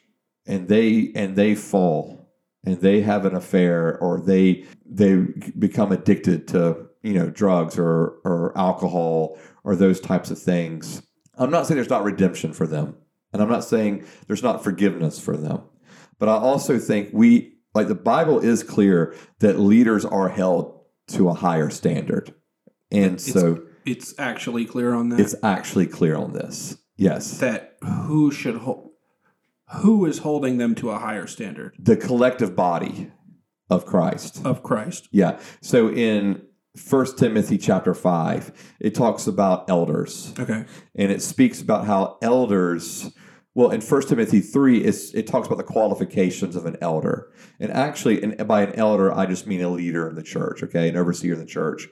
and 0.45 0.67
they 0.67 1.11
and 1.15 1.35
they 1.35 1.55
fall 1.55 2.31
and 2.65 2.79
they 2.81 3.01
have 3.01 3.25
an 3.25 3.35
affair 3.35 3.97
or 3.99 4.19
they 4.19 4.65
they 4.85 5.15
become 5.57 5.91
addicted 5.91 6.47
to 6.47 6.87
you 7.03 7.13
know 7.13 7.29
drugs 7.29 7.77
or 7.77 8.15
or 8.23 8.57
alcohol 8.57 9.37
or 9.63 9.75
those 9.75 9.99
types 9.99 10.31
of 10.31 10.39
things 10.39 11.01
I'm 11.37 11.51
not 11.51 11.67
saying 11.67 11.75
there's 11.75 11.89
not 11.89 12.03
redemption 12.03 12.53
for 12.53 12.65
them 12.67 12.95
and 13.33 13.41
I'm 13.41 13.49
not 13.49 13.63
saying 13.63 14.05
there's 14.27 14.43
not 14.43 14.63
forgiveness 14.63 15.19
for 15.19 15.37
them 15.37 15.61
but 16.19 16.29
I 16.29 16.33
also 16.33 16.79
think 16.79 17.09
we 17.13 17.55
like 17.75 17.87
the 17.89 17.95
Bible 17.95 18.39
is 18.39 18.63
clear 18.63 19.13
that 19.39 19.59
leaders 19.59 20.05
are 20.05 20.29
held 20.29 20.79
to 21.07 21.29
a 21.29 21.33
higher 21.33 21.69
standard. 21.69 22.33
And 22.89 23.19
so 23.19 23.63
It's 23.85 24.15
actually 24.17 24.65
clear 24.65 24.93
on 24.93 25.09
that. 25.09 25.19
it's 25.19 25.35
actually 25.43 25.85
clear 25.87 26.15
on 26.15 26.33
this. 26.33 26.77
Yes. 26.97 27.39
that 27.39 27.75
who 27.83 28.31
should 28.31 28.55
hold, 28.55 28.84
who 29.81 30.05
is 30.05 30.19
holding 30.19 30.57
them 30.57 30.75
to 30.75 30.91
a 30.91 30.99
higher 30.99 31.27
standard 31.27 31.75
The 31.79 31.97
collective 31.97 32.55
body 32.55 33.11
of 33.69 33.85
Christ. 33.85 34.41
of 34.45 34.61
Christ. 34.63 35.07
Yeah. 35.11 35.39
So 35.61 35.89
in 35.89 36.43
1 36.89 37.17
Timothy 37.17 37.57
chapter 37.57 37.93
5, 37.93 38.75
it 38.79 38.93
talks 38.93 39.27
about 39.27 39.69
elders. 39.69 40.33
Okay. 40.37 40.65
and 40.95 41.11
it 41.11 41.21
speaks 41.21 41.61
about 41.61 41.85
how 41.85 42.17
elders 42.21 43.11
well 43.55 43.69
in 43.71 43.79
1 43.79 44.01
timothy 44.03 44.41
3 44.41 44.79
it's, 44.83 45.13
it 45.13 45.25
talks 45.27 45.47
about 45.47 45.57
the 45.57 45.63
qualifications 45.63 46.57
of 46.57 46.65
an 46.65 46.75
elder 46.81 47.31
and 47.59 47.71
actually 47.71 48.21
and 48.21 48.45
by 48.47 48.61
an 48.61 48.73
elder 48.75 49.13
i 49.13 49.25
just 49.25 49.47
mean 49.47 49.61
a 49.61 49.69
leader 49.69 50.09
in 50.09 50.15
the 50.15 50.21
church 50.23 50.61
okay 50.61 50.89
an 50.89 50.97
overseer 50.97 51.33
in 51.33 51.39
the 51.39 51.45
church 51.45 51.87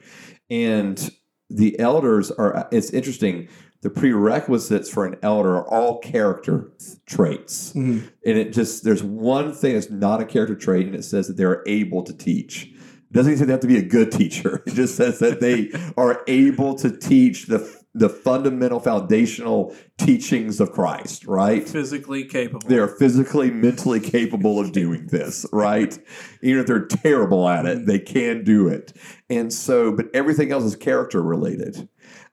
and 0.50 1.10
the 1.48 1.78
elders 1.80 2.30
are 2.30 2.68
it's 2.70 2.90
interesting 2.90 3.48
the 3.84 3.90
prerequisites 3.90 4.88
for 4.90 5.04
an 5.06 5.14
elder 5.22 5.54
are 5.58 5.68
all 5.68 5.98
character 6.00 6.72
traits. 7.06 7.72
Mhm. 7.74 8.02
and 8.26 8.38
it 8.38 8.52
just 8.52 8.82
there's 8.82 9.02
one 9.04 9.52
thing 9.52 9.74
that's 9.74 9.90
not 9.90 10.20
a 10.20 10.24
character 10.24 10.54
trait 10.56 10.86
and 10.86 10.94
it 10.96 11.04
says 11.04 11.28
that 11.28 11.36
they're 11.36 11.62
able 11.66 12.02
to 12.02 12.12
teach. 12.16 12.72
It 12.72 13.12
doesn't 13.12 13.30
even 13.32 13.38
say 13.38 13.44
they 13.46 13.52
have 13.52 13.60
to 13.60 13.66
be 13.68 13.76
a 13.78 13.82
good 13.82 14.10
teacher. 14.10 14.62
It 14.66 14.74
just 14.74 14.96
says 14.96 15.20
that 15.20 15.40
they 15.40 15.70
are 15.96 16.22
able 16.26 16.74
to 16.76 16.90
teach 16.90 17.46
the 17.46 17.60
the 17.96 18.08
fundamental 18.08 18.80
foundational 18.80 19.72
teachings 19.98 20.58
of 20.60 20.72
christ 20.72 21.24
right? 21.26 21.68
Physically 21.68 22.24
capable. 22.24 22.66
they 22.68 22.78
are 22.78 22.88
physically 22.88 23.52
mentally 23.52 24.00
capable 24.00 24.58
of 24.58 24.72
doing 24.72 25.06
this 25.12 25.46
right? 25.52 25.96
Even 26.42 26.60
if 26.62 26.66
they're 26.66 26.86
terrible 26.86 27.48
at 27.48 27.66
it 27.66 27.86
they 27.86 28.00
can 28.00 28.42
do 28.42 28.66
it. 28.66 28.92
And 29.30 29.52
so 29.52 29.92
but 29.92 30.06
everything 30.12 30.50
else 30.50 30.64
is 30.64 30.74
character 30.74 31.22
related 31.22 31.88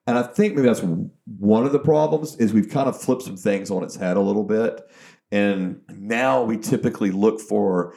and 0.08 0.18
i 0.18 0.24
think 0.24 0.56
maybe 0.56 0.68
that's 0.68 0.82
one 0.82 1.66
of 1.66 1.72
the 1.72 1.80
problems 1.80 2.36
is 2.38 2.54
we've 2.54 2.70
kind 2.70 2.88
of 2.90 3.00
flipped 3.00 3.24
some 3.24 3.38
things 3.38 3.70
on 3.72 3.84
its 3.84 3.96
head 3.96 4.18
a 4.18 4.22
little 4.22 4.44
bit 4.44 4.82
and 5.32 5.80
now 5.90 6.44
we 6.44 6.58
typically 6.58 7.12
look 7.12 7.40
for 7.40 7.94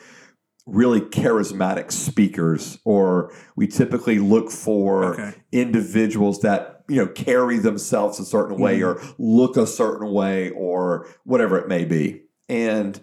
really 0.66 1.00
charismatic 1.00 1.92
speakers 1.92 2.78
or 2.84 3.32
we 3.56 3.66
typically 3.66 4.18
look 4.18 4.50
for 4.50 5.14
Okay. 5.14 5.34
individuals 5.52 6.40
that 6.40 6.82
you 6.88 6.96
know 6.96 7.06
carry 7.06 7.58
themselves 7.58 8.18
a 8.20 8.24
certain 8.24 8.58
way 8.58 8.82
or 8.82 9.00
look 9.18 9.56
a 9.56 9.66
certain 9.66 10.10
way 10.12 10.50
or 10.50 11.06
whatever 11.24 11.58
it 11.58 11.68
may 11.68 11.84
be 11.84 12.22
and 12.48 13.00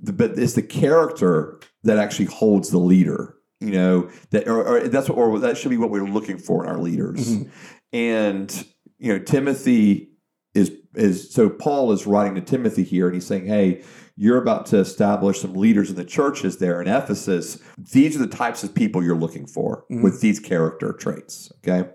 the, 0.00 0.12
but 0.12 0.38
it's 0.38 0.54
the 0.54 0.62
character 0.62 1.58
that 1.84 1.98
actually 1.98 2.26
holds 2.26 2.70
the 2.70 2.78
leader 2.78 3.34
you 3.60 3.70
know 3.72 4.08
that 4.30 4.46
or, 4.46 4.62
or 4.64 4.88
that's 4.88 5.08
what 5.08 5.16
or 5.18 5.38
that 5.38 5.56
should 5.56 5.70
be 5.70 5.76
what 5.78 5.90
we're 5.90 6.04
looking 6.04 6.38
for 6.38 6.62
in 6.64 6.70
our 6.70 6.78
leaders 6.78 7.36
Mhm. 7.38 7.50
And 7.92 8.66
you 8.98 9.12
know 9.12 9.18
timothy 9.18 10.10
is 10.54 10.72
is 10.94 11.32
so 11.32 11.48
paul 11.48 11.92
is 11.92 12.06
writing 12.06 12.34
to 12.34 12.40
timothy 12.40 12.82
here 12.82 13.06
and 13.06 13.14
he's 13.14 13.26
saying 13.26 13.46
hey 13.46 13.82
you're 14.16 14.42
about 14.42 14.66
to 14.66 14.78
establish 14.78 15.40
some 15.40 15.54
leaders 15.54 15.90
in 15.90 15.94
the 15.96 16.04
churches 16.04 16.58
there 16.58 16.82
in 16.82 16.88
ephesus. 16.88 17.62
These 17.92 18.16
are 18.16 18.18
the 18.18 18.26
types 18.26 18.64
of 18.64 18.74
people 18.74 19.00
you're 19.04 19.14
looking 19.16 19.46
for 19.46 19.84
Mhm. 19.92 20.02
with 20.02 20.20
these 20.20 20.40
character 20.40 20.92
traits. 20.92 21.52
Okay. 21.58 21.88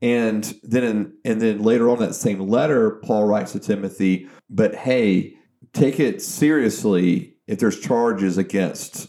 And 0.00 0.54
then 0.62 0.84
in, 0.84 1.12
and 1.24 1.40
then 1.42 1.60
later 1.60 1.90
on 1.90 1.98
that 1.98 2.14
same 2.14 2.38
letter 2.38 3.00
paul 3.02 3.24
writes 3.26 3.50
to 3.52 3.58
timothy 3.58 4.28
but 4.48 4.76
hey 4.76 5.34
take 5.72 5.98
it 5.98 6.22
seriously 6.22 7.34
if 7.48 7.58
there's 7.58 7.80
charges 7.80 8.38
against 8.38 9.08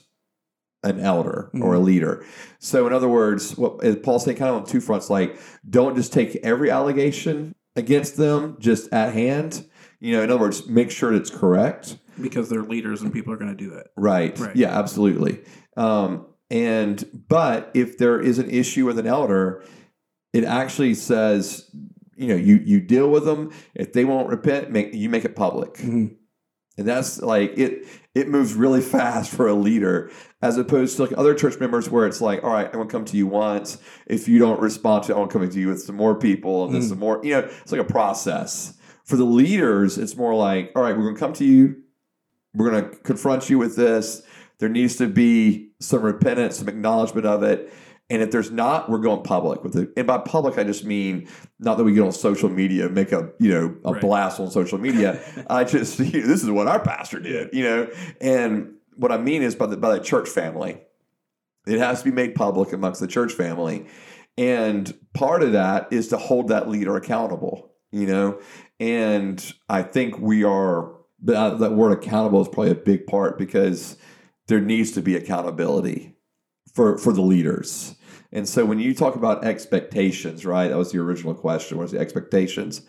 an 0.89 0.99
elder 0.99 1.49
or 1.61 1.73
a 1.73 1.79
leader. 1.79 2.25
So, 2.59 2.87
in 2.87 2.93
other 2.93 3.09
words, 3.09 3.57
what 3.57 3.83
is 3.83 3.97
Paul 3.97 4.19
saying 4.19 4.37
kind 4.37 4.49
of 4.49 4.61
on 4.61 4.65
two 4.65 4.79
fronts 4.81 5.09
like, 5.09 5.39
don't 5.69 5.95
just 5.95 6.13
take 6.13 6.35
every 6.37 6.71
allegation 6.71 7.53
against 7.75 8.17
them 8.17 8.57
just 8.59 8.91
at 8.93 9.13
hand. 9.13 9.65
You 9.99 10.13
know, 10.15 10.23
in 10.23 10.29
other 10.31 10.39
words, 10.39 10.67
make 10.67 10.91
sure 10.91 11.13
it's 11.13 11.29
correct. 11.29 11.97
because 12.21 12.49
they're 12.49 12.63
leaders 12.63 13.01
and 13.01 13.11
people 13.13 13.33
are 13.33 13.37
going 13.37 13.55
to 13.55 13.63
do 13.63 13.71
that. 13.71 13.87
Right. 13.95 14.37
Right. 14.39 14.55
Yeah, 14.55 14.77
absolutely. 14.77 15.39
Um, 15.75 16.25
and 16.49 17.03
but 17.27 17.71
if 17.73 17.97
there 17.97 18.19
is 18.19 18.39
an 18.39 18.49
issue 18.49 18.85
with 18.85 18.97
an 18.99 19.05
elder, 19.07 19.63
it 20.33 20.43
actually 20.43 20.93
says, 20.93 21.69
you 22.15 22.27
know, 22.27 22.35
you 22.35 22.57
you 22.63 22.79
deal 22.81 23.09
with 23.11 23.25
them. 23.25 23.51
If 23.75 23.93
they 23.93 24.05
won't 24.05 24.29
repent, 24.29 24.71
make 24.71 24.93
you 24.93 25.09
make 25.09 25.25
it 25.25 25.35
public. 25.35 25.73
Mhm. 25.75 26.15
And 26.77 26.87
that's 26.87 27.21
like 27.21 27.57
it 27.57 27.85
it 28.13 28.27
moves 28.29 28.53
really 28.53 28.81
fast 28.81 29.31
for 29.31 29.47
a 29.47 29.53
leader 29.53 30.11
as 30.41 30.57
opposed 30.57 30.95
to 30.97 31.03
like 31.03 31.17
other 31.17 31.33
church 31.33 31.59
members 31.59 31.89
where 31.89 32.05
it's 32.05 32.21
like, 32.21 32.43
all 32.43 32.51
right, 32.51 32.65
I'm 32.67 32.71
gonna 32.73 32.85
come 32.89 33.05
to 33.05 33.17
you 33.17 33.27
once. 33.27 33.79
If 34.05 34.27
you 34.27 34.39
don't 34.39 34.59
respond 34.59 35.03
to 35.05 35.13
it, 35.15 35.19
I'm 35.21 35.27
coming 35.27 35.49
to 35.49 35.59
you 35.59 35.69
with 35.69 35.81
some 35.81 35.95
more 35.95 36.15
people 36.15 36.65
and 36.65 36.73
then 36.75 36.81
Mm. 36.81 36.89
some 36.89 36.99
more, 36.99 37.19
you 37.23 37.31
know, 37.31 37.39
it's 37.61 37.71
like 37.71 37.81
a 37.81 37.83
process. 37.85 38.73
For 39.05 39.15
the 39.15 39.23
leaders, 39.25 39.97
it's 39.97 40.15
more 40.17 40.35
like, 40.35 40.71
all 40.75 40.83
right, 40.83 40.95
we're 40.97 41.05
gonna 41.05 41.17
come 41.19 41.33
to 41.33 41.45
you, 41.45 41.77
we're 42.53 42.69
gonna 42.69 42.89
confront 43.03 43.49
you 43.49 43.57
with 43.57 43.75
this. 43.75 44.21
There 44.59 44.69
needs 44.69 44.95
to 44.97 45.07
be 45.07 45.69
some 45.79 46.01
repentance, 46.01 46.57
some 46.57 46.67
acknowledgement 46.69 47.25
of 47.25 47.43
it. 47.43 47.71
And 48.09 48.21
if 48.21 48.31
there's 48.31 48.51
not, 48.51 48.89
we're 48.89 48.99
going 48.99 49.23
public 49.23 49.63
with 49.63 49.75
it. 49.75 49.89
And 49.97 50.07
by 50.07 50.17
public, 50.19 50.57
I 50.57 50.63
just 50.63 50.85
mean 50.85 51.27
not 51.59 51.77
that 51.77 51.83
we 51.83 51.93
get 51.93 52.03
on 52.03 52.13
social 52.13 52.47
media, 52.49 52.85
and 52.85 52.95
make 52.95 53.11
a 53.11 53.31
you 53.39 53.49
know 53.51 53.75
a 53.83 53.93
Right. 53.93 54.01
blast 54.01 54.39
on 54.39 54.49
social 54.49 54.77
media. 54.77 55.21
I 55.49 55.65
just 55.65 55.99
you 55.99 56.05
know, 56.21 56.27
this 56.27 56.43
is 56.43 56.49
what 56.49 56.67
our 56.67 56.79
pastor 56.79 57.19
did, 57.19 57.49
you 57.53 57.63
know. 57.63 57.89
And 58.21 58.75
what 58.95 59.11
I 59.11 59.17
mean 59.17 59.41
is 59.43 59.55
by 59.55 59.65
the 59.65 59.75
by 59.77 59.93
the 59.97 60.03
church 60.03 60.29
family, 60.29 60.79
it 61.67 61.79
has 61.79 61.99
to 61.99 62.05
be 62.05 62.15
made 62.15 62.33
public 62.33 62.71
amongst 62.71 63.01
the 63.01 63.07
church 63.07 63.33
family. 63.33 63.85
And 64.37 64.93
part 65.13 65.43
of 65.43 65.51
that 65.53 65.87
is 65.91 66.07
to 66.09 66.17
hold 66.17 66.47
that 66.49 66.69
leader 66.69 66.95
accountable, 66.95 67.73
you 67.91 68.05
know. 68.07 68.39
And 68.79 69.43
I 69.67 69.81
think 69.81 70.17
we 70.19 70.43
are 70.45 70.93
that, 71.23 71.57
that 71.59 71.73
word 71.73 71.91
accountable 71.91 72.41
is 72.41 72.47
probably 72.47 72.71
a 72.71 72.75
big 72.75 73.07
part 73.07 73.37
because 73.37 73.97
there 74.47 74.61
needs 74.61 74.91
to 74.91 75.01
be 75.01 75.15
accountability 75.15 76.15
for 76.73 76.97
for 76.97 77.11
the 77.11 77.21
leaders. 77.23 77.95
And 78.31 78.47
so 78.47 78.65
when 78.65 78.79
you 78.79 78.93
talk 78.93 79.15
about 79.15 79.43
expectations, 79.45 80.45
right? 80.45 80.67
That 80.67 80.77
was 80.77 80.91
the 80.91 80.99
original 80.99 81.33
question. 81.33 81.77
What 81.77 81.89
the 81.91 81.99
expectations? 81.99 82.81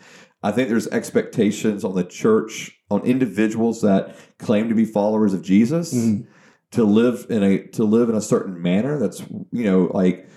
I 0.43 0.51
think 0.51 0.69
there's 0.69 0.87
expectations 0.87 1.83
on 1.83 1.95
the 1.95 2.03
church, 2.03 2.77
on 2.89 3.01
individuals 3.01 3.81
that 3.81 4.15
claim 4.37 4.69
to 4.69 4.75
be 4.75 4.85
followers 4.85 5.33
of 5.33 5.41
Jesus 5.41 5.93
Mhm. 5.93 6.27
to 6.71 6.83
live 6.83 7.25
in 7.29 7.43
a 7.43 7.59
to 7.69 7.83
live 7.83 8.09
in 8.09 8.15
a 8.15 8.21
certain 8.21 8.61
manner 8.61 8.99
that's 8.99 9.21
you 9.51 9.63
know 9.65 9.89
like 9.93 10.27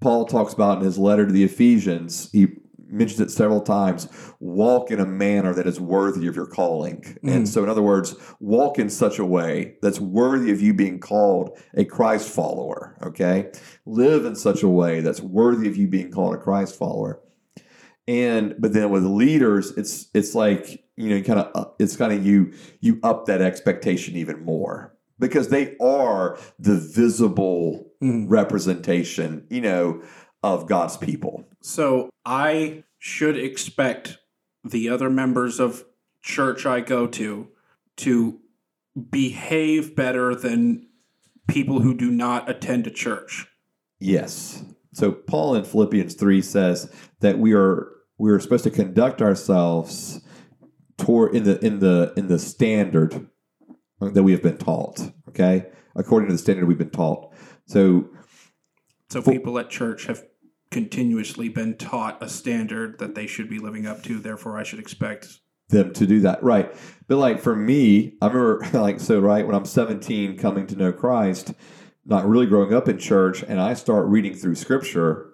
Paul 0.00 0.26
talks 0.26 0.52
about 0.52 0.78
in 0.78 0.84
his 0.84 0.98
letter 0.98 1.26
to 1.26 1.32
the 1.32 1.42
Ephesians. 1.44 2.28
He 2.32 2.48
mentions 2.96 3.20
it 3.20 3.30
several 3.30 3.60
times. 3.60 4.08
Walk 4.40 4.90
in 4.90 5.00
a 5.00 5.06
manner 5.06 5.54
that 5.54 5.66
is 5.66 5.80
worthy 5.80 6.26
of 6.26 6.34
your 6.36 6.46
calling. 6.46 7.04
And 7.22 7.44
Mhm. 7.44 7.48
so, 7.48 7.62
in 7.62 7.68
other 7.68 7.82
words, 7.82 8.14
walk 8.40 8.78
in 8.78 8.88
such 8.90 9.18
a 9.18 9.24
way 9.24 9.76
that's 9.82 10.00
worthy 10.00 10.50
of 10.50 10.60
you 10.60 10.74
being 10.74 10.98
called 10.98 11.50
a 11.74 11.84
Christ 11.84 12.28
follower. 12.28 12.96
Okay, 13.02 13.50
live 13.84 14.24
in 14.24 14.34
such 14.34 14.62
a 14.62 14.68
way 14.68 15.00
that's 15.00 15.22
worthy 15.22 15.68
of 15.68 15.76
you 15.76 15.86
being 15.86 16.10
called 16.10 16.34
a 16.34 16.38
Christ 16.38 16.76
follower. 16.76 17.20
And 18.08 18.54
but 18.58 18.72
then 18.72 18.90
with 18.90 19.04
leaders, 19.04 19.72
it's 19.76 20.08
it's 20.14 20.34
like 20.34 20.84
you 20.96 21.10
know, 21.10 21.22
kind 21.22 21.40
of 21.40 21.72
it's 21.78 21.96
kind 21.96 22.12
of 22.12 22.24
you 22.24 22.52
you 22.80 22.98
up 23.02 23.26
that 23.26 23.42
expectation 23.42 24.16
even 24.16 24.44
more 24.44 24.94
because 25.18 25.48
they 25.48 25.76
are 25.80 26.38
the 26.58 26.76
visible 26.76 27.90
Mhm. 28.02 28.26
representation, 28.28 29.44
you 29.50 29.60
know, 29.60 30.00
of 30.42 30.68
God's 30.68 30.96
people. 30.96 31.44
So 31.60 32.10
I 32.24 32.84
should 32.98 33.36
expect 33.36 34.18
the 34.64 34.88
other 34.88 35.10
members 35.10 35.60
of 35.60 35.84
church 36.22 36.66
I 36.66 36.80
go 36.80 37.06
to 37.06 37.48
to 37.98 38.40
behave 39.10 39.94
better 39.94 40.34
than 40.34 40.86
people 41.46 41.80
who 41.80 41.94
do 41.94 42.10
not 42.10 42.48
attend 42.50 42.86
a 42.86 42.90
church. 42.90 43.46
Yes. 44.00 44.64
So 44.92 45.12
Paul 45.12 45.54
in 45.54 45.64
Philippians 45.64 46.14
3 46.14 46.42
says 46.42 46.92
that 47.20 47.38
we 47.38 47.54
are 47.54 47.92
we 48.18 48.30
are 48.30 48.40
supposed 48.40 48.64
to 48.64 48.70
conduct 48.70 49.20
ourselves 49.20 50.20
toward 50.96 51.34
in 51.34 51.44
the 51.44 51.64
in 51.64 51.80
the 51.80 52.12
in 52.16 52.28
the 52.28 52.38
standard 52.38 53.28
that 54.00 54.22
we 54.22 54.32
have 54.32 54.42
been 54.42 54.58
taught, 54.58 55.00
okay? 55.28 55.66
According 55.94 56.28
to 56.28 56.34
the 56.34 56.38
standard 56.38 56.66
we've 56.66 56.78
been 56.78 56.90
taught. 56.90 57.32
So 57.66 58.08
So 59.08 59.22
For- 59.22 59.32
people 59.32 59.58
at 59.58 59.70
church 59.70 60.06
have 60.06 60.24
continuously 60.70 61.48
been 61.48 61.76
taught 61.76 62.22
a 62.22 62.28
standard 62.28 62.98
that 62.98 63.14
they 63.14 63.26
should 63.26 63.48
be 63.48 63.58
living 63.58 63.86
up 63.86 64.02
to. 64.04 64.18
Therefore, 64.18 64.58
I 64.58 64.62
should 64.62 64.78
expect. 64.78 65.40
them 65.68 65.92
to 65.94 66.06
do 66.06 66.20
that. 66.20 66.42
Right. 66.42 66.72
But 67.08 67.16
like 67.16 67.40
for 67.40 67.56
me, 67.56 68.14
I 68.20 68.26
remember 68.26 68.66
like 68.78 69.00
so 69.00 69.20
right 69.20 69.46
when 69.46 69.54
I'm 69.54 69.64
17 69.64 70.36
coming 70.38 70.66
to 70.68 70.76
know 70.76 70.92
Christ, 70.92 71.54
not 72.04 72.28
really 72.28 72.46
growing 72.46 72.72
up 72.74 72.88
in 72.88 72.98
church, 72.98 73.42
and 73.42 73.60
I 73.60 73.74
start 73.74 74.06
reading 74.06 74.34
through 74.34 74.54
scripture 74.54 75.32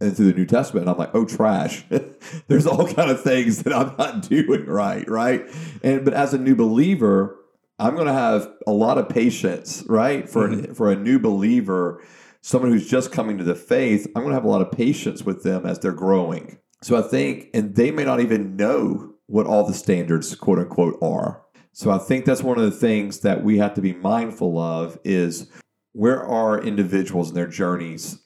and 0.00 0.14
through 0.14 0.26
the 0.26 0.38
New 0.38 0.44
Testament, 0.44 0.82
and 0.82 0.90
I'm 0.90 0.98
like, 0.98 1.14
oh 1.14 1.24
trash. 1.24 1.84
There's 2.48 2.66
all 2.66 2.86
kind 2.92 3.10
of 3.10 3.22
things 3.22 3.62
that 3.62 3.72
I'm 3.72 3.96
not 3.96 4.28
doing 4.28 4.66
right, 4.66 5.08
right? 5.08 5.46
And 5.82 6.04
but 6.04 6.14
as 6.14 6.34
a 6.34 6.38
new 6.38 6.54
believer, 6.54 7.38
I'm 7.78 7.96
gonna 7.96 8.12
have 8.12 8.52
a 8.66 8.72
lot 8.72 8.98
of 8.98 9.08
patience, 9.08 9.84
right? 9.88 10.28
For 10.28 10.48
mm-hmm. 10.48 10.74
for 10.74 10.90
a 10.90 10.96
new 10.96 11.18
believer, 11.18 12.02
someone 12.46 12.70
who's 12.70 12.88
just 12.88 13.10
coming 13.10 13.36
to 13.36 13.42
the 13.42 13.56
faith, 13.56 14.06
I'm 14.14 14.22
gonna 14.22 14.36
have 14.36 14.44
a 14.44 14.48
lot 14.48 14.62
of 14.62 14.70
patience 14.70 15.24
with 15.24 15.42
them 15.42 15.66
as 15.66 15.80
they're 15.80 15.90
growing. 15.90 16.58
So 16.80 16.96
I 16.96 17.02
think, 17.02 17.50
and 17.52 17.74
they 17.74 17.90
may 17.90 18.04
not 18.04 18.20
even 18.20 18.54
know 18.54 19.14
what 19.26 19.48
all 19.48 19.66
the 19.66 19.74
standards, 19.74 20.32
quote 20.36 20.60
unquote, 20.60 20.96
are. 21.02 21.42
So 21.72 21.90
I 21.90 21.98
think 21.98 22.24
that's 22.24 22.44
one 22.44 22.56
of 22.56 22.62
the 22.64 22.70
things 22.70 23.20
that 23.20 23.42
we 23.42 23.58
have 23.58 23.74
to 23.74 23.80
be 23.80 23.94
mindful 23.94 24.60
of 24.60 24.96
is 25.02 25.50
where 25.90 26.22
are 26.22 26.62
individuals 26.62 27.30
in 27.30 27.34
their 27.34 27.48
journeys 27.48 28.20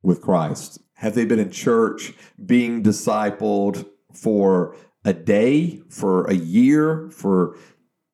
with 0.00 0.20
Christ? 0.20 0.78
Have 0.94 1.16
they 1.16 1.24
been 1.24 1.40
in 1.40 1.50
church 1.50 2.14
being 2.44 2.84
discipled 2.84 3.84
for 4.14 4.76
a 5.04 5.12
day, 5.12 5.82
for 5.88 6.24
a 6.26 6.34
year, 6.34 7.10
for 7.10 7.56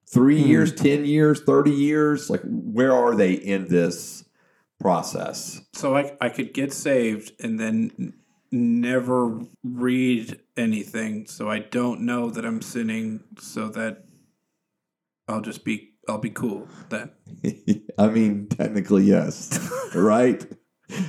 three 0.09 0.40
Hmm. 0.40 0.48
years, 0.48 0.72
10 0.74 1.05
years, 1.05 1.42
30 1.42 1.72
years? 1.72 2.30
Like, 2.30 2.40
where 2.44 2.92
are 2.94 3.14
they 3.14 3.32
in 3.34 3.68
this 3.68 4.21
process? 4.82 5.60
So 5.74 5.96
I, 5.96 6.16
I 6.20 6.28
could 6.28 6.52
get 6.52 6.72
saved 6.72 7.32
and 7.42 7.58
then 7.58 8.14
never 8.50 9.40
read 9.64 10.40
anything. 10.56 11.26
So 11.26 11.48
I 11.50 11.60
don't 11.60 12.02
know 12.02 12.28
that 12.30 12.44
I'm 12.44 12.60
sinning. 12.60 13.20
So 13.38 13.68
that 13.68 14.04
I'll 15.28 15.40
just 15.40 15.64
be 15.64 15.90
I'll 16.08 16.18
be 16.18 16.30
cool 16.30 16.68
then. 16.90 17.10
I 17.98 18.08
mean, 18.08 18.48
technically, 18.48 19.04
yes, 19.04 19.58
right? 19.94 20.44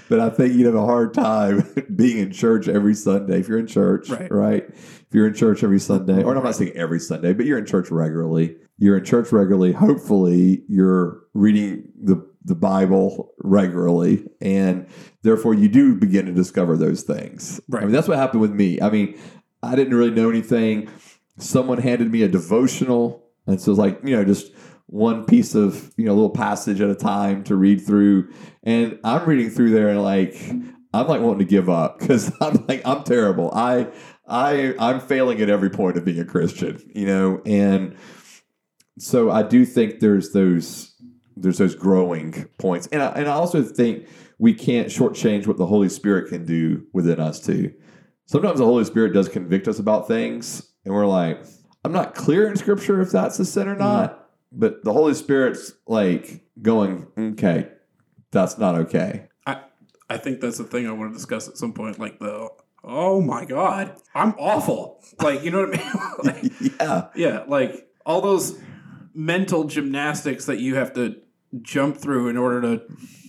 But 0.07 0.19
I 0.21 0.29
think 0.29 0.53
you'd 0.53 0.67
have 0.67 0.75
a 0.75 0.85
hard 0.85 1.13
time 1.13 1.67
being 1.95 2.17
in 2.19 2.31
church 2.31 2.67
every 2.69 2.93
Sunday. 2.93 3.39
If 3.39 3.49
you're 3.49 3.59
in 3.59 3.67
church, 3.67 4.09
Right. 4.09 4.31
right? 4.31 4.63
If 4.69 5.07
you're 5.11 5.27
in 5.27 5.33
church 5.33 5.63
every 5.63 5.79
Sunday, 5.79 6.23
or 6.23 6.35
I'm 6.37 6.43
not 6.43 6.55
saying 6.55 6.71
every 6.75 6.99
Sunday, 6.99 7.33
but 7.33 7.45
you're 7.45 7.57
in 7.57 7.65
church 7.65 7.91
regularly. 7.91 8.55
You're 8.77 8.97
in 8.97 9.03
church 9.03 9.31
regularly. 9.31 9.73
Hopefully, 9.73 10.63
you're 10.69 11.23
reading 11.33 11.91
the 12.01 12.15
the 12.45 12.55
Bible 12.55 13.33
regularly, 13.39 14.27
and 14.41 14.87
therefore 15.21 15.53
you 15.53 15.69
do 15.69 15.95
begin 15.95 16.25
to 16.25 16.33
discover 16.33 16.75
those 16.75 17.03
things. 17.03 17.61
Right. 17.69 17.83
I 17.83 17.85
mean, 17.85 17.93
that's 17.93 18.07
what 18.07 18.17
happened 18.17 18.41
with 18.41 18.53
me. 18.53 18.81
I 18.81 18.89
mean, 18.89 19.17
I 19.61 19.75
didn't 19.75 19.95
really 19.95 20.11
know 20.11 20.29
anything. 20.29 20.89
Someone 21.37 21.77
handed 21.77 22.11
me 22.11 22.21
a 22.23 22.27
devotional, 22.27 23.23
and 23.47 23.59
so 23.59 23.69
it 23.69 23.71
was 23.71 23.79
like 23.79 23.99
you 24.03 24.15
know 24.15 24.25
just 24.25 24.51
one 24.93 25.25
piece 25.25 25.55
of 25.55 25.91
you 25.97 26.05
know 26.05 26.11
a 26.11 26.13
little 26.13 26.29
passage 26.29 26.79
at 26.79 26.89
a 26.89 26.95
time 26.95 27.43
to 27.43 27.55
read 27.55 27.81
through 27.83 28.29
and 28.61 28.99
i'm 29.03 29.27
reading 29.27 29.49
through 29.49 29.71
there 29.71 29.89
and 29.89 30.03
like 30.03 30.35
i'm 30.93 31.07
like 31.07 31.19
wanting 31.19 31.39
to 31.39 31.45
give 31.45 31.67
up 31.67 31.97
because 31.99 32.31
i'm 32.41 32.63
like 32.67 32.81
i'm 32.85 33.03
terrible 33.03 33.51
i 33.55 33.87
i 34.27 34.75
i'm 34.79 34.99
failing 34.99 35.41
at 35.41 35.49
every 35.49 35.71
point 35.71 35.97
of 35.97 36.05
being 36.05 36.19
a 36.19 36.25
christian 36.25 36.79
you 36.93 37.07
know 37.07 37.41
and 37.43 37.95
so 38.99 39.31
i 39.31 39.41
do 39.41 39.65
think 39.65 39.99
there's 39.99 40.31
those 40.31 40.92
there's 41.35 41.57
those 41.57 41.75
growing 41.75 42.45
points 42.57 42.87
and 42.91 43.01
i, 43.01 43.07
and 43.09 43.27
I 43.27 43.33
also 43.33 43.63
think 43.63 44.07
we 44.39 44.53
can't 44.53 44.87
shortchange 44.87 45.47
what 45.47 45.57
the 45.57 45.65
holy 45.65 45.89
spirit 45.89 46.29
can 46.29 46.45
do 46.45 46.85
within 46.93 47.19
us 47.19 47.39
too 47.39 47.73
sometimes 48.25 48.59
the 48.59 48.65
holy 48.65 48.85
spirit 48.85 49.13
does 49.13 49.29
convict 49.29 49.67
us 49.67 49.79
about 49.79 50.07
things 50.07 50.71
and 50.85 50.93
we're 50.93 51.05
like 51.05 51.43
i'm 51.83 51.91
not 51.91 52.15
clear 52.15 52.47
in 52.47 52.55
scripture 52.55 53.01
if 53.01 53.11
that's 53.11 53.39
a 53.39 53.45
sin 53.45 53.67
or 53.67 53.71
mm-hmm. 53.71 53.83
not 53.83 54.19
but 54.55 54.83
the 54.83 54.93
Holy 54.93 55.15
Spirit's 55.15 55.73
like 55.87 56.45
going, 56.61 57.07
okay, 57.17 57.69
that's 58.31 58.59
not 58.59 58.75
okay. 58.75 59.27
I 60.09 60.17
think 60.17 60.41
that's 60.41 60.59
the 60.59 60.63
thing 60.63 60.87
I 60.87 60.91
want 60.91 61.11
to 61.11 61.17
discuss 61.17 61.47
at 61.47 61.57
some 61.57 61.73
point. 61.73 61.97
Like 61.97 62.19
the 62.19 62.49
oh 62.83 63.19
my 63.19 63.45
god, 63.45 63.95
I'm 64.13 64.35
awful. 64.37 65.03
Like 65.19 65.43
you 65.43 65.49
know 65.49 65.65
what 65.65 65.79
I 65.79 66.31
mean? 66.33 66.51
like, 66.51 66.73
yeah, 66.79 67.07
yeah, 67.15 67.43
like 67.47 67.87
all 68.05 68.21
those 68.21 68.59
mental 69.13 69.65
gymnastics 69.65 70.45
that 70.45 70.59
you 70.59 70.75
have 70.75 70.93
to 70.93 71.17
jump 71.61 71.97
through 71.97 72.27
in 72.29 72.37
order 72.37 72.61
to 72.61 72.81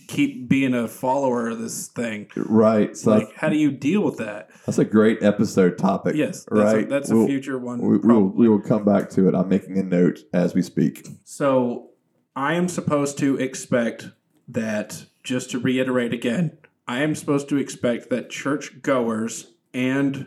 keep 0.06 0.48
being 0.48 0.74
a 0.74 0.86
follower 0.86 1.48
of 1.50 1.58
this 1.58 1.88
thing. 1.88 2.28
Right. 2.36 2.96
So 2.96 3.10
Like, 3.12 3.34
how 3.36 3.48
do 3.48 3.56
you 3.56 3.70
deal 3.70 4.02
with 4.02 4.18
that? 4.18 4.50
that's 4.66 4.78
a 4.78 4.84
great 4.84 5.22
episode 5.22 5.76
topic. 5.78 6.14
Yes, 6.14 6.44
that's 6.50 6.50
right. 6.74 6.84
A, 6.84 6.88
that's 6.88 7.10
We'll- 7.10 7.24
a 7.24 7.26
future 7.26 7.58
one. 7.58 7.80
We, 7.80 7.98
we 7.98 8.14
will, 8.14 8.28
we 8.28 8.48
will 8.48 8.60
come 8.60 8.84
back 8.84 9.10
to 9.10 9.28
it. 9.28 9.34
I'm 9.34 9.48
making 9.48 9.78
a 9.78 9.82
note 9.82 10.20
as 10.32 10.54
we 10.54 10.62
speak. 10.62 11.06
So 11.24 11.90
I 12.36 12.54
am 12.54 12.68
supposed 12.68 13.18
to 13.18 13.36
expect 13.38 14.08
that, 14.48 15.06
just 15.22 15.50
to 15.52 15.58
reiterate 15.58 16.12
again, 16.12 16.58
I 16.86 17.02
am 17.02 17.14
supposed 17.14 17.48
to 17.48 17.56
expect 17.56 18.10
that 18.10 18.28
church 18.28 18.82
goers 18.82 19.52
and 19.72 20.26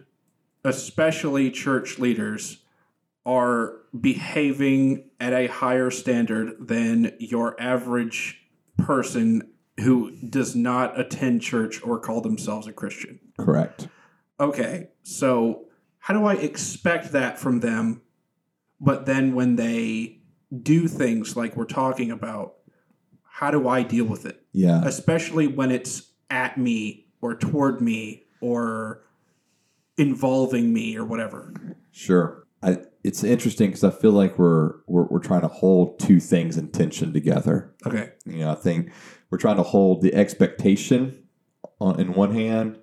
especially 0.64 1.52
church 1.52 2.00
leaders 2.00 2.64
are 3.28 3.74
behaving 4.00 5.04
at 5.20 5.34
a 5.34 5.48
higher 5.48 5.92
standard 5.92 6.56
than 6.66 7.12
your 7.20 7.60
average 7.62 8.42
person 8.78 9.52
who 9.82 10.16
does 10.30 10.56
not 10.56 10.98
attend 10.98 11.42
church 11.42 11.84
or 11.84 12.00
call 12.00 12.22
themselves 12.22 12.68
a 12.68 12.72
Christian. 12.72 13.20
Correct. 13.38 13.90
Okay, 14.40 14.88
so 15.04 15.66
how 16.00 16.14
do 16.14 16.26
I 16.26 16.36
expect 16.36 17.12
that 17.12 17.38
from 17.38 17.60
them? 17.60 18.02
But 18.80 19.06
then 19.06 19.36
when 19.36 19.58
they 19.58 20.20
do 20.64 20.88
things 20.88 21.36
like 21.36 21.58
we're 21.58 21.66
talking 21.66 22.12
about, 22.12 22.54
how 23.24 23.52
do 23.52 23.68
I 23.68 23.84
deal 23.84 24.06
with 24.06 24.26
it? 24.26 24.42
Yeah. 24.54 24.82
Especially 24.86 25.48
when 25.48 25.70
it's 25.70 26.12
at 26.30 26.58
me 26.58 27.08
or 27.20 27.36
toward 27.36 27.82
me 27.82 28.24
or 28.40 29.04
involving 29.98 30.72
me 30.72 30.96
or 30.96 31.04
whatever. 31.04 31.76
Sure. 31.92 32.48
I, 32.64 32.78
it's 33.08 33.24
interesting 33.24 33.70
because 33.70 33.86
I 33.86 33.90
feel 33.90 34.12
like 34.12 34.38
we're, 34.38 34.74
we're 34.86 35.06
we're 35.06 35.20
trying 35.20 35.42
to 35.42 35.48
hold 35.48 35.98
two 35.98 36.20
things 36.20 36.58
in 36.58 36.70
tension 36.72 37.14
together. 37.14 37.74
Okay. 37.86 38.12
You 38.26 38.40
know, 38.40 38.52
I 38.52 38.56
think 38.56 38.92
we're 39.30 39.38
trying 39.38 39.56
to 39.56 39.64
hold 39.64 40.02
the 40.02 40.14
expectation 40.14 41.24
on 41.80 42.00
in 42.02 42.14
one 42.14 42.34
hand 42.34 42.78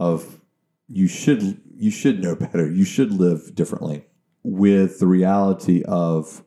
of 0.00 0.40
you 0.88 1.06
should 1.06 1.60
you 1.76 1.92
should 1.92 2.20
know 2.20 2.34
better. 2.34 2.68
You 2.68 2.84
should 2.84 3.12
live 3.12 3.54
differently 3.54 4.04
with 4.42 4.98
the 4.98 5.06
reality 5.06 5.84
of 5.86 6.42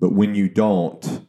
but 0.00 0.12
when 0.12 0.34
you 0.34 0.48
don't, 0.48 1.26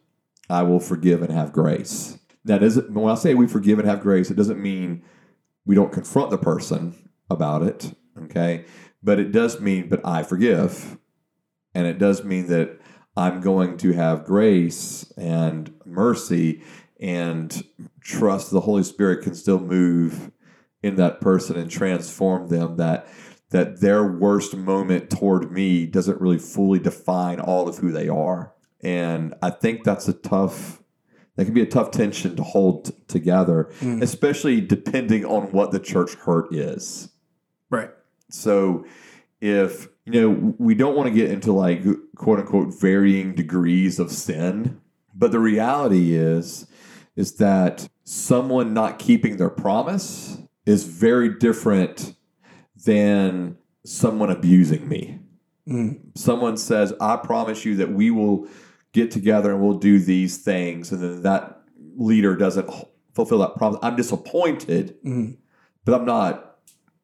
I 0.50 0.64
will 0.64 0.80
forgive 0.80 1.22
and 1.22 1.32
have 1.32 1.52
grace. 1.52 2.18
That 2.46 2.62
doesn't 2.62 2.92
when 2.92 3.12
I 3.12 3.16
say 3.16 3.36
we 3.36 3.48
forgive 3.48 3.78
and 3.78 3.88
have 3.88 4.02
grace, 4.02 4.32
it 4.32 4.36
doesn't 4.36 4.60
mean 4.60 5.04
we 5.64 5.76
don't 5.76 5.94
confront 5.94 6.32
the 6.32 6.40
person 6.40 7.10
about 7.30 7.62
it, 7.62 7.94
okay? 8.24 8.66
But 9.04 9.20
it 9.20 9.32
does 9.32 9.62
mean 9.62 9.90
but 9.90 10.02
I 10.04 10.24
forgive. 10.24 10.98
And 11.74 11.86
it 11.88 11.98
does 12.00 12.24
mean 12.24 12.48
that 12.48 12.80
I'm 13.16 13.42
going 13.42 13.78
to 13.78 13.92
have 13.94 14.26
grace 14.26 15.12
and 15.18 15.74
mercy 15.86 16.64
and 17.00 17.64
trust 18.02 18.52
the 18.52 18.62
Holy 18.62 18.84
Spirit 18.84 19.24
can 19.24 19.36
still 19.36 19.60
move 19.60 20.32
in 20.82 20.96
that 20.96 21.22
person 21.22 21.56
and 21.58 21.70
transform 21.70 22.48
them 22.48 22.78
that 22.78 23.08
that 23.52 23.82
their 23.82 24.04
worst 24.06 24.56
moment 24.56 25.10
toward 25.10 25.52
me 25.52 25.88
doesn't 25.88 26.22
really 26.22 26.38
fully 26.38 26.78
define 26.78 27.40
all 27.40 27.68
of 27.68 27.78
who 27.78 27.92
they 27.92 28.08
are. 28.08 28.54
And 28.82 29.34
I 29.42 29.50
think 29.50 29.84
that's 29.84 30.08
a 30.08 30.14
tough 30.14 30.84
that 31.36 31.46
can 31.46 31.54
be 31.56 31.62
a 31.62 31.66
tough 31.66 31.90
tension 31.92 32.36
to 32.36 32.44
hold 32.44 32.86
t- 32.86 32.94
together, 33.08 33.70
Mm. 33.80 34.04
especially 34.04 34.62
depending 34.62 35.26
on 35.26 35.52
what 35.52 35.72
the 35.72 35.80
church 35.80 36.14
hurt 36.16 36.54
is. 36.54 37.10
Right. 37.72 37.90
So 38.30 38.86
if 39.42 39.88
you 40.12 40.22
know 40.22 40.56
we 40.58 40.74
don't 40.76 40.96
want 40.96 41.08
to 41.08 41.14
get 41.14 41.32
into 41.32 41.52
like 41.52 41.84
quote 42.16 42.40
unquote 42.40 42.74
varying 42.80 43.34
degrees 43.36 44.00
of 44.00 44.12
sin, 44.12 44.80
but 45.14 45.32
the 45.32 45.40
reality 45.40 46.16
is 46.16 46.68
is 47.16 47.36
that 47.36 47.90
someone 48.04 48.74
not 48.74 48.98
keeping 48.98 49.38
their 49.38 49.50
promise 49.50 50.38
is 50.66 50.84
very 50.84 51.38
different 51.38 52.16
than 52.86 53.58
someone 53.86 54.30
abusing 54.30 54.88
me. 54.88 55.20
Mm. 55.68 56.00
Someone 56.16 56.58
says, 56.58 56.94
"I 57.00 57.18
promise 57.18 57.66
you 57.66 57.76
that 57.76 57.92
we 57.92 58.10
will 58.10 58.48
get 58.94 59.12
together 59.12 59.52
and 59.52 59.62
we'll 59.62 59.78
do 59.78 60.00
these 60.00 60.38
things," 60.38 60.92
and 60.92 61.02
then 61.02 61.22
that 61.24 61.62
leader 61.98 62.36
doesn't 62.36 62.70
fulfill 63.14 63.40
that 63.40 63.56
promise. 63.58 63.80
I'm 63.84 63.96
disappointed 63.96 64.96
Mm. 65.06 65.38
but 65.86 65.94
I'm 65.94 66.06
not. 66.06 66.49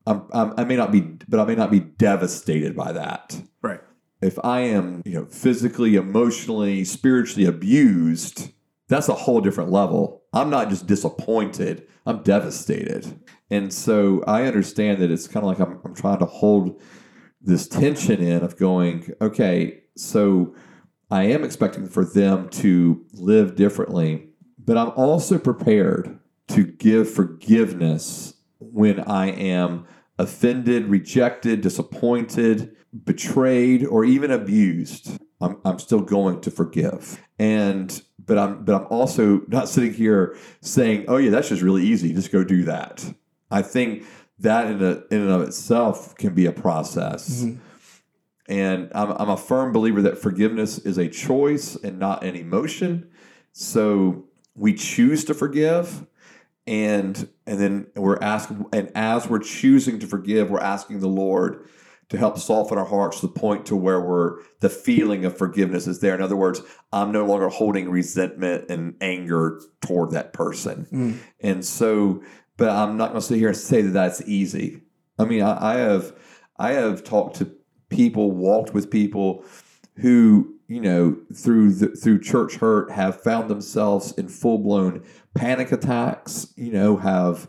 I'm, 0.06 0.24
I'm, 0.34 0.54
I 0.58 0.64
may 0.64 0.76
not 0.76 0.92
be, 0.92 1.02
but 1.28 1.40
I 1.40 1.46
may 1.46 1.56
not 1.56 1.72
be 1.72 1.80
devastated 1.80 2.76
by 2.76 2.92
that. 2.92 3.42
Right. 3.62 3.82
If 4.22 4.38
I 4.44 4.62
am, 4.62 5.02
you 5.06 5.14
know, 5.14 5.26
physically, 5.26 5.96
emotionally, 5.96 6.84
spiritually 6.86 7.46
abused, 7.46 8.52
that's 8.88 9.10
a 9.10 9.14
whole 9.14 9.42
different 9.42 9.72
level. 9.72 10.24
I'm 10.34 10.50
not 10.50 10.70
just 10.70 10.88
disappointed. 10.88 11.88
I'm 12.06 12.22
devastated, 12.22 13.20
and 13.50 13.74
so 13.74 14.24
I 14.28 14.44
understand 14.44 15.02
that 15.02 15.10
it's 15.10 15.28
kind 15.28 15.44
of 15.44 15.50
like 15.50 15.60
I'm, 15.60 15.80
I'm 15.84 15.96
trying 15.96 16.20
to 16.20 16.26
hold 16.26 16.80
this 17.42 17.68
tension 17.68 18.22
in 18.22 18.44
of 18.44 18.58
going, 18.58 19.12
okay, 19.22 19.82
so 19.96 20.56
I 21.10 21.24
am 21.24 21.44
expecting 21.44 21.88
for 21.88 22.04
them 22.04 22.50
to 22.50 23.06
live 23.14 23.56
differently, 23.56 24.28
but 24.58 24.78
I'm 24.78 24.90
also 24.92 25.38
prepared 25.38 26.20
to 26.50 26.64
give 26.64 27.12
forgiveness 27.12 28.36
when 28.60 29.00
I 29.02 29.28
am 29.32 29.88
offended, 30.18 30.86
rejected, 30.86 31.62
disappointed, 31.62 32.76
betrayed, 33.04 33.86
or 33.86 34.06
even 34.06 34.32
abused. 34.32 35.20
I'm, 35.42 35.58
I'm 35.66 35.80
still 35.80 36.02
going 36.02 36.42
to 36.42 36.52
forgive. 36.52 37.22
And 37.38 38.02
but 38.26 38.38
I'm 38.38 38.64
but 38.64 38.76
I'm 38.76 38.88
also 38.90 39.42
not 39.48 39.68
sitting 39.70 39.94
here 39.94 40.38
saying, 40.62 41.06
oh 41.08 41.18
yeah, 41.18 41.30
that's 41.30 41.50
just 41.50 41.62
really 41.62 41.84
easy. 41.84 42.14
Just 42.14 42.32
go 42.32 42.44
do 42.44 42.64
that. 42.64 43.14
I 43.52 43.62
think 43.62 44.06
that 44.40 44.68
in, 44.68 44.82
a, 44.84 45.04
in 45.12 45.22
and 45.22 45.30
of 45.30 45.42
itself 45.42 46.16
can 46.16 46.34
be 46.34 46.46
a 46.46 46.52
process. 46.52 47.44
Mhm. 47.44 47.60
And 48.48 48.92
I'm, 48.94 49.12
I'm 49.12 49.30
a 49.30 49.38
firm 49.38 49.72
believer 49.72 50.02
that 50.04 50.20
forgiveness 50.20 50.78
is 50.80 50.98
a 50.98 51.08
choice 51.08 51.76
and 51.76 51.98
not 51.98 52.24
an 52.24 52.36
emotion. 52.36 53.10
So 53.54 54.26
we 54.56 54.74
choose 54.74 55.26
to 55.26 55.34
forgive, 55.34 56.06
and 56.68 57.28
and 57.46 57.60
then 57.60 57.88
we're 57.96 58.20
asking, 58.22 58.66
and 58.74 58.92
as 58.96 59.30
we're 59.30 59.40
choosing 59.40 60.00
to 60.00 60.08
forgive, 60.08 60.50
we're 60.50 60.60
asking 60.60 61.00
the 61.00 61.08
Lord 61.08 61.68
to 62.10 62.18
help 62.18 62.38
soften 62.38 62.78
our 62.78 62.86
hearts 62.86 63.20
to 63.20 63.28
the 63.28 63.34
point 63.34 63.66
to 63.66 63.76
where 63.76 64.00
we're 64.00 64.40
the 64.60 64.70
feeling 64.70 65.26
of 65.26 65.38
forgiveness 65.38 65.88
is 65.88 66.00
there. 66.00 66.14
In 66.14 66.22
other 66.22 66.36
words, 66.36 66.62
I'm 66.92 67.12
no 67.12 67.26
longer 67.26 67.50
holding 67.50 67.90
resentment 67.90 68.70
and 68.70 68.96
anger 69.02 69.62
toward 69.82 70.12
that 70.12 70.34
person. 70.34 70.88
Mm. 70.92 71.18
And 71.40 71.66
so, 71.66 72.24
but 72.58 72.70
I'm 72.70 72.98
not 72.98 73.10
going 73.10 73.22
to 73.22 73.28
sit 73.28 73.38
here 73.38 73.50
and 73.50 73.58
say 73.58 73.82
that 73.82 73.92
that's 73.92 74.22
easy. 74.28 74.82
I 75.18 75.26
mean, 75.26 75.42
I, 75.42 75.74
I 75.74 75.78
have 75.78 76.14
I 76.58 76.74
have 76.74 77.04
talked 77.04 77.38
to 77.38 77.52
people, 77.90 78.32
walked 78.32 78.74
with 78.74 78.90
people 78.90 79.44
who 79.98 80.54
you 80.68 80.82
know 80.82 81.18
through 81.34 81.74
the, 81.74 81.88
through 81.90 82.20
church 82.20 82.56
hurt 82.56 82.92
have 82.92 83.22
found 83.22 83.50
themselves 83.50 84.12
in 84.14 84.28
full 84.28 84.58
blown 84.58 85.04
panic 85.36 85.72
attacks. 85.72 86.48
You 86.56 86.72
know, 86.72 86.98
have 86.98 87.48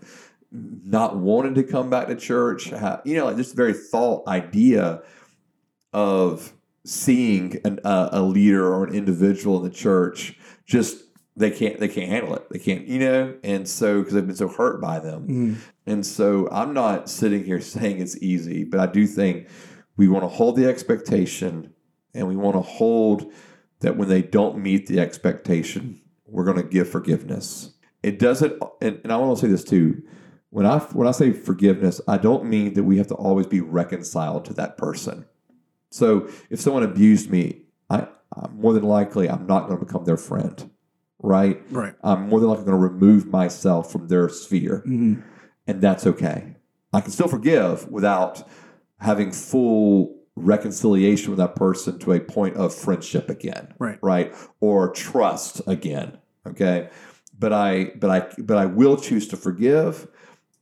not 0.52 1.16
wanted 1.16 1.54
to 1.56 1.62
come 1.62 1.88
back 1.90 2.08
to 2.08 2.16
church. 2.16 2.66
Have, 2.70 3.02
you 3.04 3.16
know, 3.16 3.24
like 3.26 3.36
this 3.36 3.52
very 3.52 3.72
thought 3.72 4.26
idea 4.28 5.02
of 5.92 6.52
seeing 6.84 7.58
an, 7.64 7.80
uh, 7.84 8.10
a 8.12 8.22
leader 8.22 8.72
or 8.72 8.84
an 8.86 8.94
individual 8.94 9.56
in 9.58 9.64
the 9.64 9.74
church 9.74 10.38
just 10.66 11.02
they 11.36 11.50
can't 11.50 11.80
they 11.80 11.88
can't 11.88 12.08
handle 12.08 12.34
it 12.34 12.46
they 12.50 12.58
can't 12.60 12.86
you 12.86 12.98
know 13.00 13.34
and 13.42 13.68
so 13.68 13.98
because 13.98 14.14
they've 14.14 14.26
been 14.26 14.36
so 14.36 14.46
hurt 14.48 14.80
by 14.80 15.00
them 15.00 15.26
Mm. 15.26 15.56
and 15.86 16.06
so 16.06 16.48
i'm 16.52 16.72
not 16.72 17.08
sitting 17.10 17.44
here 17.44 17.60
saying 17.74 18.00
it's 18.00 18.16
easy 18.22 18.62
but 18.62 18.78
i 18.78 18.86
do 18.86 19.04
think 19.06 19.48
we 19.96 20.06
want 20.06 20.22
to 20.22 20.28
hold 20.28 20.54
the 20.56 20.66
expectation 20.68 21.72
and 22.14 22.28
we 22.28 22.36
want 22.36 22.54
to 22.54 22.60
hold 22.62 23.32
that 23.80 23.96
when 23.96 24.08
they 24.08 24.22
don't 24.22 24.58
meet 24.58 24.86
the 24.86 25.00
expectation 25.00 26.00
we're 26.26 26.44
going 26.44 26.56
to 26.56 26.62
give 26.62 26.88
forgiveness 26.88 27.72
it 28.06 28.18
doesn't 28.18 28.52
and, 28.80 29.00
and 29.04 29.12
i 29.12 29.16
want 29.16 29.36
to 29.36 29.40
say 29.44 29.50
this 29.50 29.64
too 29.64 30.02
when 30.50 30.64
i 30.66 30.78
when 30.98 31.06
i 31.08 31.10
say 31.10 31.32
forgiveness 31.32 32.00
i 32.08 32.16
don't 32.26 32.44
mean 32.44 32.74
that 32.74 32.84
we 32.84 32.96
have 32.98 33.06
to 33.08 33.14
always 33.14 33.46
be 33.46 33.60
reconciled 33.60 34.44
to 34.44 34.52
that 34.54 34.76
person 34.78 35.24
so 35.90 36.28
if 36.50 36.58
someone 36.60 36.82
abused 36.82 37.30
me 37.30 37.62
i 37.90 38.06
I'm 38.36 38.58
more 38.60 38.72
than 38.72 38.82
likely 38.98 39.28
i'm 39.30 39.46
not 39.46 39.66
going 39.66 39.78
to 39.78 39.84
become 39.84 40.04
their 40.04 40.16
friend 40.16 40.56
right 41.20 41.60
Right. 41.70 41.94
i'm 42.02 42.28
more 42.28 42.40
than 42.40 42.48
likely 42.50 42.64
going 42.66 42.80
to 42.80 42.88
remove 42.94 43.26
myself 43.26 43.90
from 43.92 44.08
their 44.08 44.28
sphere 44.28 44.82
Mm. 44.86 45.22
and 45.66 45.80
that's 45.80 46.06
okay. 46.06 46.38
I 46.92 47.00
can 47.02 47.10
still 47.10 47.28
forgive 47.28 47.88
without 47.90 48.34
having 49.00 49.30
full 49.32 50.16
reconciliation 50.36 51.30
with 51.30 51.38
that 51.38 51.54
person 51.56 51.98
to 52.00 52.12
a 52.12 52.20
point 52.20 52.56
of 52.56 52.74
friendship 52.74 53.28
again, 53.28 53.74
Right. 53.78 53.98
Right, 54.02 54.34
or 54.60 54.90
trust 54.92 55.60
again. 55.66 56.18
Okay, 56.46 56.88
but 57.38 57.52
I, 57.52 57.92
but 57.96 58.10
I, 58.10 58.42
but 58.42 58.58
I 58.58 58.66
will 58.66 58.96
choose 58.96 59.28
to 59.28 59.36
forgive, 59.36 60.08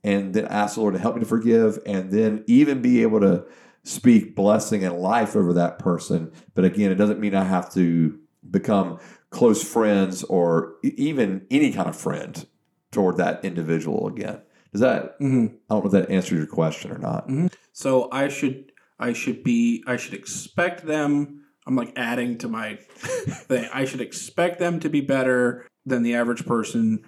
and 0.03 0.33
then 0.33 0.45
ask 0.45 0.75
the 0.75 0.81
Lord 0.81 0.93
to 0.93 0.99
help 0.99 1.15
me 1.15 1.21
to 1.21 1.27
forgive, 1.27 1.79
and 1.85 2.11
then 2.11 2.43
even 2.47 2.81
be 2.81 3.01
able 3.01 3.19
to 3.21 3.45
speak 3.83 4.35
blessing 4.35 4.83
and 4.83 4.97
life 4.97 5.35
over 5.35 5.53
that 5.53 5.79
person. 5.79 6.31
But 6.53 6.65
again, 6.65 6.91
it 6.91 6.95
doesn't 6.95 7.19
mean 7.19 7.35
I 7.35 7.43
have 7.43 7.71
to 7.73 8.19
become 8.49 8.99
close 9.29 9.63
friends 9.63 10.23
or 10.23 10.75
even 10.83 11.45
any 11.51 11.71
kind 11.71 11.89
of 11.89 11.95
friend 11.95 12.45
toward 12.91 13.17
that 13.17 13.43
individual 13.43 14.07
again. 14.07 14.41
Does 14.71 14.81
that? 14.81 15.15
hmm 15.19 15.45
I 15.69 15.75
don't 15.75 15.83
know 15.83 15.85
if 15.85 15.91
that 15.91 16.09
answers 16.09 16.37
your 16.37 16.47
question 16.47 16.91
or 16.91 16.97
not. 16.97 17.29
So 17.73 18.09
I 18.11 18.27
should 18.27 18.71
I 18.99 19.13
should 19.13 19.43
be 19.43 19.83
I 19.87 19.97
should 19.97 20.13
expect 20.13 20.85
them. 20.85 21.43
I'm 21.67 21.75
like 21.75 21.93
adding 21.95 22.37
to 22.39 22.47
my 22.47 22.75
thing. 22.97 23.69
I 23.73 23.85
should 23.85 24.01
expect 24.01 24.59
them 24.59 24.79
to 24.81 24.89
be 24.89 25.01
better 25.01 25.65
than 25.85 26.03
the 26.03 26.15
average 26.15 26.45
person, 26.45 27.03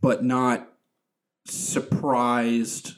but 0.00 0.24
not 0.24 0.68
surprised 1.46 2.94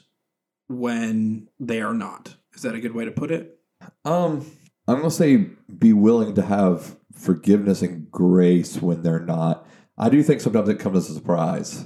when 0.67 1.47
they 1.59 1.81
are 1.81 1.93
not. 1.93 2.35
Is 2.53 2.61
that 2.61 2.75
a 2.75 2.79
good 2.79 2.93
way 2.93 3.05
to 3.05 3.11
put 3.11 3.31
it? 3.31 3.59
Um, 4.05 4.45
I'm 4.87 4.97
gonna 4.97 5.11
say 5.11 5.47
be 5.77 5.93
willing 5.93 6.35
to 6.35 6.41
have 6.41 6.95
forgiveness 7.13 7.81
and 7.81 8.09
grace 8.11 8.81
when 8.81 9.01
they're 9.01 9.19
not. 9.19 9.67
I 9.97 10.09
do 10.09 10.23
think 10.23 10.41
sometimes 10.41 10.69
it 10.69 10.79
comes 10.79 10.97
as 10.97 11.09
a 11.11 11.13
surprise, 11.15 11.85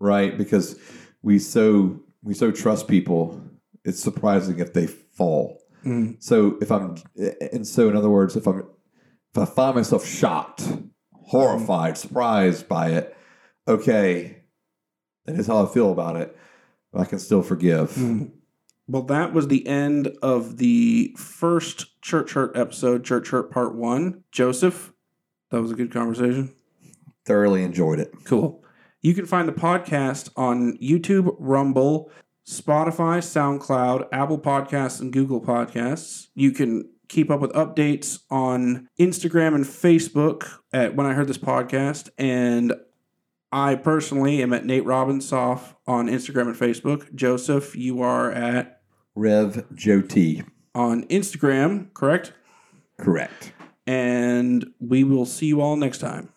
right? 0.00 0.36
Because 0.36 0.78
we 1.22 1.38
so 1.38 2.00
we 2.22 2.34
so 2.34 2.50
trust 2.50 2.88
people. 2.88 3.40
It's 3.84 4.02
surprising 4.02 4.58
if 4.58 4.72
they 4.72 4.86
fall. 4.86 5.62
Mm. 5.84 6.22
So 6.22 6.58
if 6.60 6.70
I'm, 6.70 6.96
and 7.52 7.66
so 7.66 7.88
in 7.88 7.96
other 7.96 8.10
words, 8.10 8.36
if 8.36 8.46
I'm, 8.46 8.60
if 8.60 9.38
I 9.38 9.44
find 9.44 9.76
myself 9.76 10.06
shocked, 10.06 10.68
horrified, 11.28 11.96
surprised 11.96 12.68
by 12.68 12.90
it, 12.90 13.16
okay, 13.66 14.42
that 15.26 15.36
is 15.36 15.46
how 15.46 15.64
I 15.64 15.68
feel 15.68 15.92
about 15.92 16.16
it. 16.16 16.36
But 16.92 17.02
I 17.02 17.04
can 17.04 17.18
still 17.18 17.42
forgive. 17.42 17.92
Mm. 17.92 18.32
Well, 18.86 19.02
that 19.02 19.34
was 19.34 19.48
the 19.48 19.66
end 19.66 20.08
of 20.22 20.56
the 20.56 21.14
first 21.18 22.00
Church 22.00 22.32
Hurt 22.32 22.56
episode, 22.56 23.04
Church 23.04 23.28
Hurt 23.28 23.50
Part 23.50 23.74
One. 23.74 24.24
Joseph, 24.32 24.94
that 25.50 25.60
was 25.60 25.70
a 25.70 25.74
good 25.74 25.92
conversation. 25.92 26.54
Thoroughly 27.26 27.62
enjoyed 27.62 27.98
it. 27.98 28.12
Cool. 28.24 28.64
You 29.02 29.12
can 29.12 29.26
find 29.26 29.46
the 29.46 29.52
podcast 29.52 30.30
on 30.34 30.78
YouTube, 30.78 31.36
Rumble, 31.38 32.10
Spotify, 32.48 33.18
SoundCloud, 33.20 34.08
Apple 34.10 34.38
Podcasts, 34.38 35.00
and 35.00 35.12
Google 35.12 35.42
Podcasts. 35.42 36.28
You 36.34 36.52
can 36.52 36.88
keep 37.08 37.30
up 37.30 37.40
with 37.40 37.52
updates 37.52 38.20
on 38.30 38.88
Instagram 39.00 39.54
and 39.54 39.64
Facebook 39.64 40.58
at 40.72 40.94
When 40.94 41.06
I 41.06 41.14
Heard 41.14 41.28
This 41.28 41.38
Podcast. 41.38 42.10
And 42.18 42.74
I 43.50 43.76
personally 43.76 44.42
am 44.42 44.52
at 44.52 44.66
Nate 44.66 44.84
Robinsoff 44.84 45.74
on 45.86 46.06
Instagram 46.08 46.48
and 46.48 46.56
Facebook. 46.56 47.14
Joseph, 47.14 47.74
you 47.74 48.02
are 48.02 48.30
at 48.30 48.82
Rev 49.14 49.64
Joe 49.74 50.02
T. 50.02 50.42
on 50.74 51.04
Instagram, 51.04 51.92
correct? 51.94 52.32
Correct. 52.98 53.52
And 53.86 54.72
we 54.80 55.02
will 55.02 55.24
see 55.24 55.46
you 55.46 55.62
all 55.62 55.76
next 55.76 55.98
time. 55.98 56.30